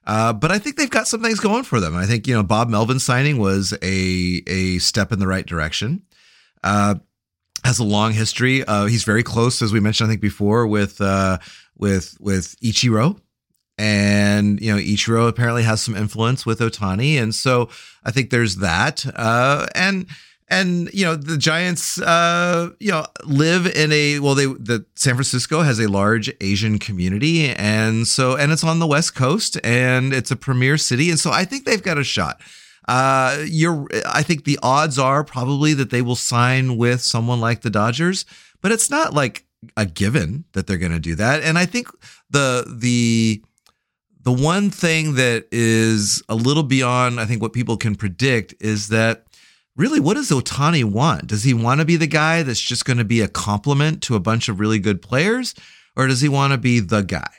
Uh, 0.07 0.33
but 0.33 0.51
I 0.51 0.59
think 0.59 0.77
they've 0.77 0.91
got 0.91 1.07
some 1.07 1.23
things 1.23 1.39
going 1.39 1.63
for 1.63 1.81
them. 1.81 1.95
I 1.95 2.05
think 2.05 2.27
you 2.27 2.35
know 2.35 2.43
Bob 2.43 2.69
Melvin 2.69 2.99
signing 2.99 3.39
was 3.39 3.73
a 3.81 4.43
a 4.47 4.79
step 4.79 5.13
in 5.13 5.21
the 5.21 5.27
right 5.27 5.47
direction. 5.47 6.03
Uh, 6.65 6.97
has 7.65 7.79
a 7.79 7.85
long 7.85 8.13
history. 8.13 8.65
Uh, 8.65 8.87
he's 8.87 9.05
very 9.05 9.23
close, 9.23 9.63
as 9.63 9.73
we 9.73 9.81
mentioned, 9.81 10.09
I 10.09 10.13
think 10.13 10.21
before, 10.21 10.67
with 10.67 11.01
uh, 11.01 11.39
with 11.77 12.17
with 12.21 12.59
Ichiro, 12.61 13.21
and 13.77 14.61
you 14.61 14.73
know 14.73 14.81
Ichiro 14.81 15.29
apparently 15.29 15.63
has 15.63 15.81
some 15.81 15.97
influence 15.97 16.45
with 16.45 16.61
Ohtani, 16.61 17.21
and 17.21 17.35
so 17.35 17.69
I 18.05 18.11
think 18.11 18.31
there's 18.31 18.57
that. 18.57 19.05
Uh, 19.15 19.67
and 19.75 20.07
and 20.51 20.93
you 20.93 21.05
know 21.05 21.15
the 21.15 21.37
Giants, 21.37 22.01
uh, 22.01 22.71
you 22.81 22.91
know, 22.91 23.07
live 23.25 23.67
in 23.67 23.93
a 23.93 24.19
well, 24.19 24.35
they 24.35 24.47
the 24.47 24.85
San 24.95 25.15
Francisco 25.15 25.63
has 25.63 25.79
a 25.79 25.89
large 25.89 26.33
Asian 26.41 26.79
community, 26.79 27.51
and 27.51 28.07
so 28.07 28.37
and 28.37 28.53
it's 28.53 28.65
on 28.65 28.79
the 28.79 28.87
West 28.87 29.15
Coast, 29.15 29.59
and 29.63 30.13
it's 30.13 30.31
a 30.31 30.37
premier 30.37 30.77
city, 30.77 31.11
and 31.11 31.19
so 31.19 31.31
I 31.31 31.45
think 31.45 31.65
they've 31.65 31.83
got 31.83 31.99
a 31.99 32.05
shot. 32.05 32.41
Uh, 32.89 33.45
you're, 33.47 33.87
I 34.07 34.23
think 34.23 34.45
the 34.45 34.59
odds 34.63 34.99
are 34.99 35.23
probably 35.23 35.75
that 35.75 35.91
they 35.91 36.01
will 36.01 36.17
sign 36.17 36.79
with 36.79 37.03
someone 37.03 37.39
like 37.39 37.61
the 37.61 37.71
Dodgers, 37.71 38.25
but 38.63 38.73
it's 38.73 38.89
not 38.91 39.13
like 39.13 39.45
a 39.77 39.85
given 39.85 40.45
that 40.53 40.67
they're 40.67 40.79
going 40.79 40.93
to 40.93 40.99
do 40.99 41.15
that. 41.17 41.43
And 41.43 41.59
I 41.59 41.67
think 41.67 41.89
the 42.31 42.65
the 42.67 43.43
the 44.23 44.33
one 44.33 44.71
thing 44.71 45.15
that 45.15 45.47
is 45.53 46.23
a 46.29 46.35
little 46.35 46.63
beyond 46.63 47.21
I 47.21 47.25
think 47.25 47.43
what 47.43 47.53
people 47.53 47.77
can 47.77 47.95
predict 47.95 48.55
is 48.61 48.89
that 48.89 49.25
really 49.77 50.01
what 50.01 50.15
does 50.15 50.31
Ohtani 50.31 50.85
want? 50.85 51.27
Does 51.27 51.45
he 51.45 51.55
want 51.55 51.81
to 51.81 51.85
be 51.85 51.97
the 51.97 52.07
guy 52.07 52.43
that's 52.43 52.61
just 52.61 52.85
going 52.85 52.99
to 52.99 53.05
be 53.05 53.21
a 53.21 53.29
complement 53.29 54.03
to 54.05 54.17
a 54.17 54.21
bunch 54.21 54.49
of 54.49 54.61
really 54.61 54.79
good 54.79 55.03
players 55.03 55.55
or 55.97 56.07
does 56.07 56.21
he 56.21 56.29
want 56.29 56.53
to 56.53 56.59
be 56.59 56.81
the 56.81 57.03
guy? 57.03 57.31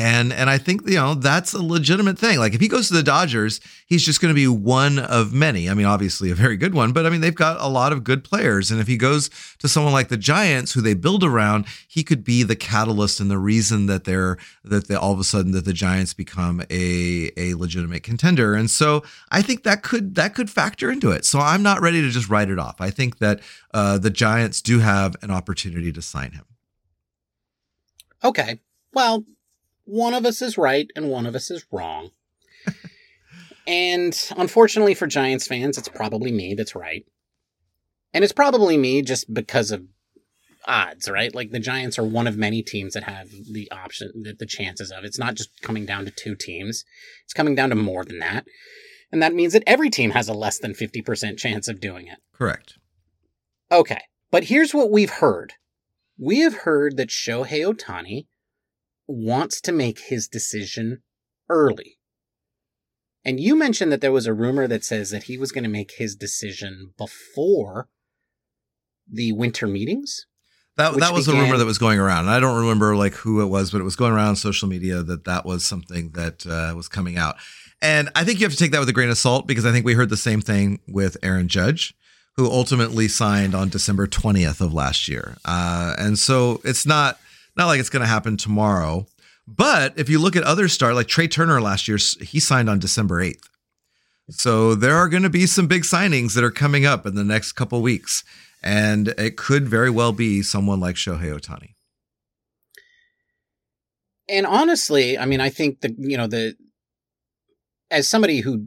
And 0.00 0.32
and 0.32 0.48
I 0.48 0.56
think 0.56 0.88
you 0.88 0.94
know 0.94 1.12
that's 1.12 1.52
a 1.52 1.62
legitimate 1.62 2.18
thing. 2.18 2.38
Like 2.38 2.54
if 2.54 2.60
he 2.60 2.68
goes 2.68 2.88
to 2.88 2.94
the 2.94 3.02
Dodgers, 3.02 3.60
he's 3.84 4.02
just 4.02 4.22
going 4.22 4.30
to 4.30 4.34
be 4.34 4.48
one 4.48 4.98
of 4.98 5.34
many. 5.34 5.68
I 5.68 5.74
mean, 5.74 5.84
obviously 5.84 6.30
a 6.30 6.34
very 6.34 6.56
good 6.56 6.72
one, 6.72 6.92
but 6.92 7.04
I 7.04 7.10
mean 7.10 7.20
they've 7.20 7.34
got 7.34 7.60
a 7.60 7.68
lot 7.68 7.92
of 7.92 8.02
good 8.02 8.24
players. 8.24 8.70
And 8.70 8.80
if 8.80 8.86
he 8.86 8.96
goes 8.96 9.28
to 9.58 9.68
someone 9.68 9.92
like 9.92 10.08
the 10.08 10.16
Giants, 10.16 10.72
who 10.72 10.80
they 10.80 10.94
build 10.94 11.22
around, 11.22 11.66
he 11.86 12.02
could 12.02 12.24
be 12.24 12.42
the 12.42 12.56
catalyst 12.56 13.20
and 13.20 13.30
the 13.30 13.36
reason 13.36 13.86
that 13.86 14.04
they're 14.04 14.38
that 14.64 14.88
they 14.88 14.94
all 14.94 15.12
of 15.12 15.20
a 15.20 15.24
sudden 15.24 15.52
that 15.52 15.66
the 15.66 15.74
Giants 15.74 16.14
become 16.14 16.62
a 16.70 17.30
a 17.36 17.52
legitimate 17.52 18.02
contender. 18.02 18.54
And 18.54 18.70
so 18.70 19.04
I 19.30 19.42
think 19.42 19.64
that 19.64 19.82
could 19.82 20.14
that 20.14 20.34
could 20.34 20.48
factor 20.48 20.90
into 20.90 21.10
it. 21.10 21.26
So 21.26 21.40
I'm 21.40 21.62
not 21.62 21.82
ready 21.82 22.00
to 22.00 22.08
just 22.08 22.30
write 22.30 22.48
it 22.48 22.58
off. 22.58 22.80
I 22.80 22.88
think 22.88 23.18
that 23.18 23.40
uh, 23.74 23.98
the 23.98 24.10
Giants 24.10 24.62
do 24.62 24.78
have 24.78 25.14
an 25.20 25.30
opportunity 25.30 25.92
to 25.92 26.00
sign 26.00 26.32
him. 26.32 26.46
Okay. 28.24 28.60
Well, 28.94 29.24
one 29.90 30.14
of 30.14 30.24
us 30.24 30.40
is 30.40 30.56
right 30.56 30.88
and 30.94 31.10
one 31.10 31.26
of 31.26 31.34
us 31.34 31.50
is 31.50 31.66
wrong. 31.72 32.10
and 33.66 34.28
unfortunately 34.36 34.94
for 34.94 35.06
Giants 35.06 35.46
fans, 35.46 35.76
it's 35.76 35.88
probably 35.88 36.30
me 36.30 36.54
that's 36.54 36.74
right. 36.74 37.04
And 38.14 38.24
it's 38.24 38.32
probably 38.32 38.76
me 38.76 39.02
just 39.02 39.32
because 39.32 39.70
of 39.70 39.84
odds, 40.66 41.08
right? 41.08 41.34
Like 41.34 41.50
the 41.50 41.58
Giants 41.58 41.98
are 41.98 42.04
one 42.04 42.26
of 42.26 42.36
many 42.36 42.62
teams 42.62 42.94
that 42.94 43.04
have 43.04 43.30
the 43.30 43.70
option, 43.70 44.12
the, 44.22 44.32
the 44.32 44.46
chances 44.46 44.90
of. 44.90 45.04
It's 45.04 45.18
not 45.18 45.34
just 45.34 45.60
coming 45.62 45.86
down 45.86 46.04
to 46.04 46.10
two 46.10 46.34
teams, 46.34 46.84
it's 47.24 47.34
coming 47.34 47.54
down 47.54 47.70
to 47.70 47.76
more 47.76 48.04
than 48.04 48.20
that. 48.20 48.46
And 49.12 49.20
that 49.22 49.34
means 49.34 49.54
that 49.54 49.64
every 49.66 49.90
team 49.90 50.10
has 50.10 50.28
a 50.28 50.32
less 50.32 50.58
than 50.58 50.72
50% 50.72 51.36
chance 51.36 51.66
of 51.66 51.80
doing 51.80 52.06
it. 52.06 52.18
Correct. 52.32 52.78
Okay. 53.72 54.02
But 54.30 54.44
here's 54.44 54.72
what 54.72 54.90
we've 54.90 55.10
heard 55.10 55.54
we 56.16 56.40
have 56.40 56.58
heard 56.58 56.96
that 56.96 57.08
Shohei 57.08 57.64
Ohtani 57.64 58.26
wants 59.10 59.60
to 59.62 59.72
make 59.72 60.00
his 60.00 60.28
decision 60.28 61.02
early. 61.48 61.98
And 63.24 63.38
you 63.38 63.54
mentioned 63.54 63.92
that 63.92 64.00
there 64.00 64.12
was 64.12 64.26
a 64.26 64.34
rumor 64.34 64.66
that 64.66 64.84
says 64.84 65.10
that 65.10 65.24
he 65.24 65.36
was 65.36 65.52
going 65.52 65.64
to 65.64 65.70
make 65.70 65.92
his 65.98 66.16
decision 66.16 66.94
before 66.96 67.88
the 69.10 69.32
winter 69.32 69.66
meetings. 69.66 70.26
That 70.76 70.94
that 71.00 71.12
was 71.12 71.26
began... 71.26 71.40
a 71.40 71.44
rumor 71.44 71.58
that 71.58 71.66
was 71.66 71.78
going 71.78 71.98
around. 71.98 72.28
I 72.28 72.40
don't 72.40 72.58
remember 72.60 72.96
like 72.96 73.14
who 73.14 73.42
it 73.42 73.46
was, 73.46 73.70
but 73.70 73.80
it 73.80 73.84
was 73.84 73.96
going 73.96 74.12
around 74.12 74.28
on 74.28 74.36
social 74.36 74.68
media 74.68 75.02
that 75.02 75.24
that 75.24 75.44
was 75.44 75.64
something 75.64 76.12
that 76.12 76.46
uh, 76.46 76.74
was 76.74 76.88
coming 76.88 77.18
out. 77.18 77.36
And 77.82 78.10
I 78.14 78.24
think 78.24 78.40
you 78.40 78.46
have 78.46 78.52
to 78.52 78.58
take 78.58 78.72
that 78.72 78.78
with 78.78 78.88
a 78.88 78.94
grain 78.94 79.10
of 79.10 79.18
salt 79.18 79.46
because 79.46 79.66
I 79.66 79.72
think 79.72 79.84
we 79.84 79.94
heard 79.94 80.10
the 80.10 80.16
same 80.16 80.40
thing 80.40 80.80
with 80.86 81.16
Aaron 81.22 81.48
Judge, 81.48 81.94
who 82.36 82.46
ultimately 82.46 83.08
signed 83.08 83.54
on 83.54 83.68
December 83.68 84.06
20th 84.06 84.60
of 84.60 84.72
last 84.72 85.08
year. 85.08 85.36
Uh, 85.44 85.94
and 85.98 86.18
so 86.18 86.60
it's 86.64 86.86
not 86.86 87.18
not 87.56 87.66
like 87.66 87.80
it's 87.80 87.90
going 87.90 88.02
to 88.02 88.06
happen 88.06 88.36
tomorrow. 88.36 89.06
But 89.46 89.98
if 89.98 90.08
you 90.08 90.20
look 90.20 90.36
at 90.36 90.44
other 90.44 90.68
stars, 90.68 90.94
like 90.94 91.08
Trea 91.08 91.28
Turner 91.28 91.60
last 91.60 91.88
year, 91.88 91.98
he 92.20 92.38
signed 92.38 92.70
on 92.70 92.78
December 92.78 93.22
8th. 93.22 93.48
So 94.30 94.76
there 94.76 94.94
are 94.94 95.08
going 95.08 95.24
to 95.24 95.30
be 95.30 95.46
some 95.46 95.66
big 95.66 95.82
signings 95.82 96.34
that 96.34 96.44
are 96.44 96.52
coming 96.52 96.86
up 96.86 97.04
in 97.04 97.16
the 97.16 97.24
next 97.24 97.52
couple 97.52 97.82
weeks. 97.82 98.22
And 98.62 99.08
it 99.18 99.36
could 99.36 99.68
very 99.68 99.90
well 99.90 100.12
be 100.12 100.42
someone 100.42 100.78
like 100.80 100.94
Shohei 100.94 101.36
Ohtani. 101.36 101.74
And 104.28 104.46
honestly, 104.46 105.18
I 105.18 105.26
mean, 105.26 105.40
I 105.40 105.48
think 105.48 105.80
the, 105.80 105.94
you 105.98 106.16
know, 106.16 106.28
the, 106.28 106.54
as 107.90 108.08
somebody 108.08 108.40
who 108.40 108.66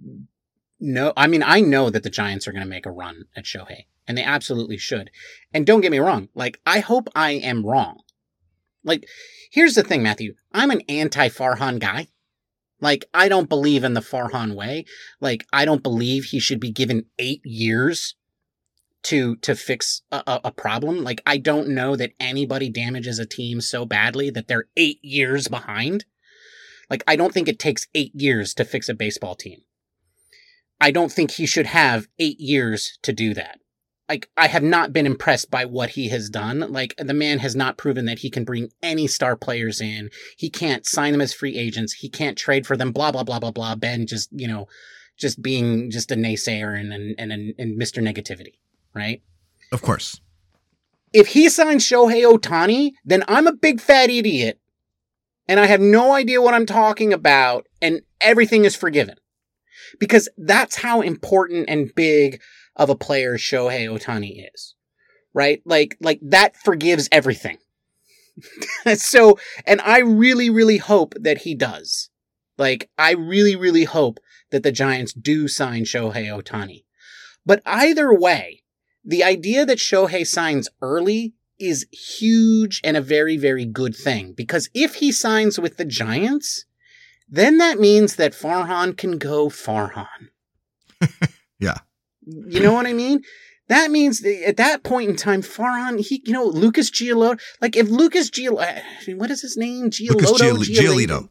know, 0.81 1.13
I 1.15 1.27
mean, 1.27 1.43
I 1.43 1.61
know 1.61 1.89
that 1.89 2.03
the 2.03 2.09
Giants 2.09 2.47
are 2.47 2.51
going 2.51 2.63
to 2.63 2.69
make 2.69 2.85
a 2.85 2.91
run 2.91 3.23
at 3.37 3.45
Shohei 3.45 3.85
and 4.05 4.17
they 4.17 4.23
absolutely 4.23 4.77
should. 4.77 5.09
And 5.53 5.65
don't 5.65 5.81
get 5.81 5.91
me 5.91 5.99
wrong, 5.99 6.27
like, 6.35 6.59
I 6.65 6.79
hope 6.79 7.07
I 7.15 7.31
am 7.31 7.65
wrong. 7.65 8.02
Like, 8.83 9.07
here's 9.51 9.75
the 9.75 9.83
thing, 9.83 10.03
Matthew. 10.03 10.35
I'm 10.51 10.71
an 10.71 10.81
anti 10.89 11.29
Farhan 11.29 11.79
guy. 11.79 12.07
Like, 12.79 13.05
I 13.13 13.29
don't 13.29 13.49
believe 13.49 13.83
in 13.83 13.93
the 13.93 14.01
Farhan 14.01 14.55
way. 14.55 14.85
Like, 15.21 15.45
I 15.53 15.63
don't 15.65 15.83
believe 15.83 16.25
he 16.25 16.39
should 16.39 16.59
be 16.59 16.71
given 16.71 17.05
eight 17.17 17.41
years 17.45 18.15
to 19.03 19.35
to 19.37 19.55
fix 19.55 20.01
a, 20.11 20.41
a, 20.45 20.51
problem. 20.51 21.03
Like, 21.03 21.21
I 21.25 21.37
don't 21.37 21.69
know 21.69 21.95
that 21.95 22.13
anybody 22.19 22.69
damages 22.69 23.19
a 23.19 23.25
team 23.25 23.61
so 23.61 23.85
badly 23.85 24.29
that 24.29 24.47
they're 24.47 24.67
eight 24.77 24.99
years 25.01 25.47
behind. 25.47 26.05
Like, 26.89 27.03
I 27.07 27.15
don't 27.15 27.33
think 27.33 27.47
it 27.47 27.59
takes 27.59 27.87
eight 27.93 28.13
years 28.13 28.53
to 28.55 28.65
fix 28.65 28.89
a 28.89 28.93
baseball 28.93 29.35
team. 29.35 29.61
I 30.79 30.91
don't 30.91 31.11
think 31.11 31.31
he 31.31 31.45
should 31.45 31.67
have 31.67 32.07
eight 32.19 32.39
years 32.39 32.97
to 33.03 33.13
do 33.13 33.33
that 33.33 33.59
like 34.09 34.29
I 34.35 34.47
have 34.47 34.63
not 34.63 34.91
been 34.91 35.05
impressed 35.05 35.49
by 35.49 35.65
what 35.65 35.91
he 35.91 36.09
has 36.09 36.29
done. 36.29 36.59
Like 36.59 36.95
the 36.97 37.13
man 37.13 37.39
has 37.39 37.55
not 37.55 37.77
proven 37.77 38.05
that 38.05 38.19
he 38.19 38.29
can 38.29 38.43
bring 38.43 38.69
any 38.81 39.07
star 39.07 39.35
players 39.35 39.79
in. 39.79 40.09
He 40.37 40.49
can't 40.49 40.85
sign 40.85 41.13
them 41.13 41.21
as 41.21 41.33
free 41.33 41.57
agents. 41.57 41.93
He 41.93 42.09
can't 42.09 42.37
trade 42.37 42.67
for 42.67 42.75
them. 42.75 42.91
Blah 42.91 43.11
blah 43.11 43.23
blah 43.23 43.39
blah 43.39 43.51
blah. 43.51 43.75
Ben 43.75 44.05
just 44.05 44.29
you 44.31 44.47
know, 44.47 44.67
just 45.17 45.41
being 45.41 45.89
just 45.89 46.11
a 46.11 46.15
naysayer 46.15 46.77
and 46.77 46.91
and 46.93 47.15
and, 47.17 47.53
and 47.57 47.81
Mr. 47.81 48.03
Negativity, 48.03 48.55
right? 48.93 49.21
Of 49.71 49.81
course. 49.81 50.19
If 51.13 51.27
he 51.27 51.47
signs 51.47 51.87
Shohei 51.87 52.23
Ohtani, 52.23 52.93
then 53.05 53.23
I'm 53.27 53.47
a 53.47 53.53
big 53.53 53.79
fat 53.79 54.09
idiot, 54.09 54.59
and 55.47 55.59
I 55.59 55.67
have 55.67 55.81
no 55.81 56.13
idea 56.13 56.41
what 56.41 56.55
I'm 56.55 56.65
talking 56.65 57.13
about, 57.13 57.67
and 57.81 58.01
everything 58.19 58.65
is 58.65 58.75
forgiven, 58.75 59.15
because 59.99 60.27
that's 60.37 60.77
how 60.77 61.01
important 61.01 61.69
and 61.69 61.93
big 61.95 62.41
of 62.75 62.89
a 62.89 62.95
player 62.95 63.37
Shohei 63.37 63.87
Ohtani 63.87 64.47
is. 64.53 64.75
Right? 65.33 65.61
Like, 65.65 65.97
like 65.99 66.19
that 66.21 66.55
forgives 66.57 67.09
everything. 67.11 67.57
so, 68.95 69.39
and 69.65 69.81
I 69.81 69.99
really, 69.99 70.49
really 70.49 70.77
hope 70.77 71.13
that 71.19 71.39
he 71.39 71.55
does. 71.55 72.09
Like, 72.57 72.89
I 72.97 73.11
really, 73.11 73.55
really 73.55 73.83
hope 73.83 74.19
that 74.51 74.63
the 74.63 74.71
Giants 74.71 75.13
do 75.13 75.47
sign 75.47 75.83
Shohei 75.83 76.27
Ohtani. 76.27 76.83
But 77.45 77.61
either 77.65 78.13
way, 78.13 78.63
the 79.03 79.23
idea 79.23 79.65
that 79.65 79.79
Shohei 79.79 80.25
signs 80.25 80.69
early 80.81 81.33
is 81.59 81.87
huge 81.91 82.79
and 82.83 82.95
a 82.95 83.01
very, 83.01 83.37
very 83.37 83.65
good 83.65 83.95
thing. 83.95 84.33
Because 84.33 84.69
if 84.73 84.95
he 84.95 85.11
signs 85.11 85.59
with 85.59 85.77
the 85.77 85.85
Giants, 85.85 86.65
then 87.27 87.57
that 87.57 87.79
means 87.79 88.15
that 88.15 88.33
Farhan 88.33 88.95
can 88.97 89.17
go 89.17 89.49
Farhan. 89.49 90.29
yeah. 91.59 91.79
You 92.25 92.59
know 92.59 92.73
what 92.73 92.87
I 92.87 92.93
mean? 92.93 93.21
That 93.69 93.91
means 93.91 94.23
at 94.23 94.57
that 94.57 94.83
point 94.83 95.09
in 95.09 95.15
time, 95.15 95.41
Farhan, 95.41 95.99
he, 95.99 96.21
you 96.25 96.33
know, 96.33 96.45
Lucas 96.45 96.91
Giolito, 96.91 97.39
like 97.61 97.77
if 97.77 97.89
Lucas 97.89 98.29
Giolito, 98.29 98.81
what 99.15 99.31
is 99.31 99.41
his 99.41 99.55
name? 99.55 99.89
Giolito? 99.89 100.57
Giolito. 100.59 101.29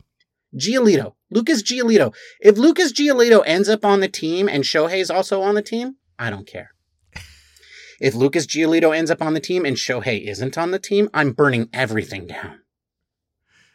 Giolito. 0.57 1.15
Lucas 1.31 1.63
Giolito. 1.63 2.15
If 2.41 2.57
Lucas 2.57 2.93
Giolito 2.93 3.43
ends 3.45 3.69
up 3.69 3.85
on 3.85 4.01
the 4.01 4.09
team 4.09 4.49
and 4.49 4.65
Shohei's 4.65 5.11
also 5.11 5.43
on 5.43 5.55
the 5.55 5.63
team, 5.63 5.97
I 6.19 6.31
don't 6.31 6.47
care. 6.47 6.71
If 8.01 8.15
Lucas 8.15 8.47
Giolito 8.47 8.97
ends 8.97 9.11
up 9.11 9.23
on 9.23 9.35
the 9.35 9.41
team 9.41 9.65
and 9.65 9.77
Shohei 9.77 10.27
isn't 10.27 10.59
on 10.59 10.73
the 10.73 10.79
team, 10.79 11.09
I'm 11.15 11.33
burning 11.33 11.69
everything 11.73 12.27
down. 12.27 12.61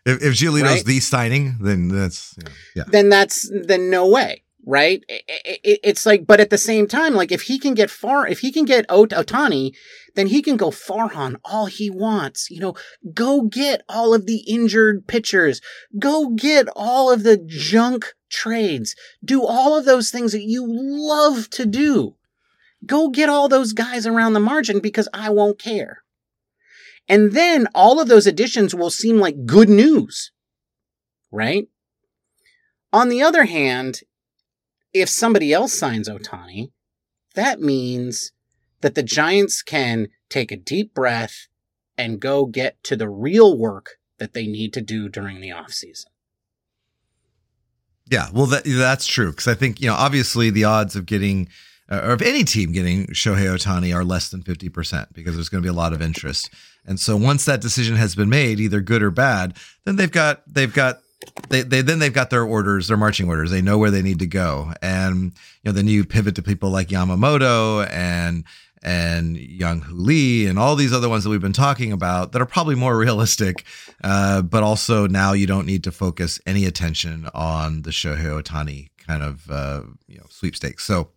If, 0.05 0.21
if 0.21 0.33
Giolito's 0.33 0.63
right? 0.63 0.85
the 0.85 0.99
signing, 0.99 1.57
then 1.61 1.89
that's 1.89 2.35
you 2.37 2.43
know, 2.43 2.51
yeah. 2.75 2.83
Then 2.87 3.09
that's 3.09 3.49
then 3.65 3.89
no 3.89 4.07
way 4.07 4.43
right? 4.67 5.01
It's 5.07 6.05
like, 6.05 6.27
but 6.27 6.41
at 6.41 6.49
the 6.49 6.57
same 6.57 6.87
time, 6.87 7.13
like 7.13 7.31
if 7.31 7.43
he 7.43 7.57
can 7.57 7.73
get 7.73 7.89
far, 7.89 8.27
if 8.27 8.41
he 8.41 8.51
can 8.51 8.65
get 8.65 8.85
Ot- 8.89 9.11
Ohtani, 9.11 9.73
then 10.15 10.27
he 10.27 10.41
can 10.41 10.57
go 10.57 10.71
Farhan 10.71 11.37
all 11.45 11.67
he 11.67 11.89
wants. 11.89 12.51
You 12.51 12.59
know, 12.59 12.75
go 13.13 13.43
get 13.43 13.83
all 13.87 14.13
of 14.13 14.25
the 14.25 14.39
injured 14.39 15.07
pitchers. 15.07 15.61
Go 15.97 16.31
get 16.31 16.67
all 16.75 17.09
of 17.09 17.23
the 17.23 17.37
junk 17.37 18.13
trades. 18.29 18.93
Do 19.23 19.45
all 19.45 19.77
of 19.77 19.85
those 19.85 20.11
things 20.11 20.33
that 20.33 20.43
you 20.43 20.65
love 20.67 21.49
to 21.51 21.65
do. 21.65 22.15
Go 22.85 23.07
get 23.07 23.29
all 23.29 23.47
those 23.47 23.71
guys 23.71 24.05
around 24.05 24.33
the 24.33 24.41
margin 24.41 24.79
because 24.79 25.07
I 25.13 25.29
won't 25.29 25.59
care. 25.59 26.03
And 27.07 27.31
then 27.31 27.67
all 27.73 28.01
of 28.01 28.09
those 28.09 28.27
additions 28.27 28.75
will 28.75 28.89
seem 28.89 29.17
like 29.17 29.45
good 29.45 29.69
news, 29.69 30.33
right? 31.31 31.69
On 32.91 33.07
the 33.07 33.21
other 33.21 33.45
hand, 33.45 34.01
if 34.93 35.09
somebody 35.09 35.53
else 35.53 35.73
signs 35.73 36.09
Ohtani, 36.09 36.71
that 37.35 37.59
means 37.59 38.31
that 38.81 38.95
the 38.95 39.03
Giants 39.03 39.61
can 39.61 40.07
take 40.29 40.51
a 40.51 40.57
deep 40.57 40.93
breath 40.93 41.47
and 41.97 42.19
go 42.19 42.45
get 42.45 42.81
to 42.83 42.95
the 42.95 43.09
real 43.09 43.57
work 43.57 43.97
that 44.19 44.33
they 44.33 44.47
need 44.47 44.73
to 44.73 44.81
do 44.81 45.09
during 45.09 45.41
the 45.41 45.49
offseason. 45.49 46.05
Yeah, 48.09 48.29
well, 48.33 48.45
that 48.47 48.63
that's 48.65 49.05
true 49.05 49.31
because 49.31 49.47
I 49.47 49.53
think 49.53 49.81
you 49.81 49.87
know 49.87 49.95
obviously 49.95 50.49
the 50.49 50.63
odds 50.63 50.95
of 50.95 51.05
getting 51.05 51.49
uh, 51.89 52.01
or 52.03 52.13
if 52.13 52.21
any 52.21 52.43
team 52.43 52.71
getting 52.71 53.07
Shohei 53.07 53.45
Ohtani 53.45 53.93
are 53.93 54.03
less 54.03 54.29
than 54.29 54.43
50% 54.43 55.13
because 55.13 55.35
there's 55.35 55.49
going 55.49 55.61
to 55.61 55.65
be 55.65 55.69
a 55.69 55.77
lot 55.77 55.93
of 55.93 56.01
interest. 56.01 56.49
And 56.85 56.99
so 56.99 57.17
once 57.17 57.45
that 57.45 57.61
decision 57.61 57.95
has 57.95 58.15
been 58.15 58.29
made, 58.29 58.59
either 58.59 58.81
good 58.81 59.03
or 59.03 59.11
bad, 59.11 59.57
then 59.83 59.97
they've 59.97 60.11
got 60.11 60.41
they've 60.47 60.73
got 60.73 60.99
they, 61.49 61.61
they 61.63 61.81
then 61.81 61.99
they've 61.99 62.13
got 62.13 62.29
their 62.29 62.43
orders, 62.43 62.87
their 62.87 62.97
marching 62.97 63.27
orders. 63.27 63.51
They 63.51 63.61
know 63.61 63.77
where 63.77 63.91
they 63.91 64.01
need 64.01 64.19
to 64.19 64.27
go. 64.27 64.73
And 64.81 65.23
you 65.23 65.31
know, 65.65 65.71
then 65.71 65.87
you 65.87 66.05
pivot 66.05 66.35
to 66.35 66.41
people 66.41 66.69
like 66.69 66.89
Yamamoto 66.89 67.87
and 67.89 68.43
and 68.83 69.37
Jung 69.37 69.81
Hoo 69.81 69.95
Lee 69.95 70.45
and 70.45 70.59
all 70.59 70.75
these 70.75 70.93
other 70.93 71.09
ones 71.09 71.23
that 71.23 71.29
we've 71.29 71.41
been 71.41 71.53
talking 71.53 71.91
about 71.91 72.31
that 72.31 72.41
are 72.41 72.45
probably 72.45 72.75
more 72.75 72.97
realistic, 72.97 73.65
uh, 74.03 74.41
but 74.41 74.63
also 74.63 75.07
now 75.07 75.33
you 75.33 75.47
don't 75.47 75.65
need 75.65 75.83
to 75.85 75.91
focus 75.91 76.39
any 76.45 76.65
attention 76.65 77.27
on 77.33 77.81
the 77.81 77.91
Shohei 77.91 78.41
Ohtani 78.41 78.89
kind 79.05 79.23
of 79.23 79.49
uh, 79.49 79.81
you 80.07 80.17
know 80.17 80.25
sweepstakes. 80.29 80.83
So, 80.83 81.09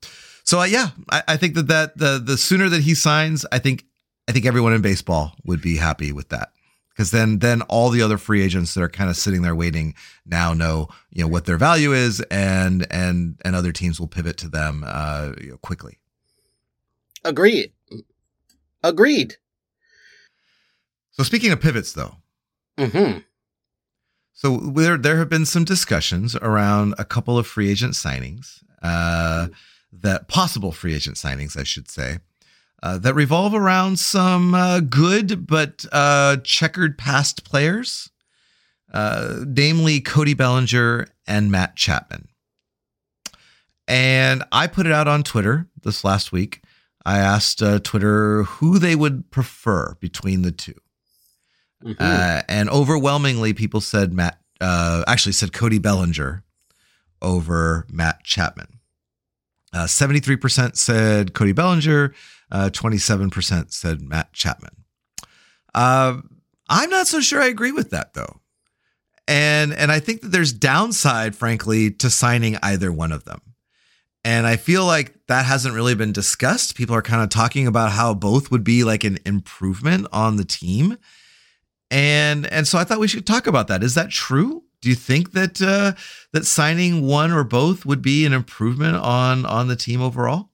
so 0.45 0.61
uh, 0.61 0.65
yeah, 0.65 0.91
I, 1.11 1.23
I 1.29 1.37
think 1.37 1.55
that 1.55 1.69
that 1.69 1.99
the 1.99 2.23
the 2.25 2.39
sooner 2.39 2.69
that 2.69 2.83
he 2.83 2.95
signs, 2.95 3.45
I 3.53 3.59
think 3.59 3.85
I 4.29 4.33
think 4.33 4.47
everyone 4.47 4.73
in 4.73 4.81
baseball 4.81 5.35
would 5.45 5.61
be 5.61 5.77
happy 5.77 6.13
with 6.13 6.31
that 6.31 6.53
because 7.01 7.13
then 7.13 7.39
then 7.39 7.63
all 7.63 7.89
the 7.89 8.03
other 8.03 8.19
free 8.19 8.43
agents 8.43 8.75
that 8.75 8.83
are 8.83 8.89
kind 8.91 9.09
of 9.09 9.17
sitting 9.17 9.41
there 9.41 9.55
waiting 9.55 9.95
now 10.27 10.53
know 10.53 10.87
you 11.11 11.23
know 11.23 11.29
what 11.29 11.47
their 11.47 11.57
value 11.57 11.95
is 11.95 12.21
and 12.31 12.87
and 12.91 13.41
and 13.43 13.57
other 13.57 13.73
teams 13.73 13.99
will 13.99 14.07
pivot 14.07 14.37
to 14.37 14.49
them 14.49 14.85
uh, 14.87 15.33
you 15.41 15.53
know, 15.53 15.57
quickly. 15.57 15.97
Agreed. 17.25 17.73
Agreed. 18.83 19.37
So 21.13 21.23
speaking 21.23 21.53
of 21.53 21.61
pivots, 21.63 21.95
though, 21.95 22.17
hmm 22.79 23.21
so 24.35 24.59
there 24.59 24.99
there 24.99 25.17
have 25.17 25.31
been 25.31 25.47
some 25.47 25.65
discussions 25.65 26.37
around 26.37 26.95
a 26.99 27.07
couple 27.07 27.39
of 27.39 27.47
free 27.47 27.71
agent 27.71 27.95
signings, 27.95 28.63
uh, 28.83 29.49
that 29.91 30.29
possible 30.29 30.71
free 30.71 30.95
agent 30.95 31.17
signings, 31.17 31.59
I 31.59 31.63
should 31.63 31.89
say, 31.89 32.19
uh, 32.83 32.99
that 32.99 33.15
revolve 33.15 33.55
around 33.55 33.99
some 33.99 34.55
uh, 34.55 34.81
good 34.81 35.47
but 35.47 35.85
uh, 35.93 36.39
checkered 36.39 36.97
past 36.97 37.45
players, 37.45 38.11
uh, 38.93 39.45
namely 39.47 40.01
Cody 40.01 40.35
Bellinger 40.35 41.07
and 41.27 41.51
Matt 41.51 41.77
Chapman. 41.77 42.29
And 43.87 44.45
I 44.53 44.67
put 44.67 44.87
it 44.87 44.93
out 44.93 45.09
on 45.09 45.23
Twitter 45.23 45.67
this 45.83 46.05
last 46.05 46.33
week. 46.33 46.63
I 47.05 47.19
asked 47.19 47.63
uh, 47.63 47.81
Twitter 47.81 48.45
who 48.45 48.79
they 48.79 48.95
would 48.95 49.31
prefer 49.31 49.97
between 50.01 50.43
the 50.43 50.53
2 50.53 50.75
hmm 51.83 51.93
uh, 51.99 52.43
and 52.47 52.69
overwhelmingly, 52.69 53.55
people 53.55 53.81
said 53.81 54.13
Matt, 54.13 54.39
uh, 54.61 55.03
actually 55.07 55.33
said 55.33 55.55
Cody 55.55 55.79
Bellinger 55.79 56.45
over 57.23 57.87
Matt 57.91 58.23
Chapman. 58.23 58.80
Uh, 59.73 59.85
73% 59.85 60.77
said 60.77 61.33
Cody 61.33 61.53
Bellinger, 61.53 62.13
uh, 62.51 62.71
27% 62.73 63.73
said 63.73 64.03
Matt 64.03 64.33
Chapman. 64.33 64.85
Uh, 65.75 66.21
I'm 66.69 66.91
not 66.91 67.07
so 67.07 67.21
sure 67.21 67.41
I 67.41 67.47
agree 67.47 67.73
with 67.73 67.91
that 67.91 68.15
though. 68.15 68.41
And 69.29 69.73
and 69.73 69.93
I 69.93 70.01
think 70.01 70.23
that 70.23 70.33
there's 70.33 70.53
downside, 70.53 71.37
frankly, 71.37 71.93
to 71.93 72.11
signing 72.11 72.57
either 72.65 72.91
one 72.91 73.13
of 73.13 73.25
them. 73.25 73.41
And 74.25 74.47
I 74.47 74.57
feel 74.57 74.85
like 74.85 75.15
that 75.29 75.47
hasn't 75.47 75.75
really 75.75 75.95
been 75.95 76.13
discussed. 76.13 76.75
People 76.75 76.95
are 76.95 77.03
kind 77.03 77.23
of 77.23 77.31
talking 77.31 77.67
about 77.67 77.93
how 77.93 78.13
both 78.13 78.51
would 78.51 78.65
be 78.65 78.85
like 78.85 79.05
an 79.05 79.19
improvement 79.25 80.09
on 80.13 80.37
the 80.37 80.45
team. 80.45 80.99
And 81.91 82.47
and 82.47 82.67
so 82.67 82.79
I 82.79 82.85
thought 82.85 83.01
we 83.01 83.09
should 83.09 83.27
talk 83.27 83.47
about 83.47 83.69
that. 83.69 83.83
Is 83.83 83.95
that 83.95 84.11
true? 84.11 84.65
Do 84.81 84.89
you 84.89 84.95
think 84.95 85.33
that 85.33 85.61
uh, 85.61 85.93
that 86.33 86.47
signing 86.47 87.07
one 87.07 87.33
or 87.33 87.45
both 87.45 87.85
would 87.85 88.01
be 88.03 88.25
an 88.25 88.33
improvement 88.33 88.97
on 88.97 89.45
on 89.45 89.69
the 89.69 89.77
team 89.77 90.01
overall? 90.01 90.51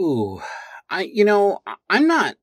Ooh, 0.00 0.40
I 0.90 1.02
you 1.02 1.24
know 1.24 1.60
I'm 1.90 2.06
not. 2.06 2.36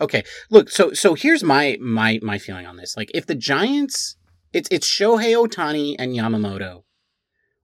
Okay, 0.00 0.24
look. 0.50 0.70
So 0.70 0.92
so 0.92 1.14
here's 1.14 1.42
my 1.42 1.76
my 1.80 2.20
my 2.22 2.38
feeling 2.38 2.66
on 2.66 2.76
this. 2.76 2.96
Like, 2.96 3.10
if 3.14 3.26
the 3.26 3.34
Giants, 3.34 4.16
it's 4.52 4.68
it's 4.70 4.86
Shohei 4.88 5.34
Ohtani 5.34 5.96
and 5.98 6.14
Yamamoto, 6.14 6.84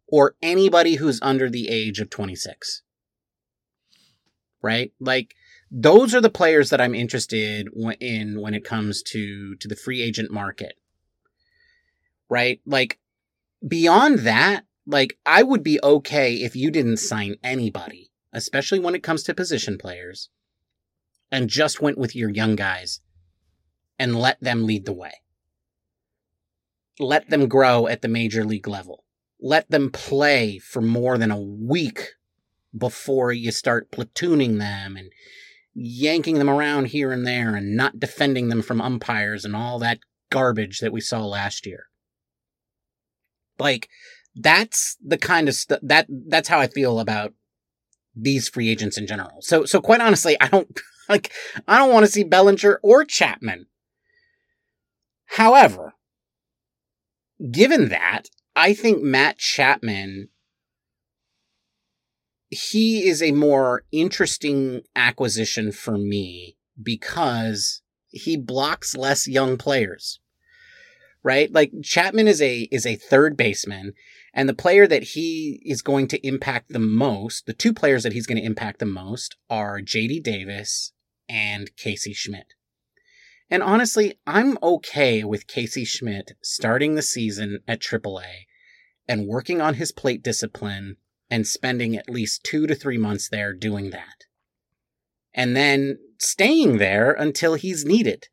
or 0.08 0.34
anybody 0.42 0.96
who's 0.96 1.20
under 1.22 1.50
the 1.50 1.68
age 1.68 2.00
of 2.00 2.10
26, 2.10 2.82
right? 4.62 4.92
Like, 4.98 5.34
those 5.74 6.14
are 6.14 6.20
the 6.20 6.30
players 6.30 6.70
that 6.70 6.80
I'm 6.80 6.94
interested 6.94 7.68
in 8.00 8.40
when 8.40 8.54
it 8.54 8.64
comes 8.64 9.02
to 9.04 9.56
to 9.56 9.68
the 9.68 9.76
free 9.76 10.02
agent 10.02 10.30
market, 10.30 10.74
right? 12.28 12.60
Like, 12.66 13.00
beyond 13.66 14.20
that, 14.20 14.64
like 14.86 15.18
I 15.24 15.42
would 15.42 15.62
be 15.62 15.80
okay 15.82 16.34
if 16.36 16.54
you 16.54 16.70
didn't 16.70 16.98
sign 16.98 17.36
anybody 17.42 18.12
especially 18.32 18.78
when 18.78 18.94
it 18.94 19.02
comes 19.02 19.22
to 19.24 19.34
position 19.34 19.78
players, 19.78 20.30
and 21.30 21.48
just 21.48 21.80
went 21.80 21.98
with 21.98 22.16
your 22.16 22.30
young 22.30 22.56
guys 22.56 23.00
and 23.98 24.18
let 24.18 24.40
them 24.40 24.64
lead 24.64 24.86
the 24.86 24.92
way. 24.92 25.12
Let 26.98 27.30
them 27.30 27.48
grow 27.48 27.86
at 27.86 28.02
the 28.02 28.08
major 28.08 28.44
league 28.44 28.68
level. 28.68 29.04
Let 29.40 29.70
them 29.70 29.90
play 29.90 30.58
for 30.58 30.80
more 30.80 31.18
than 31.18 31.30
a 31.30 31.40
week 31.40 32.12
before 32.76 33.32
you 33.32 33.50
start 33.50 33.90
platooning 33.90 34.58
them 34.58 34.96
and 34.96 35.10
yanking 35.74 36.38
them 36.38 36.50
around 36.50 36.86
here 36.86 37.12
and 37.12 37.26
there 37.26 37.54
and 37.54 37.76
not 37.76 37.98
defending 37.98 38.48
them 38.48 38.62
from 38.62 38.80
umpires 38.80 39.44
and 39.44 39.56
all 39.56 39.78
that 39.78 39.98
garbage 40.30 40.80
that 40.80 40.92
we 40.92 41.00
saw 41.00 41.24
last 41.24 41.66
year. 41.66 41.86
Like, 43.58 43.88
that's 44.34 44.96
the 45.04 45.18
kind 45.18 45.48
of 45.48 45.54
stuff 45.54 45.80
that 45.82 46.06
that's 46.08 46.48
how 46.48 46.58
I 46.58 46.66
feel 46.66 46.98
about 47.00 47.34
these 48.14 48.48
free 48.48 48.70
agents 48.70 48.98
in 48.98 49.06
general. 49.06 49.40
So 49.40 49.64
so 49.64 49.80
quite 49.80 50.00
honestly, 50.00 50.36
I 50.40 50.48
don't 50.48 50.80
like 51.08 51.32
I 51.68 51.78
don't 51.78 51.92
want 51.92 52.06
to 52.06 52.12
see 52.12 52.24
Bellinger 52.24 52.80
or 52.82 53.04
Chapman. 53.04 53.66
However, 55.36 55.94
given 57.50 57.88
that, 57.88 58.24
I 58.54 58.74
think 58.74 59.02
Matt 59.02 59.38
Chapman 59.38 60.28
he 62.52 63.08
is 63.08 63.22
a 63.22 63.32
more 63.32 63.84
interesting 63.92 64.82
acquisition 64.94 65.72
for 65.72 65.96
me 65.96 66.58
because 66.80 67.80
he 68.08 68.36
blocks 68.36 68.94
less 68.94 69.26
young 69.26 69.56
players. 69.56 70.20
Right? 71.24 71.50
Like 71.50 71.72
Chapman 71.82 72.28
is 72.28 72.42
a 72.42 72.68
is 72.72 72.84
a 72.84 72.96
third 72.96 73.36
baseman 73.36 73.94
and 74.34 74.48
the 74.48 74.54
player 74.54 74.86
that 74.86 75.02
he 75.02 75.62
is 75.64 75.80
going 75.80 76.08
to 76.08 76.26
impact 76.26 76.72
the 76.72 76.78
most, 76.78 77.46
the 77.46 77.52
two 77.52 77.72
players 77.72 78.02
that 78.02 78.12
he's 78.12 78.26
going 78.26 78.38
to 78.38 78.46
impact 78.46 78.80
the 78.80 78.86
most 78.86 79.36
are 79.48 79.80
JD 79.80 80.22
Davis 80.22 80.92
and 81.28 81.74
Casey 81.76 82.12
Schmitt. 82.12 82.54
And 83.48 83.62
honestly, 83.62 84.18
I'm 84.26 84.58
okay 84.62 85.24
with 85.24 85.46
Casey 85.46 85.84
Schmitt 85.84 86.32
starting 86.42 86.96
the 86.96 87.02
season 87.02 87.60
at 87.68 87.80
AAA 87.80 88.46
and 89.06 89.26
working 89.26 89.60
on 89.60 89.74
his 89.74 89.92
plate 89.92 90.22
discipline 90.22 90.96
and 91.32 91.46
spending 91.46 91.96
at 91.96 92.10
least 92.10 92.44
two 92.44 92.66
to 92.66 92.74
three 92.74 92.98
months 92.98 93.30
there 93.30 93.54
doing 93.54 93.88
that. 93.88 94.26
And 95.32 95.56
then 95.56 95.96
staying 96.18 96.76
there 96.76 97.10
until 97.12 97.54
he's 97.54 97.86
needed. 97.86 98.28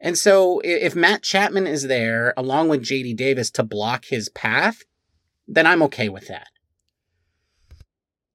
And 0.00 0.16
so 0.16 0.62
if 0.64 0.96
Matt 0.96 1.22
Chapman 1.22 1.66
is 1.66 1.86
there 1.86 2.32
along 2.38 2.70
with 2.70 2.80
JD 2.80 3.14
Davis 3.14 3.50
to 3.50 3.62
block 3.62 4.06
his 4.06 4.30
path, 4.30 4.84
then 5.46 5.66
I'm 5.66 5.82
okay 5.82 6.08
with 6.08 6.28
that. 6.28 6.46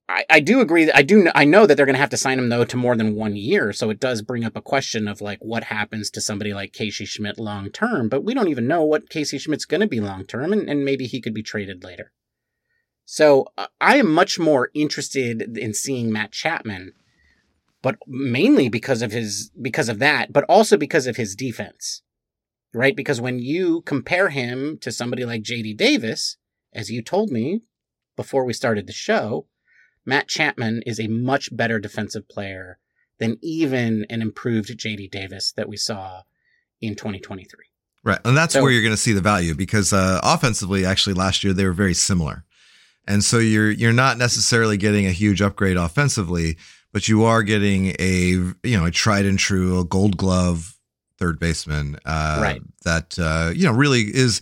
I, 0.08 0.24
I 0.30 0.40
do 0.40 0.60
agree 0.60 0.86
that 0.86 0.96
I 0.96 1.02
do 1.02 1.28
I 1.34 1.46
know 1.46 1.66
that 1.66 1.76
they're 1.76 1.88
going 1.88 1.96
to 1.96 2.00
have 2.00 2.12
to 2.12 2.18
sign 2.18 2.38
him 2.38 2.50
though 2.50 2.64
to 2.64 2.78
more 2.78 2.96
than 2.96 3.16
one 3.16 3.36
year, 3.36 3.74
so 3.74 3.90
it 3.90 4.00
does 4.00 4.22
bring 4.22 4.46
up 4.46 4.56
a 4.56 4.62
question 4.62 5.08
of 5.08 5.20
like 5.20 5.40
what 5.42 5.64
happens 5.64 6.12
to 6.12 6.22
somebody 6.22 6.54
like 6.54 6.74
Casey 6.74 7.06
Schmitt 7.06 7.40
long 7.40 7.72
term. 7.72 8.08
But 8.08 8.24
we 8.24 8.36
don't 8.36 8.50
even 8.50 8.68
know 8.68 8.84
what 8.84 9.10
Casey 9.10 9.40
Schmitt's 9.40 9.66
going 9.66 9.82
to 9.82 9.88
be 9.88 10.00
long 10.00 10.28
term, 10.28 10.54
and, 10.54 10.70
and 10.70 10.86
maybe 10.86 11.08
he 11.08 11.20
could 11.20 11.34
be 11.34 11.42
traded 11.42 11.84
later. 11.84 12.12
So 13.06 13.48
uh, 13.58 13.68
I 13.80 13.98
am 13.98 14.12
much 14.12 14.40
more 14.40 14.70
interested 14.74 15.58
in 15.58 15.74
seeing 15.74 16.12
Matt 16.12 16.32
Chapman, 16.32 16.94
but 17.82 17.98
mainly 18.08 18.68
because 18.68 19.02
of 19.02 19.12
his 19.12 19.52
because 19.62 19.90
of 19.90 20.00
that, 20.00 20.34
but 20.34 20.44
also 20.50 20.76
because 20.76 21.06
of 21.08 21.16
his 21.16 21.36
defense, 21.36 22.02
right? 22.74 22.96
Because 22.96 23.22
when 23.22 23.40
you 23.40 23.82
compare 23.82 24.30
him 24.30 24.78
to 24.80 24.92
somebody 24.92 25.24
like 25.24 25.44
J.D. 25.44 25.76
Davis, 25.76 26.38
as 26.74 26.90
you 26.90 27.02
told 27.04 27.30
me 27.32 27.62
before 28.16 28.44
we 28.44 28.54
started 28.54 28.88
the 28.88 28.94
show, 28.94 29.46
Matt 30.06 30.28
Chapman 30.28 30.82
is 30.86 31.00
a 31.00 31.08
much 31.08 31.56
better 31.56 31.80
defensive 31.80 32.28
player 32.28 32.80
than 33.20 33.38
even 33.42 34.06
an 34.10 34.22
improved 34.22 34.70
JD 34.78 35.10
Davis 35.12 35.52
that 35.54 35.70
we 35.70 35.78
saw 35.78 36.22
in 36.82 36.96
2023. 36.96 37.48
Right. 38.04 38.20
And 38.26 38.36
that's 38.38 38.54
So- 38.54 38.62
where 38.62 38.72
you're 38.72 38.82
going 38.82 38.94
to 38.94 38.98
see 39.02 39.14
the 39.14 39.22
value 39.22 39.54
because 39.56 39.94
uh, 39.94 40.20
offensively, 40.24 40.86
actually, 40.86 41.14
last 41.14 41.44
year 41.44 41.54
they 41.54 41.66
were 41.66 41.72
very 41.74 41.94
similar. 41.94 42.45
And 43.08 43.24
so 43.24 43.38
you're 43.40 43.72
you're 43.72 43.94
not 43.94 44.18
necessarily 44.18 44.78
getting 44.78 45.06
a 45.06 45.12
huge 45.12 45.42
upgrade 45.42 45.78
offensively, 45.78 46.58
but 46.92 47.08
you 47.08 47.24
are 47.24 47.44
getting 47.44 47.96
a 48.00 48.20
you 48.64 48.78
know 48.78 48.86
a 48.86 48.92
tried 48.92 49.26
and 49.26 49.38
true 49.40 49.80
a 49.80 49.86
Gold 49.86 50.18
Glove 50.18 50.76
third 51.18 51.40
baseman 51.40 51.98
uh, 52.06 52.40
Right. 52.42 52.62
that 52.84 53.18
uh, 53.20 53.52
you 53.56 53.64
know 53.66 53.72
really 53.74 54.02
is 54.02 54.42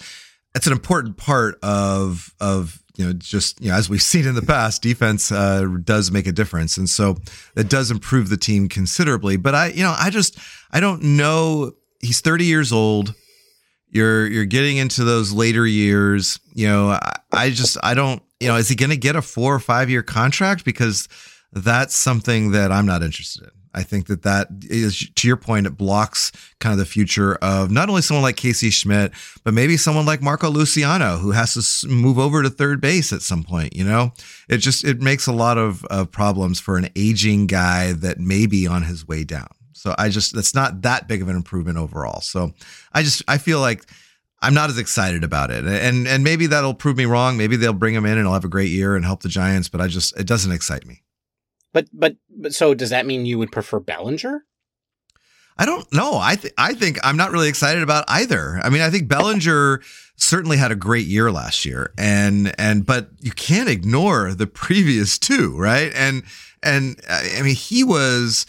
it's 0.55 0.65
an 0.67 0.73
important 0.73 1.17
part 1.17 1.59
of 1.61 2.33
of 2.39 2.79
you 2.95 3.05
know, 3.05 3.13
just 3.13 3.59
you 3.59 3.69
know, 3.69 3.75
as 3.75 3.89
we've 3.89 4.01
seen 4.13 4.25
in 4.27 4.35
the 4.35 4.41
past, 4.41 4.81
defense 4.81 5.31
uh, 5.31 5.65
does 5.83 6.11
make 6.11 6.27
a 6.27 6.31
difference, 6.31 6.77
and 6.77 6.89
so 6.89 7.17
it 7.55 7.69
does 7.69 7.91
improve 7.91 8.29
the 8.29 8.37
team 8.37 8.69
considerably. 8.69 9.35
But 9.35 9.55
I, 9.55 9.67
you 9.67 9.83
know, 9.83 9.95
I 9.97 10.09
just 10.09 10.37
I 10.71 10.79
don't 10.79 11.01
know. 11.03 11.73
He's 11.99 12.21
30 12.21 12.45
years 12.45 12.71
old. 12.71 13.13
You're 13.89 14.25
you're 14.27 14.45
getting 14.45 14.77
into 14.77 15.03
those 15.03 15.31
later 15.31 15.65
years. 15.67 16.39
You 16.53 16.67
know, 16.67 16.89
I, 16.89 17.19
I 17.31 17.49
just 17.49 17.77
I 17.83 17.93
don't. 17.93 18.22
You 18.39 18.49
know, 18.49 18.55
is 18.55 18.69
he 18.69 18.75
going 18.75 18.89
to 18.89 18.97
get 18.97 19.15
a 19.15 19.21
four 19.21 19.55
or 19.55 19.59
five 19.59 19.89
year 19.89 20.03
contract? 20.03 20.65
Because 20.65 21.07
that's 21.51 21.95
something 21.95 22.51
that 22.51 22.71
I'm 22.71 22.85
not 22.85 23.03
interested 23.03 23.43
in. 23.43 23.51
I 23.75 23.81
think 23.81 24.05
that 24.07 24.21
that 24.21 24.49
is, 24.61 25.09
to 25.15 25.27
your 25.27 25.37
point, 25.37 25.65
it 25.65 25.77
blocks 25.77 26.31
kind 26.59 26.73
of 26.73 26.77
the 26.77 26.85
future 26.85 27.35
of 27.35 27.71
not 27.71 27.89
only 27.89 28.03
someone 28.03 28.21
like 28.21 28.35
Casey 28.35 28.69
Schmitt, 28.69 29.13
but 29.43 29.55
maybe 29.55 29.77
someone 29.77 30.05
like 30.05 30.21
Marco 30.21 30.49
Luciano, 30.49 31.17
who 31.17 31.31
has 31.31 31.55
to 31.55 31.87
move 31.87 32.19
over 32.19 32.43
to 32.43 32.51
third 32.51 32.81
base 32.81 33.11
at 33.11 33.23
some 33.23 33.43
point. 33.43 33.75
You 33.75 33.83
know, 33.83 34.11
it 34.47 34.57
just 34.57 34.83
it 34.83 35.01
makes 35.01 35.25
a 35.25 35.33
lot 35.33 35.57
of, 35.57 35.83
of 35.85 36.11
problems 36.11 36.59
for 36.59 36.77
an 36.77 36.89
aging 36.95 37.47
guy 37.47 37.93
that 37.93 38.19
may 38.19 38.45
be 38.45 38.67
on 38.67 38.83
his 38.83 39.07
way 39.07 39.23
down. 39.23 39.49
So 39.73 39.95
I 39.97 40.09
just 40.09 40.35
that's 40.35 40.53
not 40.53 40.83
that 40.83 41.07
big 41.07 41.21
of 41.21 41.27
an 41.27 41.35
improvement 41.35 41.77
overall. 41.77 42.21
So 42.21 42.53
I 42.93 43.01
just 43.01 43.23
I 43.27 43.39
feel 43.39 43.59
like 43.59 43.85
I'm 44.43 44.53
not 44.53 44.69
as 44.69 44.77
excited 44.77 45.23
about 45.23 45.51
it. 45.51 45.65
And 45.65 46.07
and 46.07 46.23
maybe 46.23 46.47
that'll 46.47 46.73
prove 46.73 46.97
me 46.97 47.05
wrong. 47.05 47.37
Maybe 47.37 47.55
they'll 47.55 47.73
bring 47.73 47.95
him 47.95 48.05
in 48.05 48.17
and 48.17 48.27
I'll 48.27 48.33
have 48.33 48.43
a 48.43 48.49
great 48.49 48.69
year 48.69 48.95
and 48.95 49.05
help 49.05 49.21
the 49.21 49.29
Giants, 49.29 49.69
but 49.69 49.79
I 49.79 49.87
just 49.87 50.17
it 50.19 50.27
doesn't 50.27 50.51
excite 50.51 50.85
me. 50.85 51.01
But 51.71 51.87
but 51.93 52.17
but 52.29 52.53
so 52.53 52.73
does 52.73 52.89
that 52.89 53.05
mean 53.05 53.25
you 53.25 53.37
would 53.39 53.51
prefer 53.51 53.79
Bellinger? 53.79 54.45
I 55.57 55.65
don't 55.65 55.91
know. 55.93 56.17
I 56.19 56.35
th- 56.35 56.53
I 56.57 56.73
think 56.73 56.99
I'm 57.03 57.15
not 57.15 57.31
really 57.31 57.47
excited 57.47 57.83
about 57.83 58.05
either. 58.07 58.59
I 58.63 58.69
mean, 58.69 58.81
I 58.81 58.89
think 58.89 59.07
Bellinger 59.07 59.81
certainly 60.17 60.57
had 60.57 60.71
a 60.71 60.75
great 60.75 61.07
year 61.07 61.31
last 61.31 61.63
year, 61.63 61.93
and 61.97 62.53
and 62.59 62.85
but 62.85 63.09
you 63.21 63.31
can't 63.31 63.69
ignore 63.69 64.33
the 64.33 64.47
previous 64.47 65.17
two, 65.17 65.57
right? 65.57 65.91
And 65.95 66.23
and 66.61 66.99
I 67.09 67.41
mean, 67.43 67.55
he 67.55 67.83
was 67.83 68.45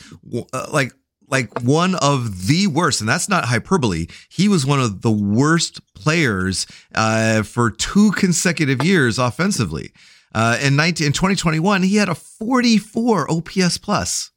uh, 0.53 0.69
like 0.73 0.93
like 1.29 1.63
one 1.63 1.95
of 1.97 2.47
the 2.47 2.67
worst, 2.67 3.01
and 3.01 3.09
that's 3.09 3.29
not 3.29 3.47
hyperbole. 3.47 4.07
He 4.29 4.49
was 4.49 4.67
one 4.67 4.81
of 4.81 5.03
the 5.03 5.11
worst 5.11 5.81
players 5.95 6.67
uh, 6.95 7.43
for 7.43 7.71
two 7.71 8.13
consecutive 8.13 8.83
years 8.85 9.19
offensively. 9.19 9.93
Uh, 10.35 10.59
in 10.61 10.77
19 10.77 11.07
in 11.07 11.13
2021, 11.13 11.83
he 11.85 11.97
had 11.97 12.09
a 12.09 12.15
44 12.15 13.31
OPS 13.31 13.79
plus. 13.79 14.33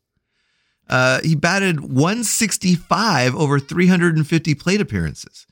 Uh, 0.89 1.19
he 1.21 1.35
batted 1.35 1.81
165 1.81 3.35
over 3.35 3.59
350 3.59 4.55
plate 4.55 4.79
appearances. 4.79 5.45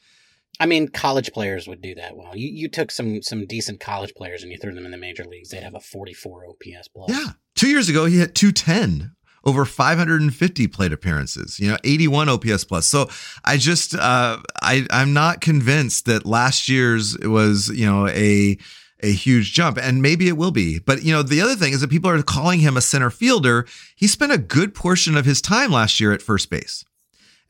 I 0.60 0.66
mean, 0.66 0.88
college 0.88 1.34
players 1.34 1.68
would 1.68 1.82
do 1.82 1.96
that 1.96 2.16
well. 2.16 2.36
You 2.36 2.48
you 2.48 2.70
took 2.70 2.90
some 2.90 3.22
some 3.22 3.46
decent 3.46 3.82
college 3.82 4.14
players 4.16 4.44
and 4.44 4.52
you 4.52 4.58
threw 4.58 4.74
them 4.74 4.86
in 4.86 4.92
the 4.92 4.98
major 4.98 5.26
leagues. 5.26 5.50
They'd 5.50 5.64
have 5.64 5.76
a 5.76 5.82
44 5.82 6.48
OPS 6.48 6.88
plus. 6.88 7.10
Yeah. 7.10 7.34
Two 7.56 7.68
years 7.68 7.90
ago, 7.90 8.06
he 8.06 8.20
hit 8.20 8.36
210 8.36 9.15
over 9.46 9.66
550 9.66 10.68
plate 10.68 10.92
appearances. 10.92 11.60
You 11.60 11.72
know, 11.72 11.78
81 11.84 12.30
OPS 12.30 12.64
plus. 12.64 12.88
So 12.88 13.10
I 13.44 13.58
just 13.58 13.96
uh, 13.96 14.38
I 14.62 14.86
I'm 14.90 15.14
not 15.14 15.42
convinced 15.42 16.06
that 16.06 16.26
last 16.26 16.68
year's 16.68 17.18
was 17.20 17.70
you 17.70 17.86
know 17.86 18.08
a 18.08 18.58
a 19.02 19.12
huge 19.12 19.54
jump 19.54 19.78
and 19.78 20.02
maybe 20.02 20.30
it 20.30 20.38
will 20.38 20.52
be 20.52 20.80
but 20.80 21.04
you 21.04 21.12
know 21.12 21.22
the 21.22 21.42
other 21.42 21.56
thing 21.56 21.74
is 21.74 21.82
that 21.82 21.90
people 21.90 22.10
are 22.10 22.24
calling 22.24 22.62
him 22.62 22.78
a 22.78 22.82
center 22.82 23.10
fielder 23.10 23.68
he 23.96 24.08
spent 24.08 24.32
a 24.32 24.38
good 24.38 24.74
portion 24.74 25.18
of 25.18 25.26
his 25.26 25.42
time 25.42 25.70
last 25.70 26.00
year 26.00 26.14
at 26.14 26.22
first 26.22 26.50
base 26.50 26.86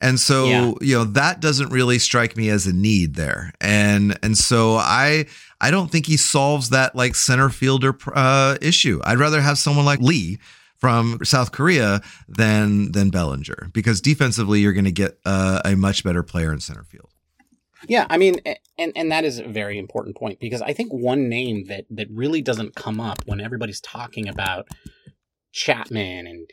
and 0.01 0.19
so 0.19 0.45
yeah. 0.45 0.73
you 0.81 0.95
know 0.95 1.03
that 1.03 1.39
doesn't 1.39 1.69
really 1.69 1.99
strike 1.99 2.35
me 2.35 2.49
as 2.49 2.65
a 2.65 2.73
need 2.73 3.13
there 3.13 3.53
and 3.61 4.17
and 4.23 4.35
so 4.35 4.75
i 4.75 5.23
i 5.61 5.69
don't 5.69 5.91
think 5.91 6.07
he 6.07 6.17
solves 6.17 6.71
that 6.71 6.95
like 6.95 7.13
center 7.13 7.49
fielder 7.49 7.95
uh, 8.15 8.57
issue 8.59 8.99
i'd 9.03 9.19
rather 9.19 9.39
have 9.39 9.57
someone 9.59 9.85
like 9.85 9.99
lee 9.99 10.39
from 10.85 11.17
South 11.23 11.51
Korea 11.51 12.01
than 12.27 12.91
than 12.91 13.09
Bellinger 13.09 13.69
because 13.73 14.01
defensively 14.01 14.59
you're 14.59 14.73
going 14.73 14.85
to 14.85 14.91
get 14.91 15.17
uh, 15.25 15.61
a 15.65 15.75
much 15.75 16.03
better 16.03 16.21
player 16.21 16.53
in 16.53 16.59
center 16.59 16.83
field. 16.83 17.09
Yeah, 17.87 18.05
I 18.09 18.17
mean, 18.17 18.39
and 18.77 18.91
and 18.95 19.11
that 19.11 19.25
is 19.25 19.39
a 19.39 19.47
very 19.47 19.79
important 19.79 20.15
point 20.15 20.39
because 20.39 20.61
I 20.61 20.73
think 20.73 20.93
one 20.93 21.27
name 21.27 21.65
that 21.65 21.85
that 21.89 22.07
really 22.11 22.41
doesn't 22.41 22.75
come 22.75 22.99
up 22.99 23.23
when 23.25 23.41
everybody's 23.41 23.81
talking 23.81 24.27
about 24.27 24.67
Chapman 25.51 26.27
and 26.27 26.49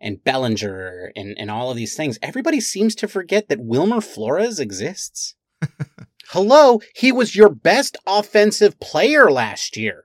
and 0.00 0.22
Bellinger 0.22 1.12
and 1.16 1.36
and 1.36 1.50
all 1.50 1.70
of 1.70 1.76
these 1.76 1.96
things, 1.96 2.16
everybody 2.22 2.60
seems 2.60 2.94
to 2.96 3.08
forget 3.08 3.48
that 3.48 3.60
Wilmer 3.60 4.00
Flores 4.00 4.60
exists. 4.60 5.34
Hello, 6.28 6.80
he 6.94 7.10
was 7.10 7.34
your 7.34 7.50
best 7.50 7.96
offensive 8.06 8.78
player 8.78 9.30
last 9.32 9.76
year. 9.76 10.04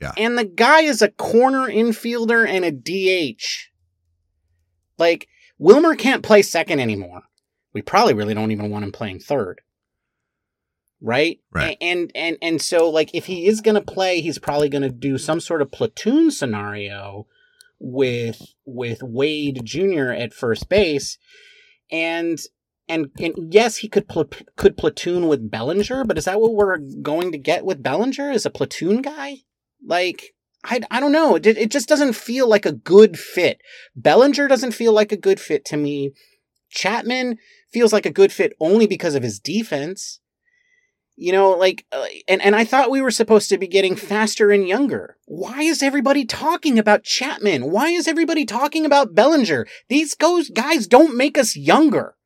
Yeah. 0.00 0.12
And 0.16 0.36
the 0.36 0.44
guy 0.44 0.82
is 0.82 1.02
a 1.02 1.10
corner 1.10 1.68
infielder 1.68 2.46
and 2.46 2.64
a 2.64 2.70
DH. 2.70 3.70
Like 4.98 5.28
Wilmer 5.58 5.94
can't 5.94 6.22
play 6.22 6.42
second 6.42 6.80
anymore 6.80 7.22
we 7.76 7.82
probably 7.82 8.14
really 8.14 8.32
don't 8.32 8.52
even 8.52 8.70
want 8.70 8.86
him 8.86 8.90
playing 8.90 9.18
third. 9.18 9.60
Right? 11.02 11.40
Right. 11.52 11.76
And 11.82 12.10
and 12.14 12.38
and 12.40 12.62
so 12.62 12.88
like 12.88 13.10
if 13.12 13.26
he 13.26 13.46
is 13.46 13.60
gonna 13.60 13.82
play, 13.82 14.22
he's 14.22 14.38
probably 14.38 14.70
gonna 14.70 14.88
do 14.88 15.18
some 15.18 15.40
sort 15.40 15.60
of 15.60 15.70
platoon 15.70 16.30
scenario 16.30 17.26
with 17.78 18.40
with 18.64 19.02
Wade 19.02 19.60
Jr. 19.62 20.08
at 20.08 20.32
first 20.32 20.70
base. 20.70 21.18
And 21.92 22.38
and 22.88 23.10
and 23.18 23.52
yes, 23.52 23.76
he 23.76 23.90
could 23.90 24.08
pl- 24.08 24.30
could 24.56 24.78
platoon 24.78 25.28
with 25.28 25.50
Bellinger, 25.50 26.04
but 26.04 26.16
is 26.16 26.24
that 26.24 26.40
what 26.40 26.54
we're 26.54 26.78
going 26.78 27.30
to 27.30 27.38
get 27.38 27.66
with 27.66 27.82
Bellinger? 27.82 28.30
Is 28.30 28.46
a 28.46 28.50
platoon 28.50 29.02
guy? 29.02 29.40
Like 29.84 30.34
I, 30.66 30.80
I 30.90 31.00
don't 31.00 31.12
know. 31.12 31.36
It, 31.36 31.46
it 31.46 31.70
just 31.70 31.88
doesn't 31.88 32.14
feel 32.14 32.48
like 32.48 32.66
a 32.66 32.72
good 32.72 33.18
fit. 33.18 33.60
Bellinger 33.94 34.48
doesn't 34.48 34.72
feel 34.72 34.92
like 34.92 35.12
a 35.12 35.16
good 35.16 35.40
fit 35.40 35.64
to 35.66 35.76
me. 35.76 36.12
Chapman 36.70 37.38
feels 37.72 37.92
like 37.92 38.06
a 38.06 38.10
good 38.10 38.32
fit 38.32 38.54
only 38.60 38.86
because 38.86 39.14
of 39.14 39.22
his 39.22 39.38
defense. 39.38 40.20
You 41.18 41.32
know, 41.32 41.52
like, 41.52 41.86
uh, 41.92 42.04
and, 42.28 42.42
and 42.42 42.54
I 42.54 42.64
thought 42.64 42.90
we 42.90 43.00
were 43.00 43.10
supposed 43.10 43.48
to 43.48 43.56
be 43.56 43.68
getting 43.68 43.96
faster 43.96 44.50
and 44.50 44.68
younger. 44.68 45.16
Why 45.24 45.62
is 45.62 45.82
everybody 45.82 46.26
talking 46.26 46.78
about 46.78 47.04
Chapman? 47.04 47.70
Why 47.70 47.88
is 47.88 48.06
everybody 48.06 48.44
talking 48.44 48.84
about 48.84 49.14
Bellinger? 49.14 49.66
These 49.88 50.14
guys 50.14 50.86
don't 50.86 51.16
make 51.16 51.38
us 51.38 51.56
younger. 51.56 52.16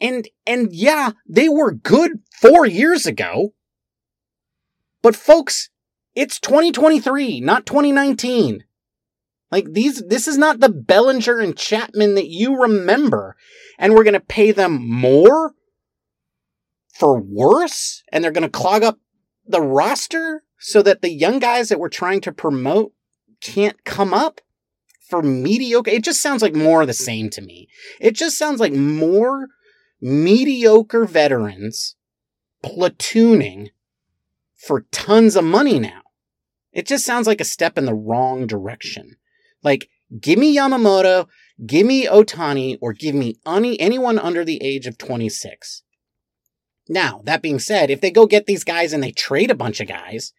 And, 0.00 0.28
and 0.46 0.68
yeah, 0.72 1.12
they 1.26 1.48
were 1.48 1.72
good 1.72 2.20
four 2.38 2.66
years 2.66 3.06
ago. 3.06 3.54
But 5.00 5.16
folks, 5.16 5.70
it's 6.14 6.38
2023, 6.40 7.40
not 7.40 7.66
2019. 7.66 8.64
Like 9.50 9.72
these, 9.72 10.02
this 10.06 10.26
is 10.26 10.38
not 10.38 10.60
the 10.60 10.68
Bellinger 10.68 11.38
and 11.38 11.56
Chapman 11.56 12.14
that 12.14 12.28
you 12.28 12.60
remember 12.60 13.36
and 13.78 13.94
we're 13.94 14.04
going 14.04 14.14
to 14.14 14.20
pay 14.20 14.52
them 14.52 14.86
more 14.88 15.54
for 16.92 17.20
worse 17.20 18.02
and 18.10 18.22
they're 18.22 18.32
going 18.32 18.42
to 18.42 18.48
clog 18.48 18.82
up 18.82 18.98
the 19.46 19.60
roster 19.60 20.42
so 20.58 20.82
that 20.82 21.02
the 21.02 21.10
young 21.10 21.38
guys 21.38 21.68
that 21.68 21.78
we're 21.78 21.88
trying 21.88 22.20
to 22.22 22.32
promote 22.32 22.92
can't 23.40 23.84
come 23.84 24.14
up 24.14 24.40
for 25.08 25.22
mediocre. 25.22 25.90
It 25.90 26.04
just 26.04 26.22
sounds 26.22 26.42
like 26.42 26.54
more 26.54 26.80
of 26.80 26.86
the 26.86 26.94
same 26.94 27.28
to 27.30 27.42
me. 27.42 27.68
It 28.00 28.12
just 28.12 28.38
sounds 28.38 28.60
like 28.60 28.72
more 28.72 29.48
mediocre 30.00 31.04
veterans 31.04 31.96
platooning 32.64 33.68
for 34.54 34.86
tons 34.90 35.36
of 35.36 35.44
money 35.44 35.78
now. 35.78 36.00
It 36.74 36.86
just 36.86 37.06
sounds 37.06 37.26
like 37.26 37.40
a 37.40 37.44
step 37.44 37.78
in 37.78 37.86
the 37.86 37.94
wrong 37.94 38.46
direction. 38.46 39.16
Like, 39.62 39.88
give 40.20 40.38
me 40.38 40.54
Yamamoto, 40.54 41.28
Give 41.64 41.86
me 41.86 42.06
Ohtani, 42.06 42.78
or 42.80 42.92
give 42.92 43.14
me 43.14 43.36
any, 43.46 43.78
anyone 43.78 44.18
under 44.18 44.44
the 44.44 44.60
age 44.62 44.86
of 44.86 44.98
26. 44.98 45.82
Now, 46.88 47.22
that 47.24 47.42
being 47.42 47.60
said, 47.60 47.90
if 47.90 48.00
they 48.00 48.10
go 48.10 48.26
get 48.26 48.46
these 48.46 48.64
guys 48.64 48.92
and 48.92 49.02
they 49.02 49.12
trade 49.12 49.50
a 49.50 49.54
bunch 49.54 49.80
of 49.80 49.86
guys 49.86 50.32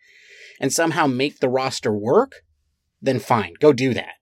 and 0.60 0.74
somehow 0.74 1.08
make 1.08 1.40
the 1.40 1.50
roster 1.50 1.94
work, 1.94 2.44
then 3.02 3.20
fine, 3.20 3.54
go 3.60 3.72
do 3.72 3.94
that. 3.94 4.16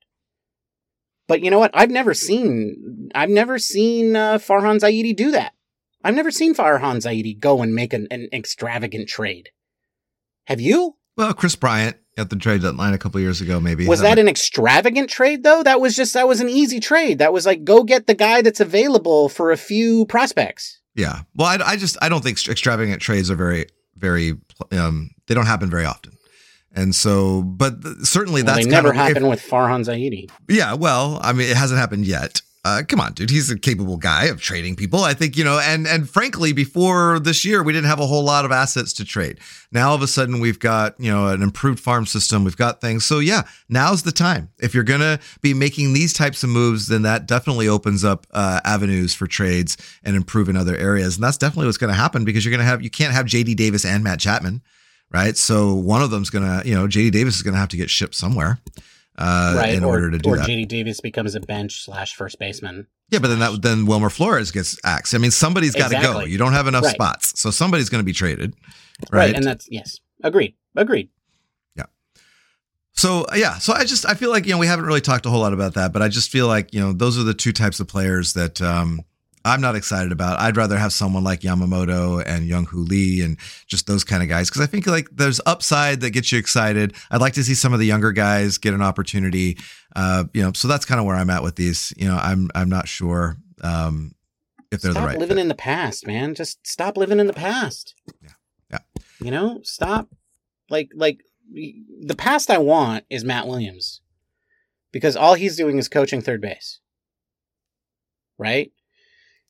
But 1.26 1.42
you 1.42 1.50
know 1.50 1.58
what? 1.58 1.72
I've 1.74 1.90
never 1.90 2.14
seen 2.14 3.10
I've 3.14 3.30
never 3.30 3.58
seen 3.58 4.14
uh, 4.14 4.38
Farhan 4.38 4.78
Zaidi 4.78 5.16
do 5.16 5.30
that. 5.30 5.54
I've 6.02 6.14
never 6.14 6.30
seen 6.30 6.54
Farhan 6.54 6.96
Zaidi 6.96 7.38
go 7.38 7.62
and 7.62 7.74
make 7.74 7.94
an, 7.94 8.06
an 8.10 8.28
extravagant 8.32 9.08
trade. 9.08 9.48
Have 10.46 10.60
you? 10.60 10.96
Well, 11.16 11.32
Kris 11.32 11.56
Bryant 11.56 11.96
at 12.16 12.30
the 12.30 12.36
trade 12.36 12.62
deadline 12.62 12.94
a 12.94 12.98
couple 12.98 13.20
years 13.20 13.40
ago, 13.40 13.60
maybe. 13.60 13.86
Was 13.86 14.00
that 14.00 14.18
an 14.18 14.28
extravagant 14.28 15.10
trade 15.10 15.42
though? 15.42 15.62
That 15.62 15.80
was 15.80 15.96
just 15.96 16.14
that 16.14 16.28
was 16.28 16.40
an 16.40 16.48
easy 16.48 16.80
trade. 16.80 17.18
That 17.18 17.32
was 17.32 17.46
like 17.46 17.64
go 17.64 17.82
get 17.82 18.06
the 18.06 18.14
guy 18.14 18.42
that's 18.42 18.60
available 18.60 19.28
for 19.28 19.50
a 19.50 19.56
few 19.56 20.06
prospects. 20.06 20.80
Yeah. 20.94 21.22
Well, 21.34 21.48
I, 21.48 21.72
I 21.72 21.76
just 21.76 21.96
I 22.00 22.08
don't 22.08 22.22
think 22.22 22.38
extravagant 22.46 23.02
trades 23.02 23.30
are 23.30 23.36
very 23.36 23.66
very 23.96 24.34
um 24.72 25.10
they 25.26 25.34
don't 25.34 25.46
happen 25.46 25.70
very 25.70 25.84
often. 25.84 26.12
And 26.76 26.94
so, 26.94 27.42
but 27.42 27.74
certainly 28.02 28.42
well, 28.42 28.54
that's 28.54 28.66
they 28.66 28.70
never 28.70 28.92
happened 28.92 29.28
with 29.28 29.40
Farhan 29.40 29.84
Zaidi. 29.84 30.28
Yeah, 30.48 30.74
well, 30.74 31.20
I 31.22 31.32
mean, 31.32 31.48
it 31.48 31.56
hasn't 31.56 31.78
happened 31.78 32.04
yet. 32.04 32.42
Uh, 32.64 32.82
come 32.88 32.98
on, 32.98 33.12
dude. 33.12 33.28
He's 33.28 33.50
a 33.50 33.58
capable 33.58 33.98
guy 33.98 34.24
of 34.24 34.40
trading 34.40 34.74
people. 34.74 35.00
I 35.00 35.12
think, 35.12 35.36
you 35.36 35.44
know, 35.44 35.58
and 35.58 35.86
and 35.86 36.08
frankly, 36.08 36.54
before 36.54 37.18
this 37.20 37.44
year, 37.44 37.62
we 37.62 37.74
didn't 37.74 37.88
have 37.88 38.00
a 38.00 38.06
whole 38.06 38.24
lot 38.24 38.46
of 38.46 38.52
assets 38.52 38.94
to 38.94 39.04
trade. 39.04 39.38
Now 39.70 39.90
all 39.90 39.94
of 39.94 40.00
a 40.00 40.06
sudden 40.06 40.40
we've 40.40 40.58
got, 40.58 40.98
you 40.98 41.12
know, 41.12 41.28
an 41.28 41.42
improved 41.42 41.78
farm 41.78 42.06
system. 42.06 42.42
We've 42.42 42.56
got 42.56 42.80
things. 42.80 43.04
So 43.04 43.18
yeah, 43.18 43.42
now's 43.68 44.04
the 44.04 44.12
time. 44.12 44.50
If 44.58 44.74
you're 44.74 44.82
gonna 44.82 45.20
be 45.42 45.52
making 45.52 45.92
these 45.92 46.14
types 46.14 46.42
of 46.42 46.48
moves, 46.48 46.88
then 46.88 47.02
that 47.02 47.26
definitely 47.26 47.68
opens 47.68 48.02
up 48.02 48.26
uh, 48.32 48.60
avenues 48.64 49.14
for 49.14 49.26
trades 49.26 49.76
and 50.02 50.16
improve 50.16 50.48
in 50.48 50.56
other 50.56 50.76
areas. 50.76 51.16
And 51.16 51.24
that's 51.24 51.36
definitely 51.36 51.66
what's 51.66 51.76
gonna 51.78 51.92
happen 51.92 52.24
because 52.24 52.46
you're 52.46 52.52
gonna 52.52 52.64
have 52.64 52.80
you 52.80 52.90
can't 52.90 53.12
have 53.12 53.26
JD 53.26 53.56
Davis 53.56 53.84
and 53.84 54.02
Matt 54.02 54.20
Chapman, 54.20 54.62
right? 55.10 55.36
So 55.36 55.74
one 55.74 56.00
of 56.00 56.10
them's 56.10 56.30
gonna, 56.30 56.62
you 56.64 56.74
know, 56.74 56.86
JD 56.86 57.12
Davis 57.12 57.36
is 57.36 57.42
gonna 57.42 57.58
have 57.58 57.68
to 57.68 57.76
get 57.76 57.90
shipped 57.90 58.14
somewhere 58.14 58.58
uh, 59.16 59.54
right, 59.56 59.74
in 59.74 59.84
or, 59.84 59.88
order 59.94 60.10
to 60.10 60.18
do 60.18 60.30
or 60.30 60.36
that. 60.36 60.46
Or 60.46 60.48
JD 60.50 60.68
Davis 60.68 61.00
becomes 61.00 61.34
a 61.34 61.40
bench 61.40 61.84
slash 61.84 62.14
first 62.14 62.38
baseman. 62.38 62.86
Yeah, 63.10 63.18
but 63.20 63.28
then 63.28 63.38
that 63.38 63.62
then 63.62 63.86
Wilmer 63.86 64.10
Flores 64.10 64.50
gets 64.50 64.78
axed. 64.84 65.14
I 65.14 65.18
mean, 65.18 65.30
somebody's 65.30 65.74
got 65.74 65.90
to 65.90 66.00
go. 66.00 66.20
You 66.20 66.38
don't 66.38 66.52
have 66.52 66.66
enough 66.66 66.84
Right. 66.84 66.94
spots, 66.94 67.38
so 67.40 67.50
somebody's 67.50 67.88
going 67.88 68.00
to 68.00 68.04
be 68.04 68.12
traded, 68.12 68.54
Right. 69.10 69.26
right? 69.26 69.34
and 69.34 69.44
that's 69.44 69.68
yes, 69.70 70.00
agreed, 70.22 70.54
agreed. 70.74 71.10
Yeah. 71.76 71.84
So 72.92 73.26
yeah, 73.34 73.58
so 73.58 73.72
I 73.72 73.84
just 73.84 74.06
I 74.06 74.14
feel 74.14 74.30
like 74.30 74.46
you 74.46 74.52
know 74.52 74.58
we 74.58 74.66
haven't 74.66 74.86
really 74.86 75.00
talked 75.00 75.26
a 75.26 75.30
whole 75.30 75.40
lot 75.40 75.52
about 75.52 75.74
that, 75.74 75.92
but 75.92 76.02
I 76.02 76.08
just 76.08 76.30
feel 76.30 76.46
like 76.46 76.72
you 76.72 76.80
know 76.80 76.92
those 76.92 77.18
are 77.18 77.22
the 77.24 77.34
two 77.34 77.52
types 77.52 77.78
of 77.80 77.86
players 77.88 78.32
that 78.32 78.60
um, 78.62 79.02
I'm 79.44 79.60
not 79.60 79.76
excited 79.76 80.10
about. 80.10 80.40
I'd 80.40 80.56
rather 80.56 80.78
have 80.78 80.92
someone 80.92 81.22
like 81.22 81.40
Yamamoto 81.40 82.22
and 82.24 82.46
Jung 82.46 82.64
Hoo 82.66 82.80
Lee 82.80 83.20
and 83.20 83.38
just 83.66 83.86
those 83.86 84.02
kind 84.02 84.22
of 84.22 84.28
guys 84.28 84.48
because 84.48 84.62
I 84.62 84.66
think 84.66 84.86
like 84.86 85.08
there's 85.12 85.40
upside 85.44 86.00
that 86.00 86.10
gets 86.10 86.32
you 86.32 86.38
excited. 86.38 86.94
I'd 87.10 87.20
like 87.20 87.34
to 87.34 87.44
see 87.44 87.54
some 87.54 87.72
of 87.72 87.78
the 87.78 87.86
younger 87.86 88.12
guys 88.12 88.56
get 88.56 88.72
an 88.72 88.82
opportunity. 88.82 89.58
Uh, 89.94 90.24
you 90.32 90.42
know, 90.42 90.52
so 90.52 90.66
that's 90.66 90.84
kind 90.84 90.98
of 90.98 91.06
where 91.06 91.16
I'm 91.16 91.30
at 91.30 91.42
with 91.42 91.56
these. 91.56 91.92
You 91.96 92.08
know, 92.08 92.16
I'm 92.16 92.50
I'm 92.54 92.70
not 92.70 92.88
sure 92.88 93.36
um, 93.62 94.14
if 94.70 94.80
they're 94.80 94.92
stop 94.92 95.02
the 95.02 95.08
right. 95.08 95.18
living 95.18 95.36
fit. 95.36 95.42
in 95.42 95.48
the 95.48 95.54
past, 95.54 96.06
man. 96.06 96.34
Just 96.34 96.66
stop 96.66 96.96
living 96.96 97.20
in 97.20 97.26
the 97.26 97.32
past. 97.32 97.94
Yeah. 98.22 98.30
Yeah. 98.70 98.78
You 99.20 99.30
know, 99.30 99.60
stop. 99.62 100.08
Like, 100.70 100.90
like 100.94 101.20
the 101.52 102.16
past 102.16 102.50
I 102.50 102.58
want 102.58 103.04
is 103.10 103.24
Matt 103.24 103.46
Williams, 103.46 104.00
because 104.92 105.16
all 105.16 105.34
he's 105.34 105.56
doing 105.56 105.78
is 105.78 105.88
coaching 105.88 106.22
third 106.22 106.40
base. 106.40 106.80
Right. 108.38 108.72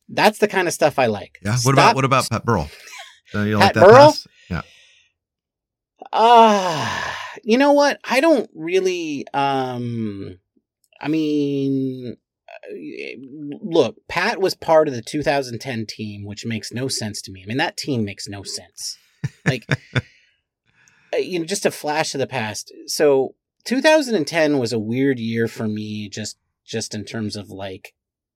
That's 0.09 0.39
the 0.39 0.49
kind 0.49 0.69
of 0.69 0.75
stuff 0.75 0.99
I 0.99 1.07
like. 1.07 1.39
Yeah. 1.43 1.53
What 1.53 1.61
Stop- 1.61 1.73
about 1.75 1.95
what 1.97 2.05
about 2.05 2.29
Pat 2.31 2.45
Burrell? 2.45 2.71
Uh, 3.35 3.43
you 3.43 3.57
Pat 3.59 3.65
like 3.65 3.75
that 3.75 3.81
Burrell? 3.87 4.07
pass? 4.13 4.27
Yeah. 4.49 4.63
Ah, 6.13 7.17
you 7.43 7.59
know 7.59 7.73
what? 7.73 7.99
I 8.05 8.21
don't 8.21 8.49
really. 8.55 9.27
Um, 9.35 10.39
I 11.01 11.09
mean, 11.09 12.17
uh, 12.49 12.75
look, 13.61 13.97
Pat 14.09 14.41
was 14.41 14.55
part 14.55 14.89
of 14.89 14.95
the 14.95 15.03
2010 15.03 15.87
team, 15.87 16.25
which 16.25 16.47
makes 16.47 16.73
no 16.73 16.87
sense 16.87 17.21
to 17.23 17.33
me. 17.33 17.43
I 17.43 17.47
mean, 17.47 17.57
that 17.59 17.77
team 17.77 18.05
makes 18.05 18.29
no 18.29 18.43
sense. 18.43 18.97
Like, 19.45 19.67
uh, 19.95 21.17
you 21.17 21.39
know, 21.41 21.45
just 21.45 21.67
a 21.67 21.71
flash 21.71 22.15
of 22.15 22.21
the 22.21 22.27
past. 22.27 22.73
So, 22.87 23.35
2010 23.65 24.59
was 24.59 24.73
a 24.73 24.79
weird 24.79 25.19
year 25.19 25.49
for 25.49 25.67
me, 25.67 26.09
just 26.09 26.39
just 26.65 26.95
in 26.95 27.05
terms 27.05 27.37
of 27.37 27.51
like 27.51 27.95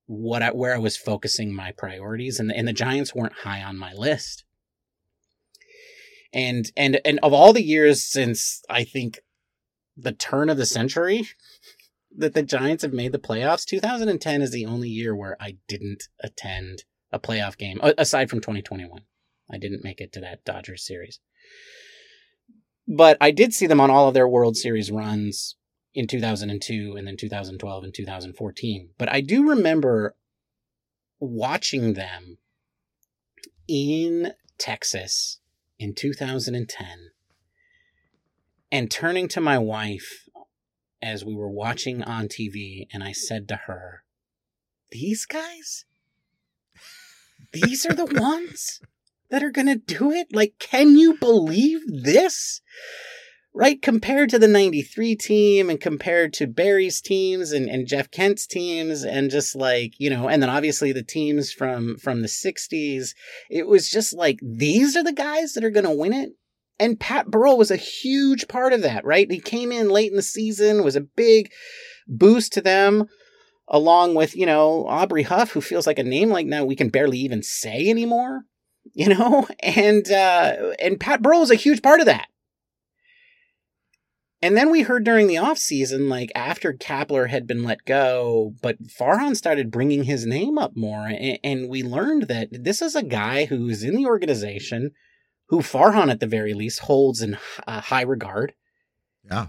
what 0.08 0.42
I, 0.42 0.50
where 0.50 0.74
I 0.74 0.78
was 0.78 0.96
focusing 0.96 1.54
my 1.54 1.70
priorities, 1.70 2.40
and 2.40 2.52
and 2.52 2.66
the 2.66 2.72
Giants 2.72 3.14
weren't 3.14 3.44
high 3.44 3.62
on 3.62 3.78
my 3.78 3.92
list 3.92 4.44
and 6.32 6.70
and 6.76 7.00
and 7.04 7.18
of 7.22 7.32
all 7.32 7.52
the 7.52 7.64
years 7.64 8.02
since 8.02 8.62
I 8.68 8.84
think 8.84 9.20
the 9.96 10.12
turn 10.12 10.48
of 10.50 10.56
the 10.56 10.66
century 10.66 11.28
that 12.16 12.34
the 12.34 12.42
Giants 12.42 12.82
have 12.82 12.92
made 12.92 13.12
the 13.12 13.18
playoffs, 13.18 13.64
2010 13.64 14.42
is 14.42 14.50
the 14.50 14.66
only 14.66 14.88
year 14.88 15.14
where 15.14 15.36
I 15.40 15.56
didn't 15.68 16.04
attend 16.22 16.84
a 17.12 17.18
playoff 17.18 17.56
game 17.56 17.80
aside 17.82 18.30
from 18.30 18.40
2021. 18.40 19.02
I 19.50 19.58
didn't 19.58 19.84
make 19.84 20.00
it 20.00 20.12
to 20.12 20.20
that 20.20 20.44
Dodgers 20.44 20.86
series. 20.86 21.20
But 22.86 23.18
I 23.20 23.30
did 23.30 23.52
see 23.52 23.66
them 23.66 23.80
on 23.80 23.90
all 23.90 24.08
of 24.08 24.14
their 24.14 24.28
World 24.28 24.56
Series 24.56 24.90
runs 24.90 25.56
in 25.98 26.06
2002 26.06 26.94
and 26.96 27.08
then 27.08 27.16
2012 27.16 27.82
and 27.82 27.92
2014. 27.92 28.90
But 28.96 29.12
I 29.12 29.20
do 29.20 29.48
remember 29.48 30.14
watching 31.18 31.94
them 31.94 32.38
in 33.66 34.32
Texas 34.58 35.40
in 35.76 35.94
2010 35.94 36.86
and 38.70 38.88
turning 38.88 39.26
to 39.26 39.40
my 39.40 39.58
wife 39.58 40.28
as 41.02 41.24
we 41.24 41.34
were 41.34 41.50
watching 41.50 42.04
on 42.04 42.28
TV 42.28 42.86
and 42.92 43.02
I 43.02 43.10
said 43.10 43.48
to 43.48 43.56
her, 43.66 44.04
These 44.92 45.26
guys? 45.26 45.84
These 47.52 47.84
are 47.86 47.94
the 47.94 48.06
ones 48.20 48.80
that 49.30 49.42
are 49.42 49.50
going 49.50 49.66
to 49.66 49.74
do 49.74 50.12
it? 50.12 50.28
Like, 50.32 50.60
can 50.60 50.96
you 50.96 51.16
believe 51.18 51.80
this? 51.88 52.60
Right? 53.54 53.80
Compared 53.82 54.30
to 54.30 54.38
the 54.38 54.46
93 54.46 55.16
team 55.16 55.68
and 55.68 55.80
compared 55.80 56.32
to 56.34 56.46
Barry's 56.46 57.00
teams 57.00 57.50
and, 57.50 57.68
and 57.68 57.88
Jeff 57.88 58.10
Kent's 58.10 58.46
teams 58.46 59.04
and 59.04 59.30
just 59.30 59.56
like, 59.56 59.94
you 59.98 60.10
know, 60.10 60.28
and 60.28 60.40
then 60.40 60.50
obviously 60.50 60.92
the 60.92 61.02
teams 61.02 61.50
from, 61.50 61.96
from 61.96 62.22
the 62.22 62.28
60s 62.28 63.14
it 63.50 63.66
was 63.66 63.88
just 63.88 64.12
like 64.12 64.38
these 64.42 64.96
are 64.96 65.02
the 65.02 65.12
guys 65.12 65.54
that 65.54 65.64
are 65.64 65.70
going 65.70 65.86
to 65.86 65.90
win 65.90 66.12
it. 66.12 66.30
And 66.78 67.00
pat 67.00 67.30
burrell 67.30 67.58
was 67.58 67.72
a 67.72 67.76
huge 67.76 68.46
part 68.46 68.72
of 68.72 68.82
that 68.82 69.04
right? 69.04 69.30
He 69.30 69.40
came 69.40 69.72
in 69.72 69.90
late 69.90 70.10
in 70.10 70.16
the 70.16 70.22
season 70.22 70.84
was 70.84 70.94
a 70.94 71.00
big 71.00 71.50
boost 72.06 72.52
to 72.52 72.60
them 72.60 73.08
along 73.68 74.14
with 74.14 74.34
you 74.34 74.46
know 74.46 74.86
aubrey 74.86 75.22
huff 75.22 75.52
who 75.52 75.60
feels 75.60 75.86
like 75.86 75.98
a 75.98 76.04
name 76.04 76.30
like 76.30 76.46
now 76.46 76.64
we 76.64 76.76
can 76.76 76.88
barely 76.88 77.18
even 77.18 77.42
say 77.42 77.88
anymore 77.88 78.44
you 78.94 79.08
know? 79.08 79.46
And 79.60 80.10
uh 80.10 80.72
and 80.80 80.98
pat 80.98 81.22
burrell 81.22 81.40
was 81.40 81.50
a 81.50 81.56
huge 81.56 81.82
part 81.82 82.00
of 82.00 82.06
that 82.06 82.28
and 84.40 84.56
then 84.56 84.70
we 84.70 84.82
heard 84.82 85.02
during 85.02 85.26
the 85.26 85.34
offseason, 85.34 86.08
like 86.08 86.30
after 86.34 86.72
Kapler 86.72 87.28
had 87.28 87.46
been 87.46 87.64
let 87.64 87.84
go, 87.84 88.54
but 88.62 88.80
Farhan 88.84 89.36
started 89.36 89.70
bringing 89.70 90.04
his 90.04 90.26
name 90.26 90.58
up 90.58 90.76
more. 90.76 91.06
And, 91.06 91.38
and 91.42 91.68
we 91.68 91.82
learned 91.82 92.28
that 92.28 92.48
this 92.52 92.80
is 92.80 92.94
a 92.94 93.02
guy 93.02 93.46
who's 93.46 93.82
in 93.82 93.96
the 93.96 94.06
organization, 94.06 94.92
who 95.48 95.58
Farhan 95.58 96.08
at 96.08 96.20
the 96.20 96.26
very 96.26 96.54
least 96.54 96.80
holds 96.80 97.20
in 97.20 97.36
uh, 97.66 97.80
high 97.80 98.02
regard. 98.02 98.54
Yeah. 99.24 99.48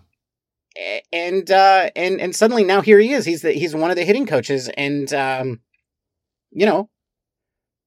And 1.12 1.52
uh, 1.52 1.90
and 1.96 2.20
and 2.22 2.36
suddenly 2.36 2.64
now 2.64 2.82
here 2.82 3.00
he 3.00 3.12
is. 3.12 3.26
He's 3.26 3.42
the, 3.42 3.52
he's 3.52 3.76
one 3.76 3.90
of 3.92 3.98
the 3.98 4.06
hitting 4.06 4.26
coaches, 4.26 4.70
and 4.78 5.12
um, 5.14 5.60
you 6.52 6.66
know, 6.66 6.90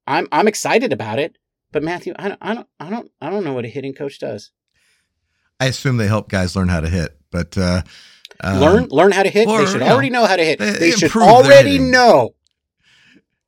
I'm 0.06 0.28
I'm 0.30 0.46
excited 0.46 0.92
about 0.92 1.18
it. 1.18 1.38
But 1.70 1.82
Matthew, 1.82 2.12
I 2.16 2.28
don't 2.28 2.38
I 2.42 2.54
don't 2.54 2.68
I 2.78 2.90
don't 2.90 3.10
I 3.20 3.30
don't 3.30 3.44
know 3.44 3.54
what 3.54 3.64
a 3.64 3.68
hitting 3.68 3.94
coach 3.94 4.18
does. 4.18 4.50
I 5.62 5.66
assume 5.66 5.96
they 5.96 6.06
help 6.08 6.28
guys 6.28 6.54
learn 6.56 6.68
how 6.68 6.80
to 6.80 6.88
hit, 6.88 7.16
but 7.30 7.56
uh, 7.58 7.82
um, 8.42 8.60
learn 8.60 8.88
learn 8.88 9.12
how 9.12 9.22
to 9.22 9.30
hit. 9.30 9.46
or, 9.48 9.58
they 9.60 9.66
should 9.66 9.74
you 9.74 9.80
know, 9.80 9.92
already 9.92 10.10
know 10.10 10.26
how 10.26 10.36
to 10.36 10.44
hit. 10.44 10.58
they- 10.58 10.72
They, 10.72 10.90
should 10.92 11.14
already 11.16 11.78
know. 11.78 12.34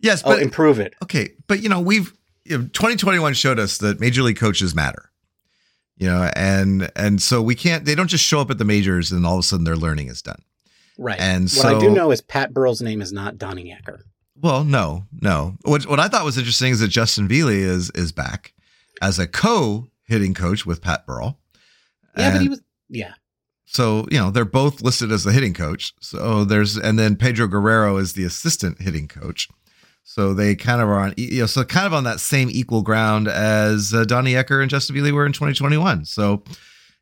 Yes, 0.01 0.23
Oh, 0.25 0.31
but 0.33 0.43
improve 0.43 0.79
it. 0.81 0.95
okay, 1.03 1.31
but 1.47 1.63
you 1.63 1.69
know 1.69 1.81
we've 1.81 2.13
you 2.45 2.59
know, 2.59 2.65
2021 2.65 3.33
showed 3.35 3.59
us 3.59 3.79
that 3.79 4.01
major 4.01 4.23
league 4.23 4.37
coaches 4.39 4.75
matter. 4.75 5.11
You 5.97 6.09
know, 6.09 6.31
and 6.35 6.91
and 6.97 7.23
so 7.23 7.41
we 7.41 7.55
can't. 7.55 7.85
They 7.85 7.95
don't 7.95 8.09
just 8.09 8.25
show 8.25 8.41
up 8.41 8.51
at 8.51 8.59
the 8.59 8.65
majors 8.65 9.13
and 9.13 9.25
all 9.25 9.35
of 9.35 9.41
a 9.41 9.43
sudden 9.45 9.65
their 9.65 9.77
learning 9.77 10.09
is 10.09 10.21
done. 10.23 10.43
Right. 10.99 11.19
And 11.19 11.51
what 11.53 11.67
I 11.67 11.79
do 11.79 11.91
know 11.91 12.11
is 12.11 12.21
Pat 12.21 12.53
Burrell's 12.53 12.83
name 12.83 13.01
is 13.01 13.13
not 13.13 13.39
Donnie 13.39 13.75
Ecker. 13.77 14.01
Well, 14.41 14.65
no, 14.65 15.05
no. 15.21 15.57
What 15.63 15.87
what 15.87 16.01
I 16.01 16.09
thought 16.09 16.25
was 16.25 16.37
interesting 16.37 16.73
is 16.73 16.81
that 16.81 16.89
Justin 16.89 17.29
Viele 17.29 17.53
is 17.55 17.91
is 17.95 18.11
back 18.13 18.53
as 19.01 19.19
a 19.19 19.27
co 19.27 19.89
hitting 20.05 20.35
coach 20.35 20.67
with 20.67 20.83
Pat 20.83 21.07
Burrell. 21.07 21.39
Yeah, 22.17 22.33
but 22.33 22.41
he 22.41 22.49
was. 22.49 22.63
Yeah. 22.89 23.15
So, 23.67 24.07
you 24.11 24.19
know, 24.19 24.31
they're 24.31 24.45
both 24.45 24.83
listed 24.83 25.11
as 25.11 25.25
the 25.25 25.33
hitting 25.33 25.55
coach. 25.55 25.95
So 26.01 26.45
there's, 26.45 26.77
and 26.77 26.99
then 26.99 27.17
Pedro 27.17 27.49
Guerrero 27.49 27.97
is 27.97 28.13
the 28.13 28.25
assistant 28.25 28.81
hitting 28.81 29.09
coach. 29.09 29.49
So 30.05 30.35
they 30.35 30.55
kind 30.55 30.81
of 30.81 30.89
are 30.89 31.01
on, 31.01 31.15
you 31.17 31.41
know, 31.41 31.47
so 31.47 31.65
kind 31.65 31.87
of 31.87 31.95
on 31.95 32.05
that 32.05 32.21
same 32.21 32.49
equal 32.53 32.83
ground 32.83 33.27
as 33.27 33.93
uh, 33.95 34.05
Donnie 34.05 34.35
Ecker 34.35 34.61
and 34.61 34.71
Justin 34.71 34.95
Viele 34.95 35.13
were 35.13 35.27
in 35.27 35.33
2021. 35.33 36.05
So 36.05 36.45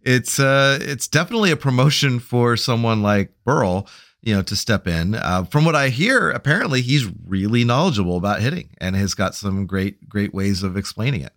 it's, 0.03 0.39
uh, 0.39 0.79
it's 0.81 1.09
definitely 1.09 1.51
a 1.51 1.57
promotion 1.57 2.21
for 2.21 2.57
someone 2.57 3.03
like 3.03 3.33
Burrell, 3.45 3.89
you 4.23 4.35
know, 4.35 4.43
to 4.43 4.55
step 4.55 4.87
in. 4.87 5.17
Uh, 5.17 5.45
from 5.45 5.65
what 5.65 5.75
I 5.75 5.89
hear, 5.89 6.31
apparently 6.31 6.81
he's 6.81 7.11
really 7.27 7.65
knowledgeable 7.65 8.17
about 8.17 8.41
hitting 8.41 8.71
and 8.79 8.95
has 8.95 9.15
got 9.15 9.35
some 9.35 9.67
great, 9.67 10.09
great 10.09 10.33
ways 10.33 10.63
of 10.63 10.77
explaining 10.77 11.23
it. 11.23 11.35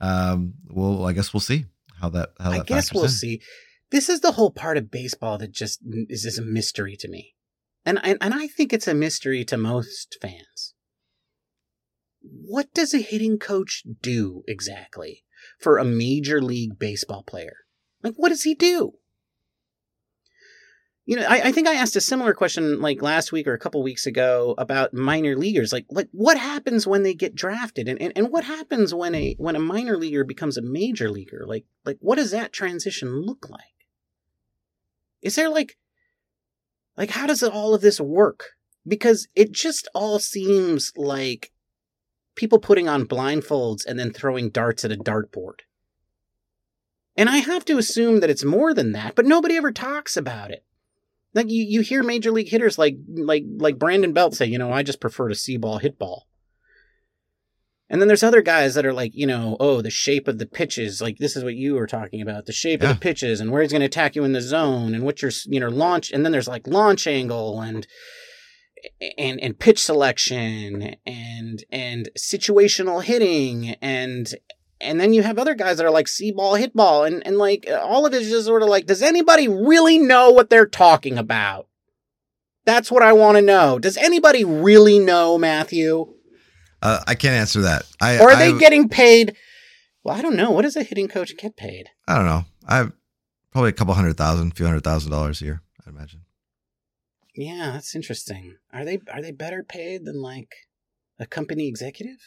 Um, 0.00 0.54
well, 0.68 1.04
I 1.04 1.12
guess 1.12 1.34
we'll 1.34 1.40
see 1.40 1.66
how 2.00 2.08
that, 2.10 2.30
how 2.40 2.50
I 2.52 2.60
guess 2.60 2.92
we'll 2.92 3.04
in. 3.04 3.10
see. 3.10 3.40
This 3.90 4.08
is 4.08 4.20
the 4.20 4.32
whole 4.32 4.50
part 4.50 4.76
of 4.76 4.90
baseball 4.90 5.38
that 5.38 5.52
just 5.52 5.80
is 6.08 6.22
just 6.22 6.38
a 6.38 6.42
mystery 6.42 6.96
to 6.96 7.08
me. 7.08 7.34
And, 7.84 7.98
and 8.04 8.18
and 8.20 8.34
I 8.34 8.46
think 8.46 8.72
it's 8.72 8.88
a 8.88 8.94
mystery 8.94 9.44
to 9.46 9.56
most 9.56 10.18
fans. 10.20 10.74
What 12.20 12.72
does 12.74 12.92
a 12.92 12.98
hitting 12.98 13.38
coach 13.38 13.82
do 14.02 14.42
exactly 14.46 15.24
for 15.58 15.78
a 15.78 15.84
major 15.84 16.42
league 16.42 16.78
baseball 16.78 17.22
player? 17.22 17.56
Like 18.02 18.14
what 18.16 18.28
does 18.28 18.42
he 18.42 18.54
do? 18.54 18.94
You 21.08 21.16
know, 21.16 21.24
I, 21.26 21.40
I 21.44 21.52
think 21.52 21.66
I 21.66 21.72
asked 21.72 21.96
a 21.96 22.02
similar 22.02 22.34
question 22.34 22.82
like 22.82 23.00
last 23.00 23.32
week 23.32 23.46
or 23.46 23.54
a 23.54 23.58
couple 23.58 23.82
weeks 23.82 24.04
ago 24.04 24.54
about 24.58 24.92
minor 24.92 25.36
leaguers. 25.36 25.72
Like, 25.72 25.86
like 25.88 26.10
what 26.12 26.36
happens 26.36 26.86
when 26.86 27.02
they 27.02 27.14
get 27.14 27.34
drafted, 27.34 27.88
and, 27.88 27.98
and, 27.98 28.12
and 28.14 28.28
what 28.30 28.44
happens 28.44 28.92
when 28.92 29.14
a 29.14 29.34
when 29.38 29.56
a 29.56 29.58
minor 29.58 29.96
leaguer 29.96 30.22
becomes 30.22 30.58
a 30.58 30.62
major 30.62 31.10
leaguer? 31.10 31.46
Like, 31.46 31.64
like 31.86 31.96
what 32.00 32.16
does 32.16 32.30
that 32.32 32.52
transition 32.52 33.22
look 33.22 33.48
like? 33.48 33.62
Is 35.22 35.34
there 35.34 35.48
like, 35.48 35.78
like 36.94 37.08
how 37.08 37.26
does 37.26 37.42
all 37.42 37.72
of 37.72 37.80
this 37.80 37.98
work? 37.98 38.44
Because 38.86 39.28
it 39.34 39.50
just 39.50 39.88
all 39.94 40.18
seems 40.18 40.92
like 40.94 41.52
people 42.34 42.58
putting 42.58 42.86
on 42.86 43.06
blindfolds 43.06 43.86
and 43.86 43.98
then 43.98 44.12
throwing 44.12 44.50
darts 44.50 44.84
at 44.84 44.92
a 44.92 44.96
dartboard. 44.96 45.60
And 47.16 47.30
I 47.30 47.38
have 47.38 47.64
to 47.64 47.78
assume 47.78 48.20
that 48.20 48.28
it's 48.28 48.44
more 48.44 48.74
than 48.74 48.92
that, 48.92 49.14
but 49.14 49.24
nobody 49.24 49.56
ever 49.56 49.72
talks 49.72 50.14
about 50.14 50.50
it. 50.50 50.66
Like 51.34 51.50
you, 51.50 51.62
you 51.64 51.80
hear 51.82 52.02
major 52.02 52.30
league 52.30 52.48
hitters 52.48 52.78
like 52.78 52.96
like 53.08 53.44
like 53.58 53.78
Brandon 53.78 54.12
Belt 54.12 54.34
say, 54.34 54.46
you 54.46 54.58
know, 54.58 54.72
I 54.72 54.82
just 54.82 55.00
prefer 55.00 55.28
to 55.28 55.34
see 55.34 55.56
ball 55.56 55.78
hit 55.78 55.98
ball. 55.98 56.26
And 57.90 58.00
then 58.02 58.08
there's 58.08 58.22
other 58.22 58.42
guys 58.42 58.74
that 58.74 58.84
are 58.84 58.92
like, 58.92 59.12
you 59.14 59.26
know, 59.26 59.56
oh, 59.60 59.80
the 59.80 59.88
shape 59.90 60.28
of 60.28 60.38
the 60.38 60.44
pitches, 60.46 61.00
like 61.00 61.16
this 61.18 61.36
is 61.36 61.42
what 61.44 61.54
you 61.54 61.74
were 61.74 61.86
talking 61.86 62.20
about, 62.20 62.44
the 62.44 62.52
shape 62.52 62.82
Yeah. 62.82 62.90
of 62.90 62.96
the 62.96 63.00
pitches 63.00 63.40
and 63.40 63.50
where 63.50 63.62
he's 63.62 63.72
going 63.72 63.80
to 63.80 63.86
attack 63.86 64.14
you 64.14 64.24
in 64.24 64.32
the 64.32 64.42
zone 64.42 64.94
and 64.94 65.04
what 65.04 65.22
your, 65.22 65.30
you 65.46 65.58
know, 65.58 65.68
launch. 65.70 66.10
And 66.12 66.22
then 66.22 66.32
there's 66.32 66.48
like 66.48 66.66
launch 66.66 67.06
angle 67.06 67.60
and 67.62 67.86
and 69.16 69.40
and 69.40 69.58
pitch 69.58 69.82
selection 69.82 70.96
and 71.06 71.64
and 71.70 72.10
situational 72.16 73.02
hitting 73.02 73.70
and 73.80 74.34
and 74.80 75.00
then 75.00 75.12
you 75.12 75.22
have 75.22 75.38
other 75.38 75.54
guys 75.54 75.76
that 75.76 75.86
are 75.86 75.90
like 75.90 76.08
see 76.08 76.30
ball 76.32 76.54
hit 76.54 76.74
ball 76.74 77.04
and 77.04 77.24
and 77.26 77.36
like 77.36 77.68
all 77.82 78.06
of 78.06 78.14
it 78.14 78.22
is 78.22 78.30
just 78.30 78.46
sort 78.46 78.62
of 78.62 78.68
like 78.68 78.86
does 78.86 79.02
anybody 79.02 79.48
really 79.48 79.98
know 79.98 80.30
what 80.30 80.50
they're 80.50 80.66
talking 80.66 81.18
about 81.18 81.66
that's 82.64 82.90
what 82.90 83.02
i 83.02 83.12
want 83.12 83.36
to 83.36 83.42
know 83.42 83.78
does 83.78 83.96
anybody 83.96 84.44
really 84.44 84.98
know 84.98 85.36
matthew 85.38 86.06
Uh, 86.80 87.00
I 87.08 87.14
can't 87.16 87.34
answer 87.34 87.62
that. 87.62 87.82
I 88.00 88.18
or 88.18 88.30
are 88.30 88.36
I, 88.36 88.52
they 88.52 88.58
getting 88.58 88.88
paid 88.88 89.36
well 90.04 90.16
i 90.16 90.22
don't 90.22 90.36
know 90.36 90.50
what 90.50 90.62
does 90.62 90.76
a 90.76 90.82
hitting 90.84 91.08
coach 91.08 91.36
get 91.36 91.56
paid 91.56 91.88
I 92.06 92.14
don't 92.16 92.26
know. 92.26 92.44
I 92.66 92.76
have 92.78 92.92
probably 93.50 93.70
a 93.70 93.72
couple 93.72 93.94
hundred 93.94 94.16
thousand, 94.16 94.56
few 94.56 94.64
hundred 94.66 94.84
thousand 94.84 95.10
dollars 95.10 95.40
a 95.42 95.44
year. 95.44 95.62
I'd 95.80 95.92
imagine. 95.92 96.20
yeah 97.34 97.72
that's 97.72 97.94
interesting 97.96 98.56
are 98.72 98.84
they 98.84 98.98
are 99.12 99.22
they 99.22 99.32
better 99.32 99.62
paid 99.64 100.04
than 100.04 100.20
like 100.22 100.54
a 101.18 101.26
company 101.26 101.66
executive 101.66 102.20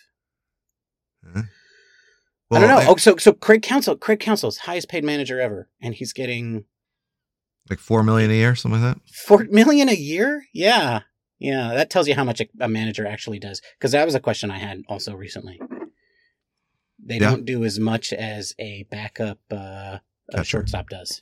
I 2.52 2.60
don't 2.60 2.70
know. 2.70 2.76
like, 2.76 2.88
oh, 2.90 2.96
so 2.98 3.18
so 3.18 3.34
Craig 3.34 3.62
Counsell, 3.62 3.96
Craig 3.98 4.20
Counsell's 4.20 4.58
highest 4.60 4.90
paid 4.90 5.04
manager 5.04 5.40
ever, 5.40 5.70
and 5.82 5.94
he's 5.96 6.14
getting 6.14 6.66
like 7.70 7.80
four 7.80 8.04
million 8.04 8.30
a 8.32 8.34
year, 8.34 8.56
something 8.56 8.82
like 8.82 8.96
that. 8.96 9.02
four 9.26 9.46
million 9.50 9.88
a 9.90 9.94
year. 9.94 10.44
Yeah, 10.54 11.02
yeah. 11.40 11.74
That 11.74 11.90
tells 11.90 12.08
you 12.08 12.16
how 12.16 12.24
much 12.24 12.42
a, 12.42 12.48
a 12.60 12.68
manager 12.68 13.06
actually 13.08 13.40
does. 13.40 13.62
Because 13.78 13.92
that 13.94 14.06
was 14.06 14.16
a 14.16 14.20
question 14.20 14.52
I 14.52 14.58
had 14.58 14.82
also 14.90 15.16
recently. 15.16 15.60
They 17.04 17.16
Yeah. 17.16 17.30
don't 17.32 17.46
do 17.46 17.64
as 17.64 17.80
much 17.80 18.12
as 18.14 18.54
a 18.60 18.84
backup 18.92 19.40
uh, 19.50 20.00
a 20.34 20.44
shortstop 20.44 20.90
does. 20.90 21.20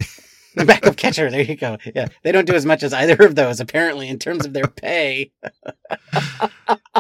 the 0.56 0.66
backup 0.66 0.98
catcher. 0.98 1.30
There 1.30 1.42
you 1.42 1.56
go. 1.56 1.78
Yeah, 1.96 2.08
they 2.24 2.32
don't 2.32 2.48
do 2.48 2.54
as 2.56 2.66
much 2.66 2.84
as 2.84 2.94
either 2.94 3.24
of 3.26 3.36
those 3.36 3.60
apparently 3.60 4.10
in 4.10 4.18
terms 4.20 4.46
of 4.46 4.54
their 4.54 4.68
pay. 4.68 5.32
Oh, 6.14 6.94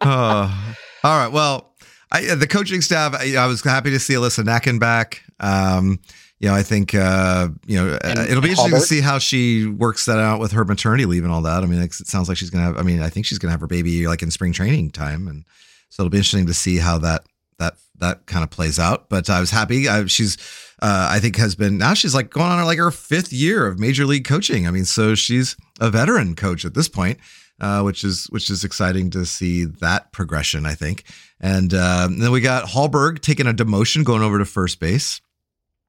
all 1.04 1.18
right. 1.18 1.32
Well, 1.32 1.69
I, 2.12 2.34
the 2.34 2.46
coaching 2.46 2.80
staff. 2.80 3.14
I, 3.14 3.36
I 3.36 3.46
was 3.46 3.62
happy 3.62 3.90
to 3.90 4.00
see 4.00 4.14
Alyssa 4.14 4.44
Nakken 4.44 4.80
back. 4.80 5.22
Um, 5.38 6.00
you 6.40 6.48
know, 6.48 6.54
I 6.54 6.62
think 6.62 6.94
uh, 6.94 7.48
you 7.66 7.76
know 7.76 7.98
And 8.02 8.18
uh, 8.18 8.22
it'll 8.22 8.42
be 8.42 8.50
interesting 8.50 8.78
to 8.78 8.80
see 8.80 9.00
how 9.00 9.18
she 9.18 9.66
works 9.66 10.06
that 10.06 10.18
out 10.18 10.40
with 10.40 10.52
her 10.52 10.64
maternity 10.64 11.04
leave 11.04 11.22
and 11.22 11.32
all 11.32 11.42
that. 11.42 11.62
I 11.62 11.66
mean, 11.66 11.80
it 11.80 11.92
sounds 11.92 12.28
like 12.28 12.38
she's 12.38 12.50
gonna 12.50 12.64
have. 12.64 12.78
I 12.78 12.82
mean, 12.82 13.02
I 13.02 13.10
think 13.10 13.26
she's 13.26 13.38
gonna 13.38 13.52
have 13.52 13.60
her 13.60 13.66
baby 13.66 14.06
like 14.06 14.22
in 14.22 14.30
spring 14.30 14.52
training 14.52 14.90
time, 14.90 15.28
and 15.28 15.44
so 15.90 16.02
it'll 16.02 16.10
be 16.10 16.16
interesting 16.16 16.46
to 16.46 16.54
see 16.54 16.78
how 16.78 16.96
that 16.98 17.26
that 17.58 17.74
that 17.98 18.26
kind 18.26 18.42
of 18.42 18.50
plays 18.50 18.78
out. 18.78 19.10
But 19.10 19.28
I 19.28 19.38
was 19.38 19.50
happy. 19.50 19.86
I, 19.86 20.06
she's, 20.06 20.38
uh, 20.80 21.08
I 21.10 21.20
think, 21.20 21.36
has 21.36 21.54
been 21.54 21.76
now 21.76 21.92
she's 21.92 22.14
like 22.14 22.30
going 22.30 22.50
on 22.50 22.64
like 22.64 22.78
her 22.78 22.90
fifth 22.90 23.34
year 23.34 23.66
of 23.66 23.78
major 23.78 24.06
league 24.06 24.24
coaching. 24.24 24.66
I 24.66 24.70
mean, 24.70 24.86
so 24.86 25.14
she's 25.14 25.56
a 25.78 25.90
veteran 25.90 26.34
coach 26.34 26.64
at 26.64 26.72
this 26.72 26.88
point, 26.88 27.18
uh, 27.60 27.82
which 27.82 28.04
is 28.04 28.26
which 28.30 28.50
is 28.50 28.64
exciting 28.64 29.10
to 29.10 29.24
see 29.26 29.64
that 29.64 30.12
progression. 30.12 30.66
I 30.66 30.74
think, 30.74 31.04
and 31.40 31.72
um, 31.74 32.18
then 32.18 32.30
we 32.32 32.40
got 32.40 32.64
Hallberg 32.64 33.20
taking 33.20 33.46
a 33.46 33.52
demotion, 33.54 34.04
going 34.04 34.22
over 34.22 34.38
to 34.38 34.44
first 34.44 34.80
base. 34.80 35.20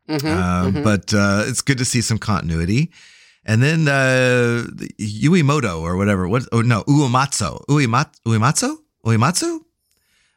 Mhm, 0.09 0.25
Um, 0.25 0.73
mhm. 0.73 0.83
But 0.83 1.13
uh, 1.13 1.43
it's 1.47 1.61
good 1.61 1.77
to 1.77 1.85
see 1.85 2.01
some 2.01 2.17
continuity. 2.17 2.91
And 3.45 3.61
then 3.63 3.87
uh, 3.87 4.65
Uemoto 4.99 5.81
or 5.81 5.95
whatever. 5.97 6.27
What? 6.27 6.43
Oh 6.51 6.61
no, 6.61 6.83
Uematsu. 6.83 7.65
Uemat 7.67 8.09
Uematsu. 8.27 8.77
Uematsu. 9.05 9.59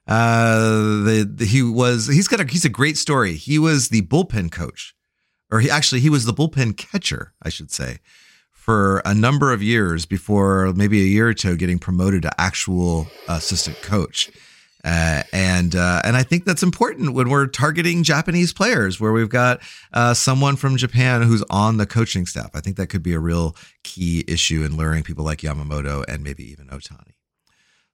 Uh, 0.07 1.03
the, 1.05 1.30
the 1.35 1.45
he 1.47 1.62
was 1.62 2.07
he's 2.07 2.28
got 2.28 2.41
a 2.41 2.45
he's 2.45 2.64
a 2.64 2.68
great 2.68 2.99
story. 2.99 3.35
He 3.37 3.59
was 3.59 3.89
the 3.89 4.03
bullpen 4.03 4.51
coach, 4.53 4.95
or 5.51 5.61
he 5.61 5.70
actually 5.70 6.01
he 6.03 6.11
was 6.11 6.26
the 6.26 6.35
bullpen 6.35 6.76
catcher, 6.76 7.32
I 7.43 7.49
should 7.49 7.70
say, 7.70 7.99
for 8.65 9.03
a 9.05 9.12
number 9.12 9.53
of 9.53 9.62
years 9.62 10.07
before 10.07 10.73
maybe 10.73 10.99
a 11.03 11.05
year 11.05 11.29
or 11.29 11.35
two 11.35 11.55
getting 11.55 11.79
promoted 11.79 12.23
to 12.23 12.41
actual 12.41 13.07
assistant 13.29 13.77
coach. 13.83 14.31
Uh, 14.83 15.23
and 15.35 15.75
uh, 15.75 16.01
and 16.03 16.17
I 16.17 16.23
think 16.23 16.47
that's 16.47 16.62
important 16.62 17.12
when 17.12 17.29
we're 17.29 17.47
targeting 17.47 18.03
Japanese 18.05 18.55
players, 18.55 18.99
where 18.99 19.12
we've 19.12 19.29
got 19.29 19.61
uh, 19.93 20.15
someone 20.15 20.57
from 20.57 20.79
Japan 20.79 21.21
who's 21.21 21.45
on 21.51 21.77
the 21.77 21.85
coaching 21.85 22.25
staff. 22.25 22.53
I 22.55 22.61
think 22.61 22.77
that 22.77 22.87
could 22.87 23.03
be 23.03 23.12
a 23.12 23.21
real 23.21 23.55
key 23.83 24.25
issue 24.27 24.65
in 24.65 24.79
luring 24.79 25.03
people 25.03 25.27
like 25.27 25.41
Yamamoto 25.41 26.03
and 26.09 26.25
maybe 26.25 26.51
even 26.51 26.69
Ohtani. 26.69 27.17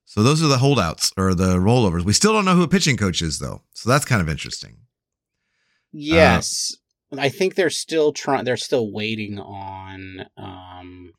So 0.05 0.23
those 0.23 0.41
are 0.41 0.47
the 0.47 0.57
holdouts 0.57 1.11
or 1.17 1.33
the 1.33 1.57
rollovers. 1.57 2.05
We 2.05 2.13
still 2.13 2.31
don't 2.31 2.45
know 2.45 2.55
who 2.55 2.63
a 2.63 2.69
pitching 2.69 2.95
coach 2.95 3.21
is, 3.21 3.39
though. 3.39 3.61
So 3.73 3.89
that's 3.89 4.05
kind 4.05 4.21
of 4.21 4.29
interesting. 4.29 4.77
Yes. 5.91 6.77
I 7.17 7.29
think 7.29 7.55
they're 7.55 7.69
still 7.69 8.13
trying 8.13 8.45
they're 8.45 8.57
still 8.57 8.91
waiting 8.91 9.39
on 9.39 10.25
um 10.37 11.13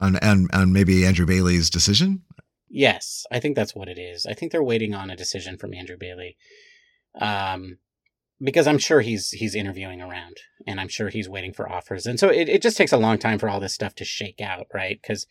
And 0.00 0.18
and 0.22 0.48
and 0.52 0.72
maybe 0.72 1.04
Andrew 1.06 1.26
Bailey's 1.26 1.70
decision. 1.70 2.22
yes, 2.68 3.24
I 3.32 3.40
think 3.40 3.56
that's 3.56 3.74
what 3.74 3.88
it 3.88 3.98
is. 3.98 4.26
I 4.26 4.34
think 4.34 4.52
they're 4.52 4.62
waiting 4.62 4.94
on 4.94 5.10
a 5.10 5.16
decision 5.16 5.56
from 5.58 5.74
Andrew 5.74 5.96
Bailey. 5.98 6.36
Um 7.20 7.78
because 8.40 8.66
I'm 8.68 8.78
sure 8.78 9.00
he's 9.00 9.30
he's 9.30 9.54
interviewing 9.54 10.00
around 10.00 10.36
and 10.66 10.80
I'm 10.80 10.88
sure 10.88 11.08
he's 11.08 11.28
waiting 11.28 11.52
for 11.52 11.68
offers. 11.70 12.06
And 12.06 12.20
so 12.20 12.28
it, 12.28 12.48
it 12.48 12.62
just 12.62 12.76
takes 12.76 12.92
a 12.92 12.96
long 12.98 13.18
time 13.18 13.38
for 13.38 13.48
all 13.48 13.58
this 13.60 13.74
stuff 13.74 13.94
to 13.96 14.04
shake 14.04 14.40
out, 14.40 14.66
right? 14.72 14.98
Because 15.02 15.26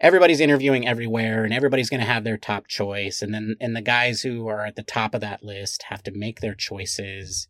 everybody's 0.00 0.40
interviewing 0.40 0.86
everywhere 0.88 1.44
and 1.44 1.54
everybody's 1.54 1.88
going 1.88 2.00
to 2.00 2.06
have 2.06 2.24
their 2.24 2.36
top 2.36 2.66
choice 2.66 3.22
and 3.22 3.32
then 3.32 3.54
and 3.60 3.76
the 3.76 3.82
guys 3.82 4.22
who 4.22 4.48
are 4.48 4.66
at 4.66 4.74
the 4.74 4.82
top 4.82 5.14
of 5.14 5.20
that 5.20 5.44
list 5.44 5.84
have 5.90 6.02
to 6.02 6.10
make 6.10 6.40
their 6.40 6.54
choices 6.54 7.46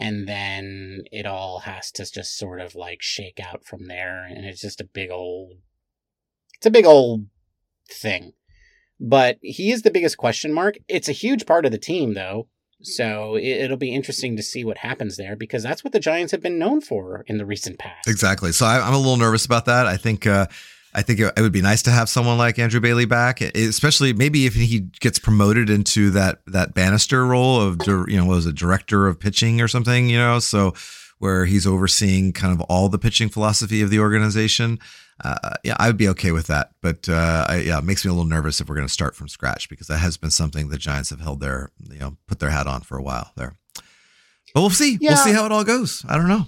and 0.00 0.26
then 0.26 1.02
it 1.12 1.26
all 1.26 1.60
has 1.60 1.92
to 1.92 2.10
just 2.10 2.36
sort 2.38 2.60
of 2.60 2.74
like 2.74 3.02
shake 3.02 3.38
out 3.38 3.64
from 3.64 3.86
there 3.86 4.24
and 4.24 4.46
it's 4.46 4.62
just 4.62 4.80
a 4.80 4.84
big 4.84 5.10
old 5.10 5.58
it's 6.56 6.66
a 6.66 6.70
big 6.70 6.86
old 6.86 7.26
thing 7.88 8.32
but 8.98 9.38
he 9.42 9.70
is 9.70 9.82
the 9.82 9.90
biggest 9.90 10.16
question 10.16 10.52
mark 10.52 10.76
it's 10.88 11.08
a 11.08 11.12
huge 11.12 11.46
part 11.46 11.66
of 11.66 11.72
the 11.72 11.78
team 11.78 12.14
though 12.14 12.48
so 12.82 13.36
it, 13.36 13.44
it'll 13.44 13.76
be 13.76 13.94
interesting 13.94 14.36
to 14.36 14.42
see 14.42 14.64
what 14.64 14.78
happens 14.78 15.18
there 15.18 15.36
because 15.36 15.62
that's 15.62 15.84
what 15.84 15.92
the 15.92 16.00
giants 16.00 16.32
have 16.32 16.42
been 16.42 16.58
known 16.58 16.80
for 16.80 17.24
in 17.26 17.36
the 17.36 17.44
recent 17.44 17.78
past 17.78 18.08
Exactly. 18.08 18.52
So 18.52 18.66
I, 18.66 18.80
I'm 18.80 18.94
a 18.94 18.98
little 18.98 19.16
nervous 19.16 19.44
about 19.44 19.66
that. 19.66 19.86
I 19.86 19.96
think 19.96 20.26
uh, 20.26 20.46
I 20.92 21.02
think 21.02 21.20
it, 21.20 21.32
it 21.36 21.40
would 21.40 21.52
be 21.52 21.62
nice 21.62 21.82
to 21.82 21.90
have 21.90 22.08
someone 22.08 22.36
like 22.36 22.58
Andrew 22.58 22.80
Bailey 22.80 23.04
back, 23.04 23.40
especially 23.40 24.12
maybe 24.12 24.46
if 24.46 24.54
he 24.54 24.80
gets 25.00 25.18
promoted 25.18 25.70
into 25.70 26.10
that 26.10 26.40
that 26.46 26.74
Bannister 26.74 27.24
role 27.24 27.60
of 27.60 27.80
you 27.86 28.16
know 28.16 28.24
what 28.24 28.36
was 28.36 28.46
it 28.46 28.56
director 28.56 29.06
of 29.06 29.20
pitching 29.20 29.60
or 29.60 29.68
something. 29.68 30.08
You 30.08 30.18
know, 30.18 30.38
so 30.40 30.74
where 31.18 31.44
he's 31.44 31.66
overseeing 31.66 32.32
kind 32.32 32.52
of 32.52 32.60
all 32.62 32.88
the 32.88 32.98
pitching 32.98 33.28
philosophy 33.28 33.82
of 33.82 33.90
the 33.90 34.00
organization. 34.00 34.78
Uh, 35.22 35.50
yeah, 35.62 35.76
I 35.78 35.86
would 35.86 35.98
be 35.98 36.08
okay 36.08 36.32
with 36.32 36.46
that. 36.46 36.70
But 36.80 37.08
uh, 37.08 37.44
I, 37.46 37.56
yeah, 37.58 37.78
it 37.78 37.84
makes 37.84 38.04
me 38.04 38.10
a 38.10 38.14
little 38.14 38.28
nervous 38.28 38.60
if 38.60 38.68
we're 38.68 38.74
going 38.74 38.86
to 38.86 38.92
start 38.92 39.14
from 39.14 39.28
scratch 39.28 39.68
because 39.68 39.86
that 39.88 39.98
has 39.98 40.16
been 40.16 40.30
something 40.30 40.70
the 40.70 40.78
Giants 40.78 41.10
have 41.10 41.20
held 41.20 41.40
their 41.40 41.70
you 41.88 41.98
know 41.98 42.16
put 42.26 42.40
their 42.40 42.50
hat 42.50 42.66
on 42.66 42.80
for 42.80 42.98
a 42.98 43.02
while 43.02 43.32
there. 43.36 43.54
But 44.54 44.62
we'll 44.62 44.70
see. 44.70 44.98
We'll 45.00 45.24
see 45.24 45.32
how 45.32 45.46
it 45.46 45.52
all 45.52 45.62
goes. 45.62 46.04
I 46.08 46.16
don't 46.16 46.26
know. 46.26 46.46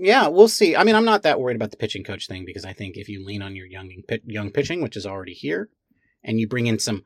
Yeah, 0.00 0.26
we'll 0.28 0.48
see. 0.48 0.76
I 0.76 0.84
mean, 0.84 0.94
I'm 0.94 1.04
not 1.04 1.22
that 1.22 1.40
worried 1.40 1.56
about 1.56 1.70
the 1.70 1.76
pitching 1.76 2.04
coach 2.04 2.26
thing 2.26 2.44
because 2.44 2.64
I 2.64 2.72
think 2.72 2.96
if 2.96 3.08
you 3.08 3.24
lean 3.24 3.42
on 3.42 3.54
your 3.56 3.66
young 3.66 3.90
young 4.24 4.50
pitching, 4.50 4.82
which 4.82 4.96
is 4.96 5.06
already 5.06 5.32
here, 5.34 5.68
and 6.22 6.40
you 6.40 6.48
bring 6.48 6.66
in 6.66 6.78
some 6.78 7.04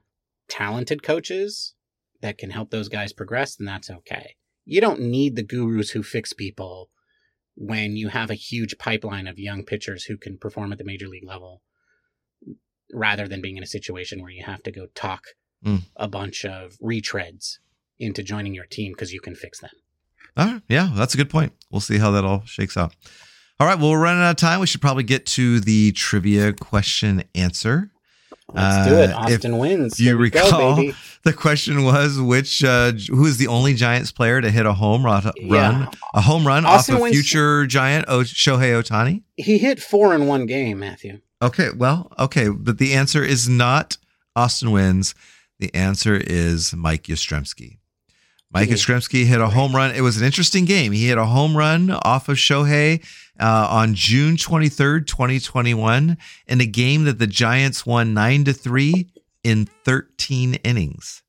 talented 0.49 1.03
coaches 1.03 1.75
that 2.21 2.39
can 2.39 2.51
help 2.51 2.71
those 2.71 2.89
guys 2.89 3.13
progress, 3.13 3.57
then 3.57 3.67
that's 3.67 3.91
okay. 3.91 4.37
You 4.65 4.81
don't 4.81 5.01
need 5.01 5.37
the 5.37 5.43
gurus 5.43 5.91
who 5.91 6.03
fix 6.03 6.33
people 6.33 6.91
when 7.57 7.97
you 7.97 8.09
have 8.09 8.31
a 8.31 8.35
huge 8.35 8.79
pipeline 8.79 9.27
of 9.27 9.39
young 9.39 9.65
pitchers 9.65 10.05
who 10.05 10.17
can 10.17 10.39
perform 10.39 10.73
at 10.73 10.79
the 10.79 10.85
major 10.85 11.07
league 11.09 11.27
level 11.27 11.63
rather 12.93 13.29
than 13.29 13.41
being 13.41 13.57
in 13.57 13.63
a 13.63 13.67
situation 13.67 14.21
where 14.23 14.31
you 14.31 14.45
have 14.45 14.63
to 14.63 14.73
go 14.73 14.87
talk 14.95 15.23
Mm. 15.65 15.85
a 15.97 16.07
bunch 16.09 16.45
of 16.45 16.77
retreads 16.83 17.57
into 17.99 18.23
joining 18.23 18.55
your 18.55 18.67
team 18.67 18.93
because 18.93 19.15
you 19.15 19.21
can 19.21 19.35
fix 19.35 19.61
them. 19.61 19.71
Right. 20.37 20.61
Yeah, 20.69 20.91
that's 20.95 21.15
a 21.15 21.17
good 21.17 21.31
point. 21.31 21.53
We'll 21.71 21.81
see 21.81 21.99
how 21.99 22.11
that 22.13 22.25
all 22.25 22.43
shakes 22.47 22.77
out. 22.77 22.95
All 23.61 23.67
right, 23.69 23.79
well, 23.79 23.91
we're 23.91 24.01
running 24.03 24.23
out 24.23 24.31
of 24.31 24.37
time. 24.37 24.59
We 24.61 24.67
should 24.67 24.81
probably 24.81 25.05
get 25.05 25.27
to 25.27 25.61
the 25.61 25.93
trivia 25.93 26.53
question 26.53 27.23
answer. 27.35 27.91
Let's 28.53 28.89
do 28.89 28.95
it. 28.97 29.11
Uh, 29.11 29.17
Austin 29.19 29.53
Wynns. 29.53 29.99
you 29.99 30.13
go, 30.13 30.19
recall, 30.19 30.77
baby. 30.77 30.95
The 31.23 31.33
question 31.33 31.85
was 31.85 32.21
which 32.21 32.63
uh, 32.63 32.93
who 33.09 33.25
is 33.25 33.39
the 33.39 33.47
only 33.47 33.73
Giants 33.73 34.13
player 34.13 34.41
to 34.43 34.51
hit 34.51 34.67
a 34.67 34.75
home 34.75 35.05
run, 35.07 35.31
Yeah. 35.37 35.89
a 36.13 36.21
home 36.21 36.47
run 36.47 36.67
Austin 36.67 36.97
off 36.97 37.01
of 37.01 37.07
Wynns- 37.07 37.13
future 37.13 37.67
Giant 37.67 38.05
o- 38.09 38.21
Shohei 38.21 38.73
Ohtani? 38.79 39.23
He 39.37 39.57
hit 39.57 39.81
four 39.81 40.15
in 40.15 40.27
one 40.27 40.45
game, 40.45 40.81
Matthew. 40.81 41.21
Okay, 41.41 41.69
well, 41.75 42.13
okay, 42.19 42.49
but 42.51 42.77
the 42.79 42.93
answer 42.93 43.23
is 43.25 43.49
not 43.49 43.97
Austin 44.37 44.69
Wynns. 44.69 45.15
The 45.59 45.75
answer 45.75 46.15
is 46.15 46.75
Mike 46.75 47.05
Yastrzemski. 47.05 47.79
Mike. 48.55 48.69
Yastrzemski 48.71 49.25
hit 49.27 49.41
a 49.41 49.49
home 49.49 49.75
run. 49.75 49.95
It 49.95 50.01
was 50.03 50.17
an 50.17 50.25
interesting 50.25 50.65
game. 50.65 50.93
He 50.93 51.09
hit 51.09 51.19
a 51.19 51.25
home 51.27 51.57
run 51.57 51.91
off 51.91 52.29
of 52.29 52.37
Shohei 52.37 53.05
uh, 53.41 53.67
on 53.71 53.95
June 53.95 54.37
23rd, 54.37 55.07
2021, 55.07 56.17
in 56.47 56.61
a 56.61 56.67
game 56.67 57.05
that 57.05 57.19
the 57.19 57.27
Giants 57.27 57.85
won 57.85 58.15
9 58.15 58.45
to 58.45 58.53
3 58.53 59.09
in 59.43 59.67
13 59.85 60.55
innings. 60.65 61.23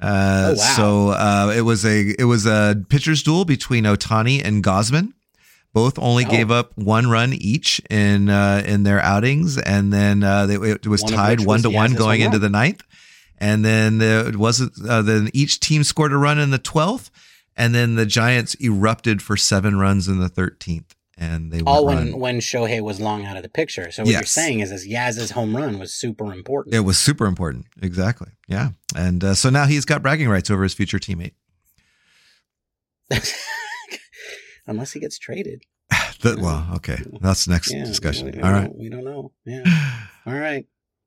Uh, 0.00 0.48
Oh, 0.48 0.50
wow. 0.50 0.54
So 0.76 1.08
uh, 1.10 1.54
it 1.56 1.62
was 1.62 1.84
a 1.86 2.14
it 2.18 2.24
was 2.24 2.44
a 2.46 2.76
pitcher's 2.90 3.22
duel 3.22 3.44
between 3.46 3.84
Ohtani 3.84 4.42
and 4.44 4.62
Gausman. 4.62 5.12
Both 5.72 5.98
only 5.98 6.24
Oh. 6.26 6.30
gave 6.30 6.50
up 6.50 6.72
one 6.76 7.08
run 7.08 7.32
each 7.32 7.80
in 7.90 8.28
uh, 8.28 8.62
in 8.66 8.82
their 8.82 9.00
outings, 9.00 9.56
and 9.58 9.92
then 9.92 10.22
uh, 10.22 10.46
they, 10.46 10.54
it 10.56 10.86
was 10.86 11.02
One 11.02 11.12
tied 11.12 11.40
one 11.46 11.62
to 11.62 11.70
one 11.70 11.94
going 11.94 12.20
into 12.20 12.38
the 12.38 12.50
ninth. 12.50 12.82
And 13.38 13.64
then 13.64 14.00
uh, 14.00 14.24
it 14.28 14.36
wasn't. 14.36 14.72
Uh, 14.88 15.02
then 15.02 15.28
each 15.34 15.60
team 15.60 15.84
scored 15.84 16.12
a 16.12 16.16
run 16.16 16.38
in 16.38 16.50
the 16.50 16.58
twelfth, 16.58 17.10
and 17.56 17.74
then 17.74 17.94
the 17.96 18.06
Giants 18.06 18.54
erupted 18.60 19.20
for 19.20 19.36
seven 19.36 19.78
runs 19.78 20.08
in 20.08 20.18
the 20.20 20.28
thirteenth, 20.30 20.94
and 21.18 21.52
they 21.52 21.60
All 21.66 21.84
went 21.84 21.98
when 21.98 22.10
run. 22.12 22.20
when 22.20 22.38
Shohei 22.40 22.80
was 22.80 22.98
long 22.98 23.26
out 23.26 23.36
of 23.36 23.42
the 23.42 23.48
picture. 23.50 23.90
So 23.90 24.04
what 24.04 24.12
you're 24.12 24.22
saying 24.22 24.60
is, 24.60 24.72
is 24.72 24.86
Yaz's 24.86 25.32
home 25.32 25.54
run 25.56 25.78
was 25.78 25.92
super 25.92 26.32
important. 26.32 26.74
It 26.74 26.80
was 26.80 26.96
super 26.98 27.26
important. 27.26 27.66
Exactly. 27.82 28.28
Yeah. 28.48 28.70
And 28.94 29.22
uh, 29.22 29.34
so 29.34 29.50
now 29.50 29.66
he's 29.66 29.84
got 29.84 30.00
bragging 30.02 30.28
rights 30.30 30.50
over 30.50 30.62
his 30.62 30.72
future 30.72 30.98
teammate. 30.98 31.32
Unless 34.66 34.92
he 34.92 35.00
gets 35.00 35.18
traded. 35.18 35.62
The- 36.22 36.38
well, 36.40 36.66
okay. 36.76 36.96
That's 37.20 37.44
the 37.44 37.52
next 37.52 37.70
Yeah, 37.72 37.84
discussion. 37.84 38.24
We, 38.26 38.32
we 38.38 38.40
All 38.42 38.50
right. 38.50 38.74
We 38.74 38.88
don't 38.88 39.04
know. 39.04 39.32
Yeah. 39.44 39.62
All 40.26 40.32
right. 40.34 40.64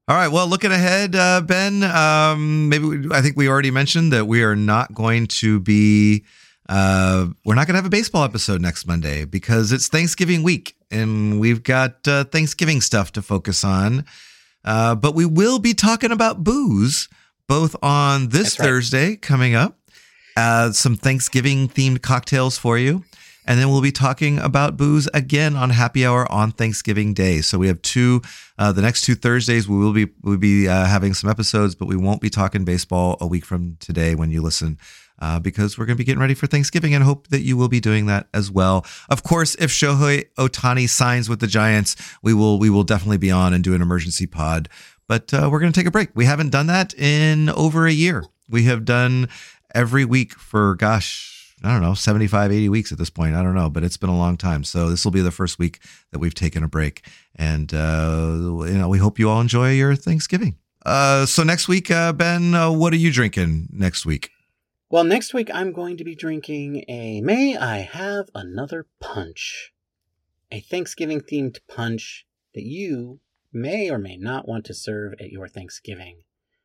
All 0.09 0.15
right. 0.15 0.27
Well, 0.27 0.47
looking 0.47 0.71
ahead, 0.71 1.15
uh, 1.15 1.39
Ben, 1.41 1.83
um, 1.83 2.67
maybe 2.67 2.85
we, 2.85 3.11
I 3.11 3.21
think 3.21 3.37
we 3.37 3.47
already 3.47 3.69
mentioned 3.69 4.11
that 4.11 4.25
we 4.25 4.41
are 4.41 4.55
not 4.55 4.91
going 4.91 5.27
to 5.27 5.59
be, 5.59 6.25
uh, 6.67 7.27
we're 7.45 7.53
not 7.53 7.67
going 7.67 7.75
to 7.75 7.77
have 7.77 7.85
a 7.85 7.89
baseball 7.89 8.23
episode 8.23 8.59
next 8.59 8.87
Monday 8.87 9.25
because 9.25 9.71
it's 9.71 9.87
Thanksgiving 9.87 10.41
week 10.41 10.75
and 10.89 11.39
we've 11.39 11.61
got 11.61 12.07
uh, 12.07 12.23
Thanksgiving 12.23 12.81
stuff 12.81 13.11
to 13.11 13.21
focus 13.21 13.63
on. 13.63 14.03
Uh, 14.65 14.95
but 14.95 15.13
we 15.13 15.27
will 15.27 15.59
be 15.59 15.75
talking 15.75 16.11
about 16.11 16.43
booze 16.43 17.07
both 17.47 17.75
on 17.83 18.29
this 18.29 18.57
right. 18.57 18.65
Thursday 18.65 19.15
coming 19.15 19.53
up, 19.53 19.77
uh, 20.35 20.71
some 20.71 20.95
Thanksgiving 20.95 21.69
themed 21.69 22.01
cocktails 22.01 22.57
for 22.57 22.79
you. 22.79 23.03
And 23.49 23.59
then 23.59 23.71
we'll 23.71 23.81
be 23.81 23.91
talking 23.91 24.37
about 24.37 24.77
booze 24.77 25.09
again 25.11 25.55
on 25.55 25.71
happy 25.71 26.05
hour 26.05 26.31
on 26.31 26.51
Thanksgiving 26.51 27.15
Day. 27.15 27.41
So 27.41 27.57
we 27.57 27.65
have 27.65 27.81
two, 27.81 28.21
uh, 28.59 28.71
the 28.73 28.83
next 28.83 29.01
two 29.01 29.15
Thursdays. 29.15 29.67
We 29.67 29.75
will 29.75 29.91
be 29.91 30.05
we'll 30.21 30.37
be 30.37 30.67
uh, 30.67 30.85
having 30.85 31.15
some 31.15 31.31
episodes, 31.31 31.73
but 31.73 31.87
we 31.87 31.95
won't 31.95 32.21
be 32.21 32.29
talking 32.29 32.63
baseball 32.63 33.17
a 33.19 33.25
week 33.25 33.43
from 33.43 33.77
today 33.79 34.13
when 34.13 34.29
you 34.29 34.43
listen, 34.43 34.77
uh, 35.17 35.39
because 35.39 35.79
we're 35.79 35.87
going 35.87 35.95
to 35.95 35.97
be 35.97 36.03
getting 36.03 36.21
ready 36.21 36.35
for 36.35 36.45
Thanksgiving 36.45 36.93
and 36.93 37.03
hope 37.03 37.29
that 37.29 37.41
you 37.41 37.57
will 37.57 37.69
be 37.69 37.79
doing 37.79 38.05
that 38.05 38.27
as 38.35 38.51
well. 38.51 38.85
Of 39.09 39.23
course, 39.23 39.55
if 39.55 39.71
Shohei 39.71 40.25
Ohtani 40.37 40.87
signs 40.87 41.27
with 41.27 41.39
the 41.39 41.47
Giants, 41.47 41.95
we 42.21 42.35
will 42.35 42.59
we 42.59 42.69
will 42.69 42.83
definitely 42.83 43.17
be 43.17 43.31
on 43.31 43.55
and 43.55 43.63
do 43.63 43.73
an 43.73 43.81
emergency 43.81 44.27
pod. 44.27 44.69
But 45.07 45.33
uh, 45.33 45.49
we're 45.51 45.59
going 45.59 45.71
to 45.71 45.79
take 45.79 45.87
a 45.87 45.91
break. 45.91 46.09
We 46.13 46.25
haven't 46.25 46.51
done 46.51 46.67
that 46.67 46.93
in 46.93 47.49
over 47.49 47.87
a 47.87 47.91
year. 47.91 48.25
We 48.47 48.65
have 48.65 48.85
done 48.85 49.27
every 49.73 50.05
week 50.05 50.33
for 50.33 50.75
gosh 50.75 51.38
I 51.63 51.71
don't 51.73 51.81
know, 51.81 51.93
75, 51.93 52.51
80 52.51 52.69
weeks 52.69 52.91
at 52.91 52.97
this 52.97 53.09
point. 53.09 53.35
I 53.35 53.43
don't 53.43 53.55
know, 53.55 53.69
but 53.69 53.83
it's 53.83 53.97
been 53.97 54.09
a 54.09 54.17
long 54.17 54.37
time. 54.37 54.63
So 54.63 54.89
this 54.89 55.03
will 55.03 55.11
be 55.11 55.21
the 55.21 55.31
first 55.31 55.59
week 55.59 55.79
that 56.11 56.19
we've 56.19 56.33
taken 56.33 56.63
a 56.63 56.67
break. 56.67 57.05
And, 57.35 57.73
uh, 57.73 58.35
you 58.65 58.77
know, 58.77 58.87
we 58.87 58.97
hope 58.97 59.19
you 59.19 59.29
all 59.29 59.41
enjoy 59.41 59.71
your 59.73 59.95
Thanksgiving. 59.95 60.57
Uh, 60.85 61.25
so 61.25 61.43
next 61.43 61.67
week, 61.67 61.91
uh, 61.91 62.13
Ben, 62.13 62.55
uh, 62.55 62.71
what 62.71 62.93
are 62.93 62.97
you 62.97 63.11
drinking 63.11 63.67
next 63.71 64.05
week? 64.05 64.31
Well, 64.89 65.03
next 65.03 65.33
week 65.33 65.49
I'm 65.53 65.71
going 65.71 65.97
to 65.97 66.03
be 66.03 66.15
drinking 66.15 66.85
a 66.87 67.21
May 67.21 67.55
I 67.55 67.79
Have 67.79 68.29
Another 68.33 68.87
Punch. 68.99 69.73
A 70.51 70.61
Thanksgiving 70.61 71.21
themed 71.21 71.59
punch 71.67 72.25
that 72.55 72.63
you 72.63 73.19
may 73.53 73.89
or 73.89 73.99
may 73.99 74.17
not 74.17 74.47
want 74.47 74.65
to 74.65 74.73
serve 74.73 75.13
at 75.19 75.29
your 75.29 75.47
Thanksgiving. 75.47 76.21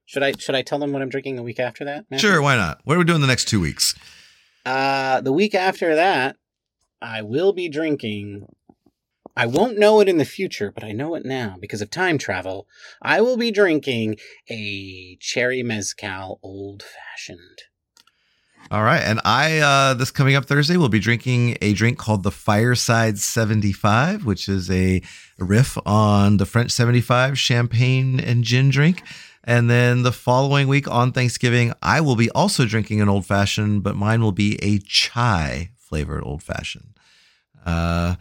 Should 0.06 0.22
I 0.22 0.32
should 0.32 0.54
I 0.54 0.62
tell 0.62 0.78
them 0.78 0.92
what 0.92 1.02
I'm 1.02 1.08
drinking 1.08 1.36
the 1.36 1.42
week 1.42 1.60
after 1.60 1.84
that? 1.84 2.06
Matthew? 2.10 2.28
Sure, 2.28 2.40
why 2.40 2.56
not? 2.56 2.80
What 2.84 2.96
are 2.96 2.98
we 2.98 3.04
doing 3.04 3.20
the 3.20 3.26
next 3.26 3.46
two 3.46 3.60
weeks? 3.60 3.94
Uh, 4.64 5.20
the 5.20 5.32
week 5.32 5.54
after 5.54 5.94
that, 5.94 6.36
I 7.00 7.22
will 7.22 7.52
be 7.52 7.68
drinking. 7.68 8.46
I 9.36 9.46
won't 9.46 9.78
know 9.78 10.00
it 10.00 10.08
in 10.08 10.18
the 10.18 10.24
future, 10.24 10.70
but 10.72 10.84
I 10.84 10.92
know 10.92 11.14
it 11.14 11.26
now 11.26 11.56
because 11.60 11.82
of 11.82 11.90
time 11.90 12.18
travel. 12.18 12.66
I 13.02 13.20
will 13.20 13.36
be 13.36 13.50
drinking 13.50 14.16
a 14.48 15.16
cherry 15.20 15.62
mezcal 15.62 16.38
old 16.42 16.82
fashioned. 16.82 17.64
All 18.70 18.82
right. 18.82 19.02
And 19.02 19.20
I, 19.24 19.58
uh, 19.58 19.94
this 19.94 20.10
coming 20.10 20.36
up 20.36 20.46
Thursday, 20.46 20.76
will 20.76 20.88
be 20.88 20.98
drinking 20.98 21.58
a 21.60 21.74
drink 21.74 21.98
called 21.98 22.22
the 22.22 22.30
Fireside 22.30 23.18
75, 23.18 24.24
which 24.24 24.48
is 24.48 24.70
a 24.70 25.02
riff 25.38 25.76
on 25.84 26.38
the 26.38 26.46
French 26.46 26.70
75 26.70 27.38
champagne 27.38 28.18
and 28.18 28.42
gin 28.42 28.70
drink. 28.70 29.02
And 29.44 29.68
then 29.68 30.02
the 30.02 30.12
following 30.12 30.68
week 30.68 30.90
on 30.90 31.12
Thanksgiving, 31.12 31.74
I 31.82 32.00
will 32.00 32.16
be 32.16 32.30
also 32.30 32.64
drinking 32.64 33.02
an 33.02 33.08
old 33.08 33.26
fashioned, 33.26 33.82
but 33.82 33.94
mine 33.94 34.22
will 34.22 34.32
be 34.32 34.56
a 34.62 34.78
chai 34.78 35.70
flavored 35.76 36.24
old 36.24 36.42
fashioned. 36.42 36.98
Uh, 37.64 38.16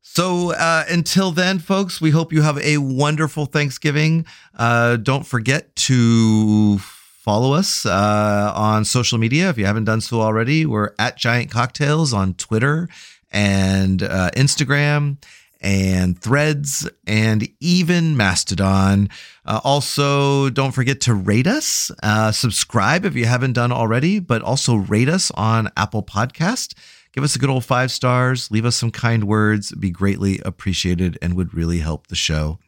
so 0.00 0.52
uh, 0.52 0.84
until 0.88 1.30
then, 1.32 1.58
folks, 1.58 2.00
we 2.00 2.10
hope 2.10 2.32
you 2.32 2.40
have 2.40 2.58
a 2.58 2.78
wonderful 2.78 3.44
Thanksgiving. 3.44 4.24
Uh, 4.56 4.96
don't 4.96 5.26
forget 5.26 5.76
to 5.76 6.78
follow 6.78 7.52
us 7.52 7.84
uh, 7.84 8.52
on 8.54 8.86
social 8.86 9.18
media 9.18 9.50
if 9.50 9.58
you 9.58 9.66
haven't 9.66 9.84
done 9.84 10.00
so 10.00 10.22
already. 10.22 10.64
We're 10.64 10.92
at 10.98 11.18
Giant 11.18 11.50
Cocktails 11.50 12.14
on 12.14 12.32
Twitter 12.34 12.88
and 13.30 14.02
uh, 14.02 14.30
Instagram 14.34 15.18
and 15.60 16.18
Threads 16.18 16.88
and 17.06 17.48
even 17.60 18.16
Mastodon. 18.16 19.10
Uh, 19.48 19.60
also, 19.64 20.50
don't 20.50 20.72
forget 20.72 21.00
to 21.00 21.14
rate 21.14 21.46
us, 21.46 21.90
uh, 22.02 22.30
subscribe 22.30 23.06
if 23.06 23.16
you 23.16 23.24
haven't 23.24 23.54
done 23.54 23.72
already, 23.72 24.18
but 24.18 24.42
also 24.42 24.76
rate 24.76 25.08
us 25.08 25.30
on 25.30 25.70
Apple 25.74 26.02
Podcast. 26.02 26.74
Give 27.14 27.24
us 27.24 27.34
a 27.34 27.38
good 27.38 27.48
old 27.48 27.64
five 27.64 27.90
stars. 27.90 28.50
Leave 28.50 28.66
us 28.66 28.76
some 28.76 28.90
kind 28.90 29.24
words. 29.24 29.72
Be 29.72 29.90
greatly 29.90 30.38
appreciated 30.44 31.16
and 31.22 31.34
would 31.34 31.54
really 31.54 31.78
help 31.78 32.08
the 32.08 32.14
show. 32.14 32.58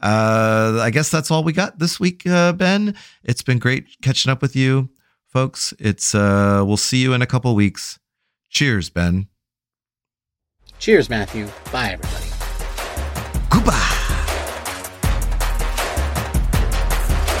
Uh, 0.00 0.78
I 0.80 0.90
guess 0.90 1.10
that's 1.10 1.32
all 1.32 1.42
we 1.42 1.52
got 1.52 1.80
this 1.80 1.98
week, 1.98 2.24
uh, 2.28 2.52
Ben. 2.52 2.94
It's 3.24 3.42
been 3.42 3.58
great 3.58 4.00
catching 4.00 4.30
up 4.30 4.40
with 4.40 4.54
you, 4.54 4.88
folks. 5.26 5.74
It's 5.80 6.14
uh, 6.14 6.62
we'll 6.64 6.76
see 6.76 7.02
you 7.02 7.12
in 7.12 7.22
a 7.22 7.26
couple 7.26 7.52
weeks. 7.56 7.98
Cheers, 8.50 8.88
Ben. 8.88 9.26
Cheers, 10.78 11.10
Matthew. 11.10 11.48
Bye, 11.72 11.90
everybody. 11.94 12.39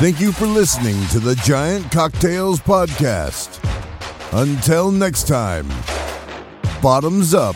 Thank 0.00 0.18
you 0.18 0.32
for 0.32 0.46
listening 0.46 0.96
to 1.08 1.20
the 1.20 1.34
Giant 1.44 1.92
Cocktails 1.92 2.58
Podcast. 2.58 3.60
Until 4.32 4.90
next 4.90 5.28
time, 5.28 5.68
bottoms 6.80 7.34
up. 7.34 7.54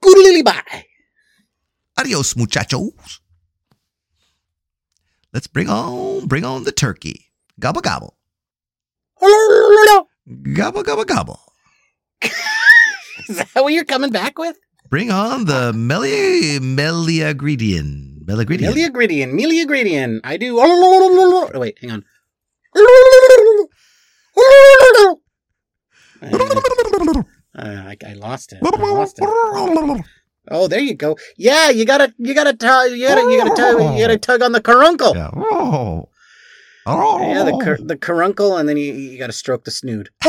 Goodly 0.00 0.42
bye. 0.42 0.84
Adios, 1.98 2.36
muchachos. 2.36 3.20
Let's 5.32 5.48
bring 5.48 5.68
on, 5.68 6.28
bring 6.28 6.44
on 6.44 6.62
the 6.62 6.70
turkey. 6.70 7.32
Gobble 7.58 7.80
gobble, 7.80 8.16
gobble 10.52 10.84
gobble 10.84 11.04
gobble. 11.04 11.40
Is 13.28 13.36
that 13.38 13.48
what 13.54 13.72
you're 13.72 13.84
coming 13.84 14.10
back 14.10 14.38
with? 14.38 14.56
Bring 14.90 15.10
on 15.10 15.46
the 15.46 15.72
Meli 15.72 16.58
Meleagridian. 16.60 18.24
Meleagridian. 18.24 18.72
Meleagridian. 18.72 19.32
Meleagridian. 19.32 20.20
I 20.24 20.36
do. 20.36 20.58
Oh, 20.60 21.50
wait, 21.54 21.78
hang 21.80 21.90
on. 21.92 22.04
Uh, 27.56 27.62
I, 27.86 27.96
I 28.04 28.12
lost 28.14 28.52
it. 28.52 28.58
I 28.62 28.76
lost 28.92 29.18
it. 29.20 30.04
Oh, 30.50 30.68
there 30.68 30.80
you 30.80 30.94
go. 30.94 31.16
Yeah, 31.38 31.70
you 31.70 31.86
gotta, 31.86 32.12
you 32.18 32.34
gotta, 32.34 32.52
tug, 32.52 32.90
you 32.90 33.06
gotta, 33.08 33.22
you 33.22 33.38
gotta 33.38 33.54
tug, 33.54 33.80
you 33.96 34.00
gotta 34.04 34.18
tug 34.18 34.42
on 34.42 34.52
the 34.52 34.60
caruncle. 34.60 35.14
Yeah. 35.14 35.30
Oh. 35.32 36.08
Yeah, 36.86 37.44
the 37.44 37.58
cur- 37.62 37.78
the 37.82 37.96
caruncle, 37.96 38.58
and 38.58 38.68
then 38.68 38.76
you, 38.76 38.92
you 38.92 39.18
got 39.18 39.28
to 39.28 39.32
stroke 39.32 39.64
the 39.64 39.70
snood. 39.70 40.10